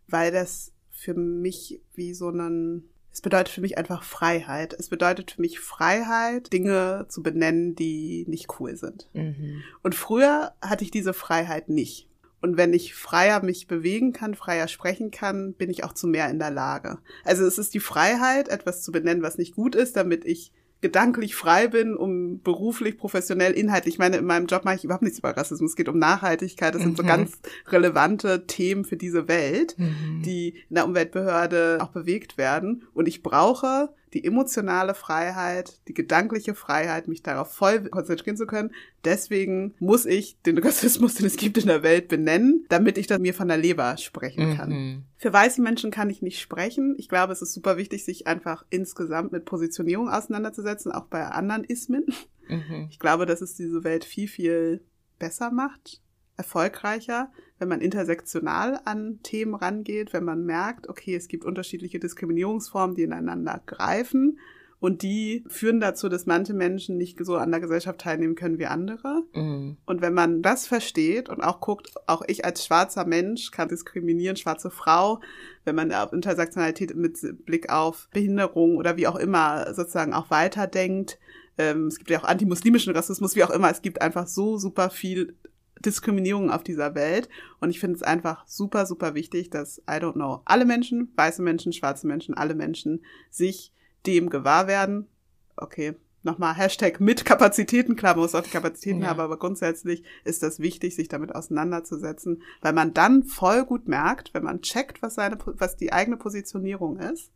[0.07, 2.83] weil das für mich wie so ein,
[3.13, 4.73] es bedeutet für mich einfach Freiheit.
[4.73, 9.07] Es bedeutet für mich Freiheit, Dinge zu benennen, die nicht cool sind.
[9.13, 9.61] Mhm.
[9.83, 12.09] Und früher hatte ich diese Freiheit nicht.
[12.41, 16.29] Und wenn ich freier mich bewegen kann, freier sprechen kann, bin ich auch zu mehr
[16.29, 16.97] in der Lage.
[17.23, 20.51] Also es ist die Freiheit, etwas zu benennen, was nicht gut ist, damit ich
[20.83, 23.95] gedanklich frei bin, um beruflich, professionell, inhaltlich.
[23.95, 25.71] Ich meine, in meinem Job mache ich überhaupt nichts über Rassismus.
[25.71, 26.75] Es geht um Nachhaltigkeit.
[26.75, 27.07] Das sind so Mhm.
[27.07, 27.31] ganz
[27.69, 30.21] relevante Themen für diese Welt, Mhm.
[30.23, 32.83] die in der Umweltbehörde auch bewegt werden.
[32.93, 38.71] Und ich brauche die emotionale Freiheit, die gedankliche Freiheit, mich darauf voll konzentrieren zu können.
[39.03, 43.19] Deswegen muss ich den Rassismus, den es gibt in der Welt, benennen, damit ich das
[43.19, 44.69] mir von der Leber sprechen kann.
[44.69, 45.03] Mhm.
[45.17, 46.95] Für weiße Menschen kann ich nicht sprechen.
[46.97, 51.63] Ich glaube, es ist super wichtig, sich einfach insgesamt mit Positionierung auseinanderzusetzen, auch bei anderen
[51.63, 52.05] Ismen.
[52.47, 52.87] Mhm.
[52.89, 54.81] Ich glaube, dass es diese Welt viel, viel
[55.17, 56.01] besser macht,
[56.37, 62.95] erfolgreicher, wenn man intersektional an Themen rangeht, wenn man merkt, okay, es gibt unterschiedliche Diskriminierungsformen,
[62.95, 64.39] die ineinander greifen
[64.83, 68.65] und die führen dazu, dass manche Menschen nicht so an der Gesellschaft teilnehmen können wie
[68.65, 69.23] andere.
[69.33, 69.77] Mhm.
[69.85, 74.35] Und wenn man das versteht und auch guckt, auch ich als schwarzer Mensch kann diskriminieren,
[74.35, 75.21] schwarze Frau,
[75.63, 81.17] wenn man auf Intersektionalität mit Blick auf Behinderung oder wie auch immer sozusagen auch weiterdenkt.
[81.57, 83.71] Ähm, es gibt ja auch antimuslimischen Rassismus, wie auch immer.
[83.71, 85.37] Es gibt einfach so super viel
[85.85, 87.29] Diskriminierung auf dieser Welt.
[87.59, 91.41] Und ich finde es einfach super, super wichtig, dass, I don't know, alle Menschen, weiße
[91.41, 93.73] Menschen, schwarze Menschen, alle Menschen sich
[94.05, 95.07] dem gewahr werden.
[95.55, 99.09] Okay, nochmal Hashtag mit Kapazitäten, klar, man muss auch die Kapazitäten Ja.
[99.09, 104.33] haben, aber grundsätzlich ist das wichtig, sich damit auseinanderzusetzen, weil man dann voll gut merkt,
[104.33, 107.31] wenn man checkt, was seine, was die eigene Positionierung ist,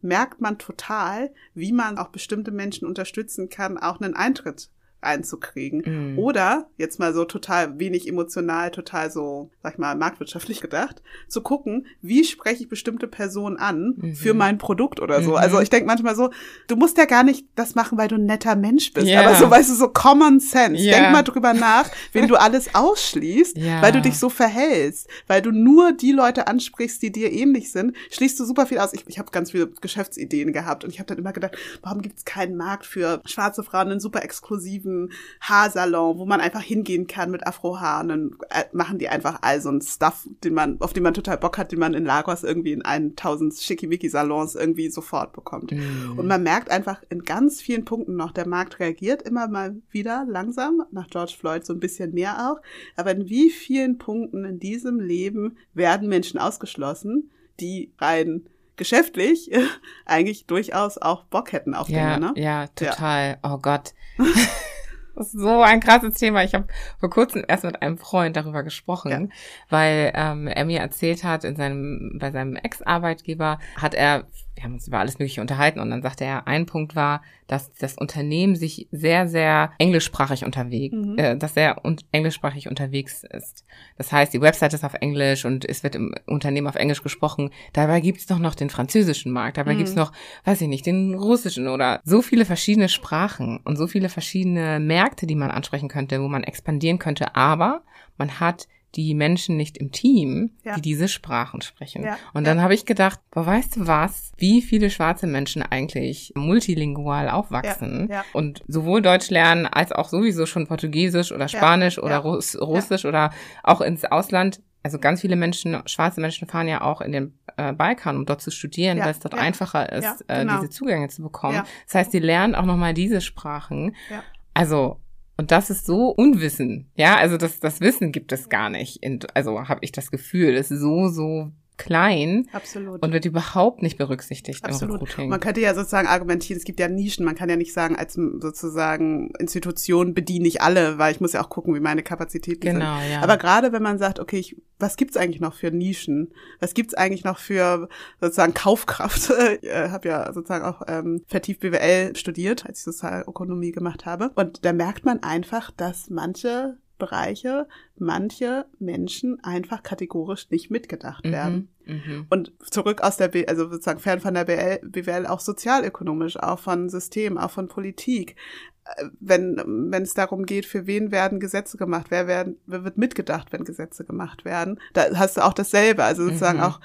[0.00, 4.70] merkt man total, wie man auch bestimmte Menschen unterstützen kann, auch einen Eintritt
[5.02, 6.12] einzukriegen.
[6.12, 6.18] Mhm.
[6.18, 11.42] Oder, jetzt mal so total wenig emotional, total so, sag ich mal, marktwirtschaftlich gedacht, zu
[11.42, 14.14] gucken, wie spreche ich bestimmte Personen an Mhm.
[14.14, 15.30] für mein Produkt oder so.
[15.30, 15.36] Mhm.
[15.36, 16.30] Also ich denke manchmal so,
[16.68, 19.06] du musst ja gar nicht das machen, weil du ein netter Mensch bist.
[19.06, 19.20] Ja.
[19.26, 20.82] Aber so, weißt du, so Common Sense.
[20.82, 20.98] Ja.
[20.98, 23.82] Denk mal drüber nach, wenn du alles ausschließt, Ja.
[23.82, 27.96] weil du dich so verhältst, weil du nur die Leute ansprichst, die dir ähnlich sind,
[28.10, 28.92] schließt du super viel aus.
[28.92, 32.18] Ich, ich habe ganz viele Geschäftsideen gehabt und ich habe dann immer gedacht, warum gibt
[32.18, 34.91] es keinen Markt für schwarze Frauen, einen super exklusiven
[35.40, 39.60] Haarsalon, wo man einfach hingehen kann mit Afrohaar und dann äh, machen die einfach all
[39.60, 42.42] so einen Stuff, den man, auf den man total Bock hat, den man in Lagos
[42.42, 45.72] irgendwie in 1000 Schickimicki-Salons irgendwie sofort bekommt.
[45.72, 46.18] Mhm.
[46.18, 50.24] Und man merkt einfach in ganz vielen Punkten noch, der Markt reagiert immer mal wieder
[50.28, 52.60] langsam, nach George Floyd so ein bisschen mehr auch.
[52.96, 57.30] Aber in wie vielen Punkten in diesem Leben werden Menschen ausgeschlossen,
[57.60, 59.50] die rein geschäftlich
[60.06, 62.40] eigentlich durchaus auch Bock hätten auf Ja, Dinge, ne?
[62.40, 63.38] ja, total.
[63.42, 63.94] Oh Gott.
[65.14, 66.42] Das ist so ein krasses Thema.
[66.42, 66.66] Ich habe
[66.98, 69.20] vor kurzem erst mit einem Freund darüber gesprochen, Ja.
[69.68, 74.24] weil ähm, er mir erzählt hat, in seinem, bei seinem Ex-Arbeitgeber hat er,
[74.54, 77.72] wir haben uns über alles Mögliche unterhalten und dann sagte er, ein Punkt war, dass
[77.74, 81.18] das Unternehmen sich sehr, sehr englischsprachig unterwegs, Mhm.
[81.18, 83.64] äh, dass sehr un englischsprachig unterwegs ist.
[83.96, 87.50] Das heißt, die Website ist auf Englisch und es wird im Unternehmen auf Englisch gesprochen.
[87.72, 89.78] Dabei gibt's doch noch den französischen Markt, dabei Mhm.
[89.78, 90.12] gibt's noch,
[90.44, 95.26] weiß ich nicht, den russischen oder so viele verschiedene Sprachen und so viele verschiedene Märkte,
[95.26, 97.82] die man ansprechen könnte, wo man expandieren könnte, aber
[98.18, 100.74] man hat die Menschen nicht im Team, Ja.
[100.76, 102.04] die diese Sprachen sprechen.
[102.04, 102.52] Ja, Und ja.
[102.52, 108.08] dann habe ich gedacht, boah, weißt du was, wie viele schwarze Menschen eigentlich multilingual aufwachsen
[108.10, 108.24] Ja, ja.
[108.32, 112.18] und sowohl Deutsch lernen als auch sowieso schon Portugiesisch oder Ja, Spanisch oder ja.
[112.18, 113.30] Russ Russisch oder
[113.62, 114.60] auch ins Ausland.
[114.84, 118.40] Also ganz viele Menschen, schwarze Menschen fahren ja auch in den äh, Balkan, um dort
[118.42, 119.40] zu studieren, Ja, weil es dort ja.
[119.40, 120.56] einfacher ist, Ja, äh, genau.
[120.58, 121.54] diese Zugänge zu bekommen.
[121.54, 121.64] Ja.
[121.86, 123.94] Das heißt, die lernen auch nochmal diese Sprachen.
[124.10, 124.22] Ja.
[124.54, 124.98] Also,
[125.36, 126.90] und das ist so Unwissen.
[126.94, 129.00] Ja, also das, das Wissen gibt es gar nicht.
[129.34, 133.02] Also habe ich das Gefühl, das ist so, so klein Absolut.
[133.02, 134.96] und wird überhaupt nicht berücksichtigt Absolut.
[134.96, 135.30] im Recruiting.
[135.30, 138.14] Man könnte ja sozusagen argumentieren, es gibt ja Nischen, man kann ja nicht sagen, als
[138.14, 143.00] sozusagen Institution bediene ich alle, weil ich muss ja auch gucken, wie meine Kapazitäten Genau,
[143.00, 143.10] sind.
[143.12, 143.22] ja.
[143.22, 146.32] Aber gerade wenn man sagt, okay, ich, was gibt's eigentlich noch für Nischen?
[146.60, 147.88] Was gibt's eigentlich noch für
[148.20, 149.32] sozusagen Kaufkraft?
[149.62, 154.30] Ich äh, habe ja sozusagen auch ähm, vertieft BWL studiert, als ich Sozialökonomie gemacht habe.
[154.34, 157.66] Und da merkt man einfach, dass manche Bereiche,
[157.96, 161.68] manche Menschen einfach kategorisch nicht mitgedacht werden.
[161.84, 162.26] Mhm, mhm.
[162.30, 166.58] Und zurück aus der, B also sozusagen fern von der BL, BWL auch sozialökonomisch, auch
[166.58, 168.36] von System, auch von Politik.
[168.84, 169.56] Äh, Wenn,
[169.90, 173.64] wenn es darum geht, für wen werden Gesetze gemacht, wer, werden, wer wird mitgedacht, wenn
[173.64, 176.04] Gesetze gemacht werden, da hast du auch dasselbe.
[176.04, 176.64] Also sozusagen Mhm.
[176.64, 176.80] auch,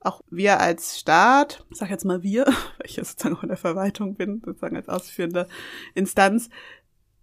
[0.00, 3.48] auch wir als Staat, ich sag jetzt mal wir, weil ich ja sozusagen auch in
[3.50, 5.46] der Verwaltung bin, sozusagen als ausführende
[5.94, 6.48] Instanz,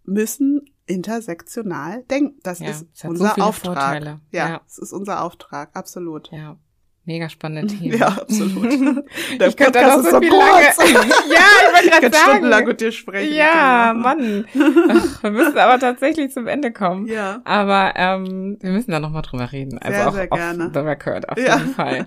[0.04, 2.40] müssen intersektional denken.
[2.44, 4.04] Das Ja, ist so unser viele Auftrag.
[4.04, 4.20] Ja,
[4.50, 4.62] Ja.
[4.68, 6.30] es ist unser Auftrag, absolut.
[6.32, 6.58] Ja,
[7.06, 7.98] mega spannende Themen.
[7.98, 8.72] Ja, absolut.
[9.40, 10.78] Der Ich könnte da noch Podcast ist so so viel kurz.
[10.94, 11.10] lange.
[11.34, 12.68] ja, ich wollte gerade kann stundenlang sagen.
[12.68, 13.34] mit dir sprechen.
[13.36, 14.46] Ja, Mann.
[14.90, 17.08] Ach, wir müssen aber tatsächlich zum Ende kommen.
[17.08, 17.42] Ja.
[17.46, 19.78] Aber ähm, wir müssen da nochmal drüber reden.
[19.80, 20.72] Also Sehr, auch sehr auf gerne.
[20.74, 21.58] the record, auf Ja.
[21.58, 22.06] jeden Fall.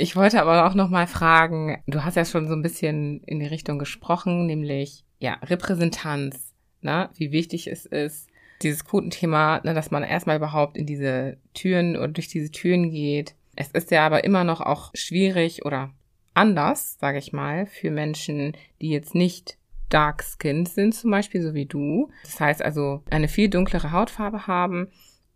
[0.00, 3.46] Ich wollte aber auch nochmal fragen, du hast ja schon so ein bisschen in die
[3.46, 6.47] Richtung gesprochen, nämlich ja, Repräsentanz,
[6.82, 7.10] ne?
[7.16, 8.28] wie wichtig es ist,
[8.62, 13.34] dieses Quotenthema, ne, dass man erstmal überhaupt in diese Türen oder durch diese Türen geht.
[13.54, 15.90] Es ist ja aber immer noch auch schwierig oder
[16.34, 19.58] anders, sage ich mal, für Menschen, die jetzt nicht
[19.88, 22.10] dark skinned sind, zum Beispiel, so wie du.
[22.24, 24.88] Das heißt also, eine viel dunklere Hautfarbe haben.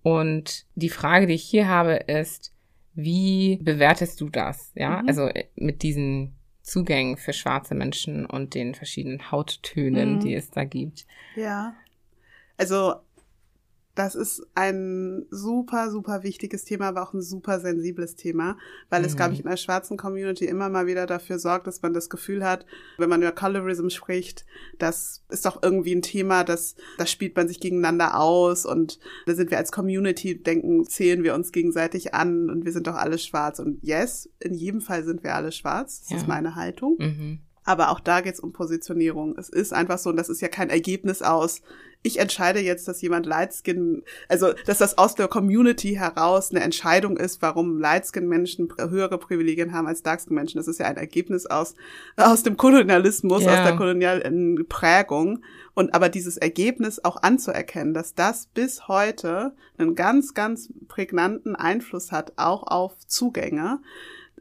[0.03, 2.53] Und die Frage, die ich hier habe, ist,
[2.95, 4.72] wie bewertest du das?
[4.74, 5.09] Ja, Mhm.
[5.09, 10.20] also äh, mit diesen Zugängen für schwarze Menschen und den verschiedenen Hauttönen, Mhm.
[10.20, 11.06] die es da gibt.
[11.36, 11.74] Ja.
[12.56, 12.94] Also,
[13.95, 18.57] das ist ein super, super wichtiges Thema, aber auch ein super sensibles Thema,
[18.88, 19.16] weil es, Mhm.
[19.16, 22.43] glaube ich, in der schwarzen Community immer mal wieder dafür sorgt, dass man das Gefühl
[22.43, 22.64] hat,
[22.97, 24.47] wenn man über Colorism spricht,
[24.78, 29.34] das ist doch irgendwie ein Thema, das, das spielt man sich gegeneinander aus und da
[29.34, 33.18] sind wir als Community, denken, zählen wir uns gegenseitig an und wir sind doch alle
[33.18, 33.59] schwarz.
[33.59, 36.01] Und yes, in jedem Fall sind wir alle schwarz.
[36.01, 36.16] Das Ja.
[36.16, 36.97] ist meine Haltung.
[36.99, 37.40] Mhm.
[37.64, 39.36] Aber auch da geht's um Positionierung.
[39.38, 41.62] Es ist einfach so, und das ist ja kein Ergebnis aus,
[42.02, 47.16] ich entscheide jetzt, dass jemand Lightskin, also dass das aus der Community heraus eine Entscheidung
[47.16, 50.58] ist, warum Lightskin-Menschen höhere Privilegien haben als Darkskin-Menschen.
[50.58, 51.74] Das ist ja ein Ergebnis aus,
[52.16, 53.50] aus dem Kolonialismus, ja.
[53.50, 55.44] aus der kolonialen Prägung.
[55.74, 62.10] Und aber dieses Ergebnis auch anzuerkennen, dass das bis heute einen ganz, ganz prägnanten Einfluss
[62.10, 63.80] hat, auch auf Zugänge,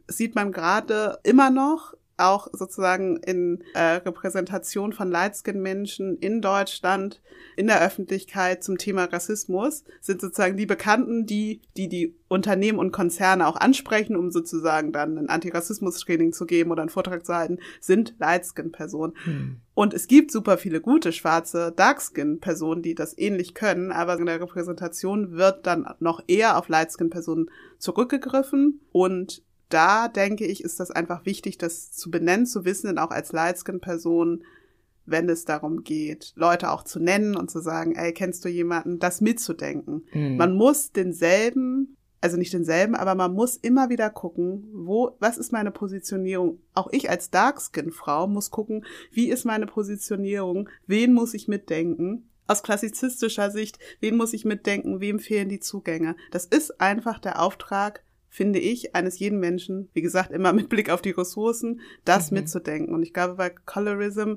[0.07, 7.21] sieht man gerade immer noch auch sozusagen in äh, Repräsentation von Lightskin-Menschen in Deutschland
[7.55, 12.93] in der Öffentlichkeit zum Thema Rassismus sind sozusagen die Bekannten, die die die Unternehmen und
[12.93, 17.59] Konzerne auch ansprechen, um sozusagen dann ein Antirassismus-Training zu geben oder einen Vortrag zu halten,
[17.81, 19.13] sind Lightskin-Personen.
[19.25, 19.57] Hm.
[19.73, 24.39] Und es gibt super viele gute schwarze Darkskin-Personen, die das ähnlich können, aber in der
[24.39, 27.49] Repräsentation wird dann noch eher auf Lightskin-Personen
[27.79, 29.43] zurückgegriffen und
[29.73, 34.43] da denke ich, ist das einfach wichtig, das zu benennen, zu wissen, auch als Lightskin-Person,
[35.05, 38.99] wenn es darum geht, Leute auch zu nennen und zu sagen, ey, kennst du jemanden,
[38.99, 40.05] das mitzudenken.
[40.13, 40.37] Mhm.
[40.37, 45.51] Man muss denselben, also nicht denselben, aber man muss immer wieder gucken, wo, was ist
[45.51, 46.59] meine Positionierung?
[46.73, 50.69] Auch ich als Darkskin-Frau muss gucken, wie ist meine Positionierung?
[50.87, 52.29] Wen muss ich mitdenken?
[52.47, 54.99] Aus klassizistischer Sicht, wen muss ich mitdenken?
[54.99, 56.15] Wem fehlen die Zugänge?
[56.31, 60.89] Das ist einfach der Auftrag finde ich, eines jeden Menschen, wie gesagt, immer mit Blick
[60.89, 62.39] auf die Ressourcen, das mhm.
[62.39, 62.95] mitzudenken.
[62.95, 64.35] Und ich glaube, bei Colorism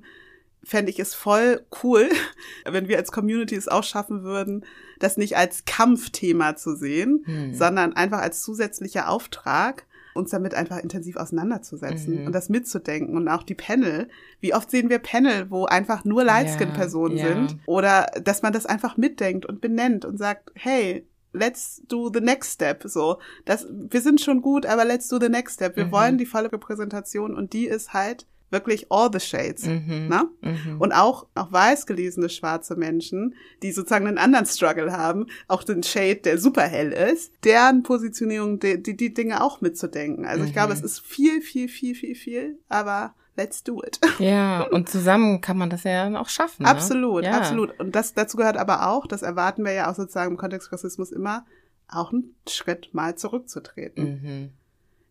[0.64, 2.08] fände ich es voll cool,
[2.66, 4.66] wenn wir als Community es auch schaffen würden,
[4.98, 7.54] das nicht als Kampfthema zu sehen, mhm.
[7.54, 12.26] sondern einfach als zusätzlicher Auftrag, uns damit einfach intensiv auseinanderzusetzen mhm.
[12.26, 14.08] und das mitzudenken und auch die Panel.
[14.40, 17.34] Wie oft sehen wir Panel, wo einfach nur Lightskin-Personen ja, ja.
[17.34, 22.20] sind oder dass man das einfach mitdenkt und benennt und sagt, hey, let's do the
[22.20, 22.84] next step.
[22.86, 25.76] So, das, wir sind schon gut, aber let's do the next step.
[25.76, 25.92] Wir mhm.
[25.92, 29.66] wollen die volle Repräsentation und die ist halt wirklich all the shades.
[29.66, 30.08] Mhm.
[30.08, 30.28] Ne?
[30.40, 30.80] Mhm.
[30.80, 35.82] Und auch, auch weiß gelesene schwarze Menschen, die sozusagen einen anderen Struggle haben, auch den
[35.82, 40.24] Shade, der super hell ist, deren Positionierung, die, die, die Dinge auch mitzudenken.
[40.24, 40.78] Also ich glaube, mhm.
[40.78, 43.98] es ist viel, viel, viel, viel, viel, aber let's do it.
[44.18, 46.62] Ja, und zusammen kann man das ja dann auch schaffen.
[46.62, 46.68] Ne?
[46.68, 47.32] Absolut, ja.
[47.32, 47.78] absolut.
[47.80, 51.10] Und das dazu gehört aber auch, das erwarten wir ja auch sozusagen im Kontext Rassismus
[51.10, 51.44] immer,
[51.88, 54.04] auch einen Schritt mal zurückzutreten.
[54.04, 54.50] Mhm.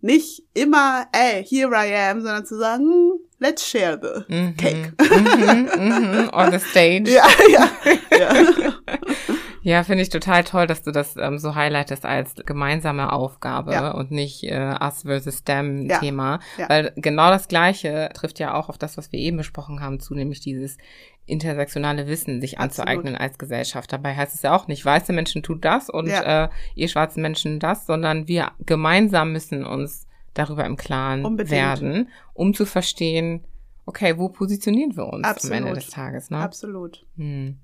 [0.01, 4.57] Nicht immer, ey, here I am, sondern zu sagen, hm, let's share the mhm.
[4.57, 4.93] cake.
[4.99, 7.09] Mhm, mhm, on the stage.
[7.09, 7.69] Ja, ja.
[8.17, 8.73] ja.
[9.63, 13.91] Ja, finde ich total toll, dass du das ähm, so highlightest als gemeinsame Aufgabe ja.
[13.91, 15.99] und nicht äh, Us versus Them ja.
[15.99, 16.39] Thema.
[16.57, 16.67] Ja.
[16.69, 20.15] Weil genau das Gleiche trifft ja auch auf das, was wir eben besprochen haben, zu
[20.15, 20.77] nämlich dieses
[21.25, 22.89] intersektionale Wissen sich Absolut.
[22.89, 23.91] anzueignen als Gesellschaft.
[23.93, 27.59] Dabei heißt es ja auch nicht, weiße Menschen tut das und äh, ihr schwarzen Menschen
[27.59, 31.51] das, sondern wir gemeinsam müssen uns darüber im Klaren Unbedingt.
[31.51, 33.45] werden, um zu verstehen,
[33.85, 35.57] okay, wo positionieren wir uns Absolut.
[35.57, 36.29] am Ende des Tages?
[36.29, 36.37] Ne?
[36.39, 37.05] Absolut.
[37.15, 37.59] Hm.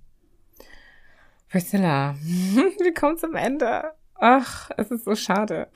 [1.50, 3.91] Priscilla, wir kommen zum Ende.
[4.22, 5.68] Ach, es ist so schade.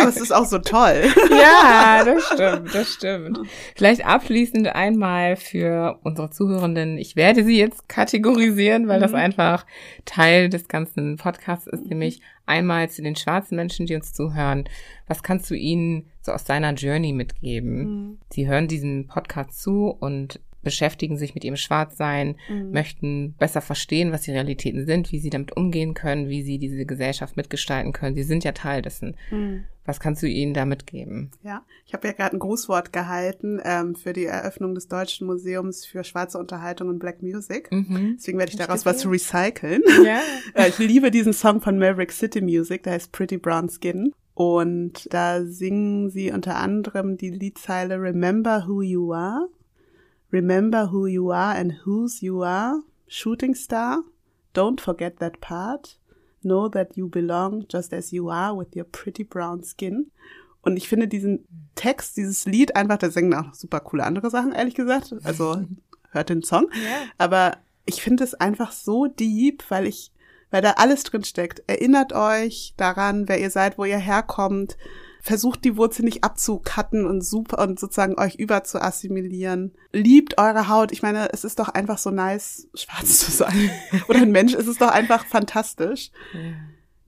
[0.00, 1.04] Aber es ist auch so toll.
[1.30, 3.40] ja, das stimmt, das stimmt.
[3.76, 6.96] Vielleicht abschließend einmal für unsere Zuhörenden.
[6.96, 9.02] Ich werde sie jetzt kategorisieren, weil mhm.
[9.02, 9.66] das einfach
[10.06, 14.64] Teil des ganzen Podcasts ist, nämlich einmal zu den schwarzen Menschen, die uns zuhören.
[15.06, 17.78] Was kannst du ihnen so aus deiner Journey mitgeben?
[17.78, 18.18] Mhm.
[18.32, 22.72] Sie hören diesen Podcast zu und beschäftigen sich mit ihrem Schwarzsein, mhm.
[22.72, 26.84] möchten besser verstehen, was die Realitäten sind, wie sie damit umgehen können, wie sie diese
[26.84, 28.14] Gesellschaft mitgestalten können.
[28.14, 29.16] Sie sind ja Teil dessen.
[29.30, 29.64] Mhm.
[29.86, 31.30] Was kannst du ihnen da mitgeben?
[31.42, 35.86] Ja, ich habe ja gerade ein Grußwort gehalten ähm, für die Eröffnung des Deutschen Museums
[35.86, 37.72] für schwarze Unterhaltung und Black Music.
[37.72, 38.16] Mhm.
[38.18, 39.82] Deswegen werde ich daraus was recyceln.
[40.04, 40.20] Ja.
[40.52, 44.12] Äh, ich liebe diesen Song von Maverick City Music, der heißt Pretty Brown Skin.
[44.34, 49.48] Und da singen sie unter anderem die Liedzeile Remember Who You Are
[50.30, 52.82] Remember who you are and whose you are.
[53.06, 54.02] Shooting star.
[54.52, 55.96] Don't forget that part.
[56.42, 60.10] Know that you belong just as you are with your pretty brown skin.
[60.60, 64.52] Und ich finde diesen Text, dieses Lied einfach, der singt auch super coole andere Sachen,
[64.52, 65.14] ehrlich gesagt.
[65.24, 65.64] Also
[66.10, 66.68] hört den Song.
[66.74, 67.06] Yeah.
[67.16, 67.56] Aber
[67.86, 70.12] ich finde es einfach so deep, weil ich,
[70.50, 71.62] weil da alles drin steckt.
[71.66, 74.76] Erinnert euch daran, wer ihr seid, wo ihr herkommt
[75.28, 79.74] versucht die Wurzel nicht abzukatten und super und sozusagen euch über zu assimilieren.
[79.92, 80.90] Liebt eure Haut.
[80.90, 83.70] Ich meine, es ist doch einfach so nice, schwarz zu sein.
[84.08, 86.12] Oder ein Mensch, es ist doch einfach fantastisch.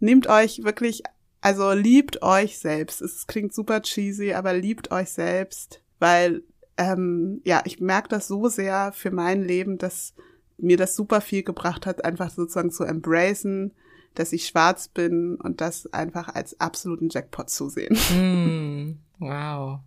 [0.00, 1.02] Nehmt euch wirklich,
[1.40, 3.00] also liebt euch selbst.
[3.00, 6.42] Es klingt super cheesy, aber liebt euch selbst, weil
[6.76, 10.12] ähm, ja, ich merke das so sehr für mein Leben, dass
[10.58, 13.72] mir das super viel gebracht hat, einfach sozusagen zu embracen,
[14.14, 17.96] dass ich schwarz bin und das einfach als absoluten Jackpot zu sehen.
[18.10, 19.80] Mm, wow.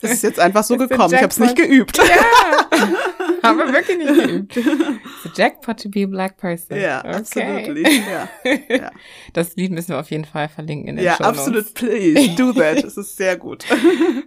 [0.00, 1.12] Das ist jetzt einfach so gekommen.
[1.12, 1.96] Ich habe es nicht geübt.
[1.98, 2.04] Ja,
[3.42, 4.54] haben wir wirklich nicht geübt.
[4.54, 6.78] The Jackpot to be a black person.
[6.78, 7.16] Ja, okay.
[7.16, 7.82] absolutely.
[7.82, 8.28] Ja,
[8.68, 8.90] ja.
[9.32, 11.38] Das Lied müssen wir auf jeden Fall verlinken in den ja Show Notes.
[11.38, 11.74] absolut.
[11.74, 12.84] Please do that.
[12.84, 13.64] Es ist sehr gut.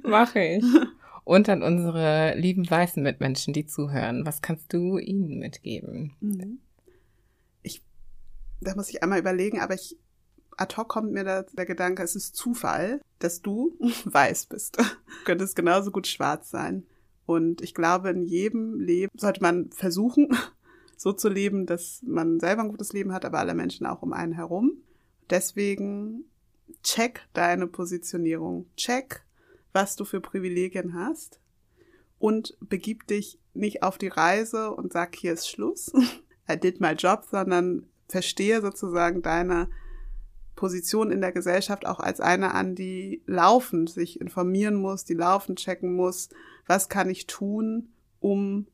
[0.04, 0.66] Mache ich.
[1.24, 4.26] Und an unsere lieben weißen Mitmenschen, die zuhören.
[4.26, 6.14] Was kannst du ihnen mitgeben?
[6.20, 6.60] Mhm.
[8.62, 9.98] Da muss ich einmal überlegen, aber ich
[10.58, 14.78] ad hoc kommt mir da der Gedanke, es ist Zufall, dass du weiß bist.
[14.78, 14.84] Du
[15.26, 16.86] könntest genauso gut schwarz sein.
[17.26, 20.36] Und ich glaube, in jedem Leben sollte man versuchen,
[20.98, 24.14] so zu leben, dass man selber ein gutes Leben hat, aber alle Menschen auch um
[24.14, 24.84] einen herum.
[25.30, 26.26] Deswegen
[26.84, 28.66] check deine Positionierung.
[28.76, 29.24] Check,
[29.74, 31.40] was du für Privilegien hast.
[32.20, 35.92] Und begib dich nicht auf die Reise und sag, hier ist Schluss.
[36.52, 39.70] I did my job, sondern verstehe sozusagen deine
[40.56, 45.60] Position in der Gesellschaft auch als eine an, die laufend sich informieren muss, die laufend
[45.60, 46.30] checken muss,
[46.68, 47.90] was kann ich tun,
[48.20, 48.68] um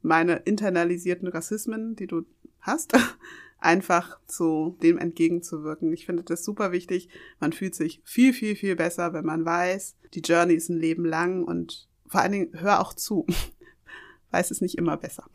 [0.00, 2.24] meine internalisierten Rassismen, die du
[2.60, 2.92] hast,
[3.58, 5.92] einfach zu dem entgegenzuwirken.
[5.92, 7.08] Ich finde das super wichtig.
[7.40, 11.04] Man fühlt sich viel, viel, viel besser, wenn man weiß, die Journey ist ein Leben
[11.04, 13.26] lang und vor allen Dingen hör auch zu.
[14.30, 15.24] Weiß es nicht immer besser.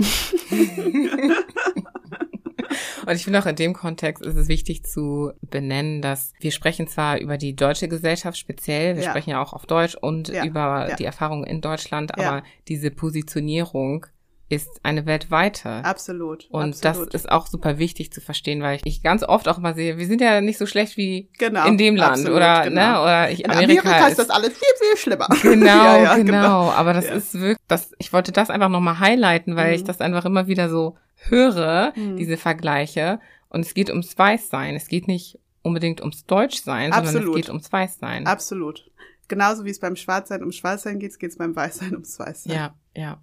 [3.10, 6.88] Und ich finde auch in dem Kontext ist es wichtig zu benennen, dass wir sprechen
[6.88, 9.10] zwar über die deutsche Gesellschaft speziell, wir Ja.
[9.10, 10.96] sprechen ja auch auf Deutsch und Ja, über ja.
[10.96, 14.06] die Erfahrungen in Deutschland, aber diese Positionierung
[14.52, 15.70] ist eine weltweite.
[15.86, 16.48] Absolut.
[16.50, 17.14] Und absolut.
[17.14, 20.08] das ist auch super wichtig zu verstehen, weil ich, ganz oft auch immer sehe, wir
[20.08, 22.82] sind ja nicht so schlecht wie genau, in dem Land absolut, oder genau.
[22.94, 25.28] ne oder ich, In Amerika, ist das alles viel, viel schlimmer.
[25.44, 26.70] Genau, Ja, ja, genau.
[26.72, 27.14] Aber das Ja.
[27.14, 29.76] ist wirklich, das, ich wollte das einfach nochmal highlighten, weil Mhm.
[29.76, 32.18] ich das einfach immer wieder so höre, Mhm.
[32.18, 33.20] diese Vergleiche.
[33.50, 34.76] Und es geht ums Weißsein.
[34.76, 37.30] Es geht nicht unbedingt ums Deutschsein, sondern Absolut.
[37.30, 38.28] es geht ums Weißsein.
[38.28, 38.90] Absolut.
[39.28, 42.54] Genauso wie es beim Schwarzsein ums Schwarzsein geht, geht es beim Weißsein ums Weißsein.
[42.54, 43.22] Ja, ja.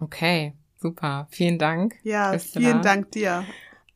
[0.00, 1.26] Okay, super.
[1.30, 1.94] Vielen Dank.
[2.02, 2.68] Ja, Christina.
[2.68, 3.44] vielen Dank dir.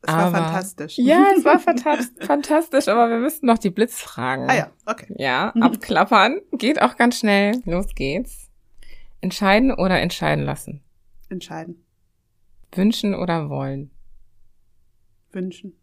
[0.01, 0.97] Es war Aber- fantastisch.
[0.97, 4.49] Ja, es war fantastisch, fantastisch, aber wir müssen noch die Blitzfragen.
[4.49, 5.13] Ah ja, okay.
[5.17, 6.39] Ja, abklappern.
[6.53, 7.61] Geht auch ganz schnell.
[7.65, 8.49] Los geht's.
[9.19, 10.81] Entscheiden oder entscheiden lassen?
[11.27, 11.83] Entscheiden.
[12.71, 13.91] Wünschen oder wollen?
[15.31, 15.73] Wünschen.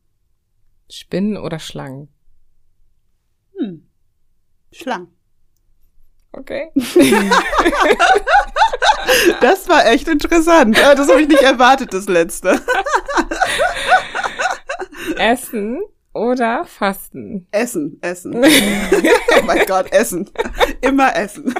[0.90, 2.08] Spinnen oder Schlangen?
[3.58, 3.86] Hm.
[4.72, 5.08] Schlangen.
[6.32, 6.70] Okay.
[9.40, 10.76] Das war echt interessant.
[10.76, 12.60] Äh, Das habe ich nicht erwartet, das letzte.
[15.16, 15.80] Essen
[16.12, 17.46] oder Fasten?
[17.52, 18.34] Essen, essen.
[18.36, 20.28] oh mein Gott, essen.
[20.80, 21.54] Immer essen.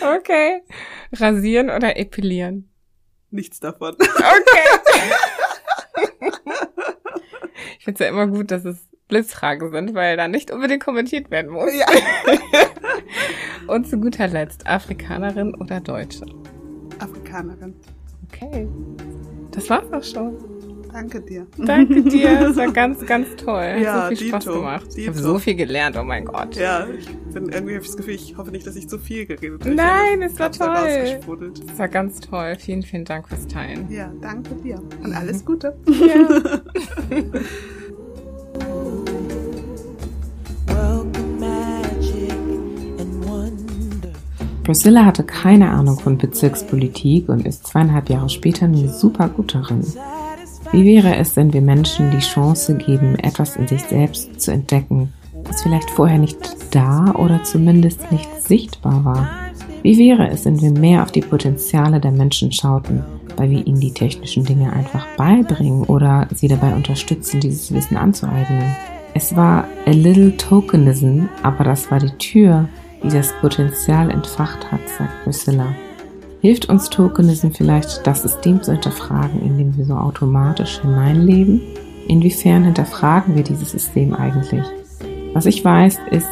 [0.00, 0.62] Okay.
[1.12, 2.70] Rasieren oder epilieren?
[3.30, 3.94] Nichts davon.
[3.94, 4.08] Okay.
[7.78, 11.30] ich finde es ja immer gut, dass es Blitzfragen sind, weil da nicht unbedingt kommentiert
[11.30, 11.72] werden muss.
[11.74, 11.86] Ja.
[13.66, 16.24] Und zu guter Letzt, Afrikanerin oder Deutsche?
[16.98, 17.74] Afrikanerin.
[18.26, 18.68] Okay.
[19.50, 20.57] Das war's auch schon.
[20.92, 21.46] Danke dir.
[21.56, 22.40] Danke dir.
[22.48, 23.62] Es war ganz, ganz toll.
[23.62, 24.86] Hat Ja, so viel Spaß dito, gemacht.
[24.96, 25.28] Ich habe dito.
[25.32, 26.56] so viel gelernt, oh mein Gott.
[26.56, 29.26] Ja, ich bin irgendwie hab ich das Gefühl, ich hoffe nicht, dass ich zu viel
[29.26, 29.74] geredet habe.
[29.74, 31.20] Nein, es war toll.
[31.66, 32.56] Das war ganz toll.
[32.58, 33.90] Vielen, vielen Dank fürs Teilen.
[33.90, 34.80] Ja, danke dir.
[35.02, 35.76] Und alles Gute.
[35.86, 36.60] Ja.
[44.68, 49.82] Priscilla hatte keine Ahnung von Bezirkspolitik und ist zweieinhalb Jahre später nun super gut darin.
[50.70, 55.14] Wie wäre es, wenn wir Menschen die Chance geben, etwas in sich selbst zu entdecken,
[55.44, 56.36] das vielleicht vorher nicht
[56.70, 59.28] da oder zumindest nicht sichtbar war?
[59.82, 63.02] Wie wäre es, wenn wir mehr auf die Potenziale der Menschen schauten,
[63.36, 68.76] weil wir ihnen die technischen Dinge einfach beibringen oder sie dabei unterstützen, dieses Wissen anzueignen?
[69.14, 72.68] Es war a little tokenism, aber das war die Tür,
[73.02, 75.74] die das Potenzial entfacht hat, sagt Priscilla.
[76.40, 81.60] Hilft uns Tokenism vielleicht, das System zu hinterfragen, in dem wir so automatisch hineinleben?
[82.06, 84.64] Inwiefern hinterfragen wir dieses System eigentlich?
[85.34, 86.28] Was ich weiß, ist,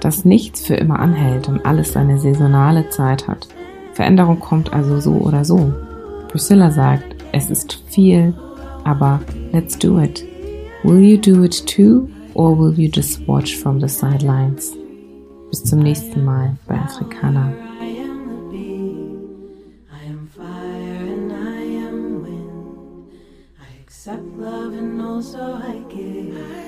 [0.00, 3.48] dass nichts für immer anhält und alles seine saisonale Zeit hat.
[3.94, 5.72] Veränderung kommt also so oder so.
[6.28, 8.34] Priscilla sagt, es ist viel,
[8.84, 9.20] aber
[9.52, 10.24] let's do it.
[10.84, 14.72] Will you do it too or will you just watch from the sidelines?
[15.50, 17.52] Bis zum nächsten Mal bei Afrikaner.
[25.22, 26.67] so I give.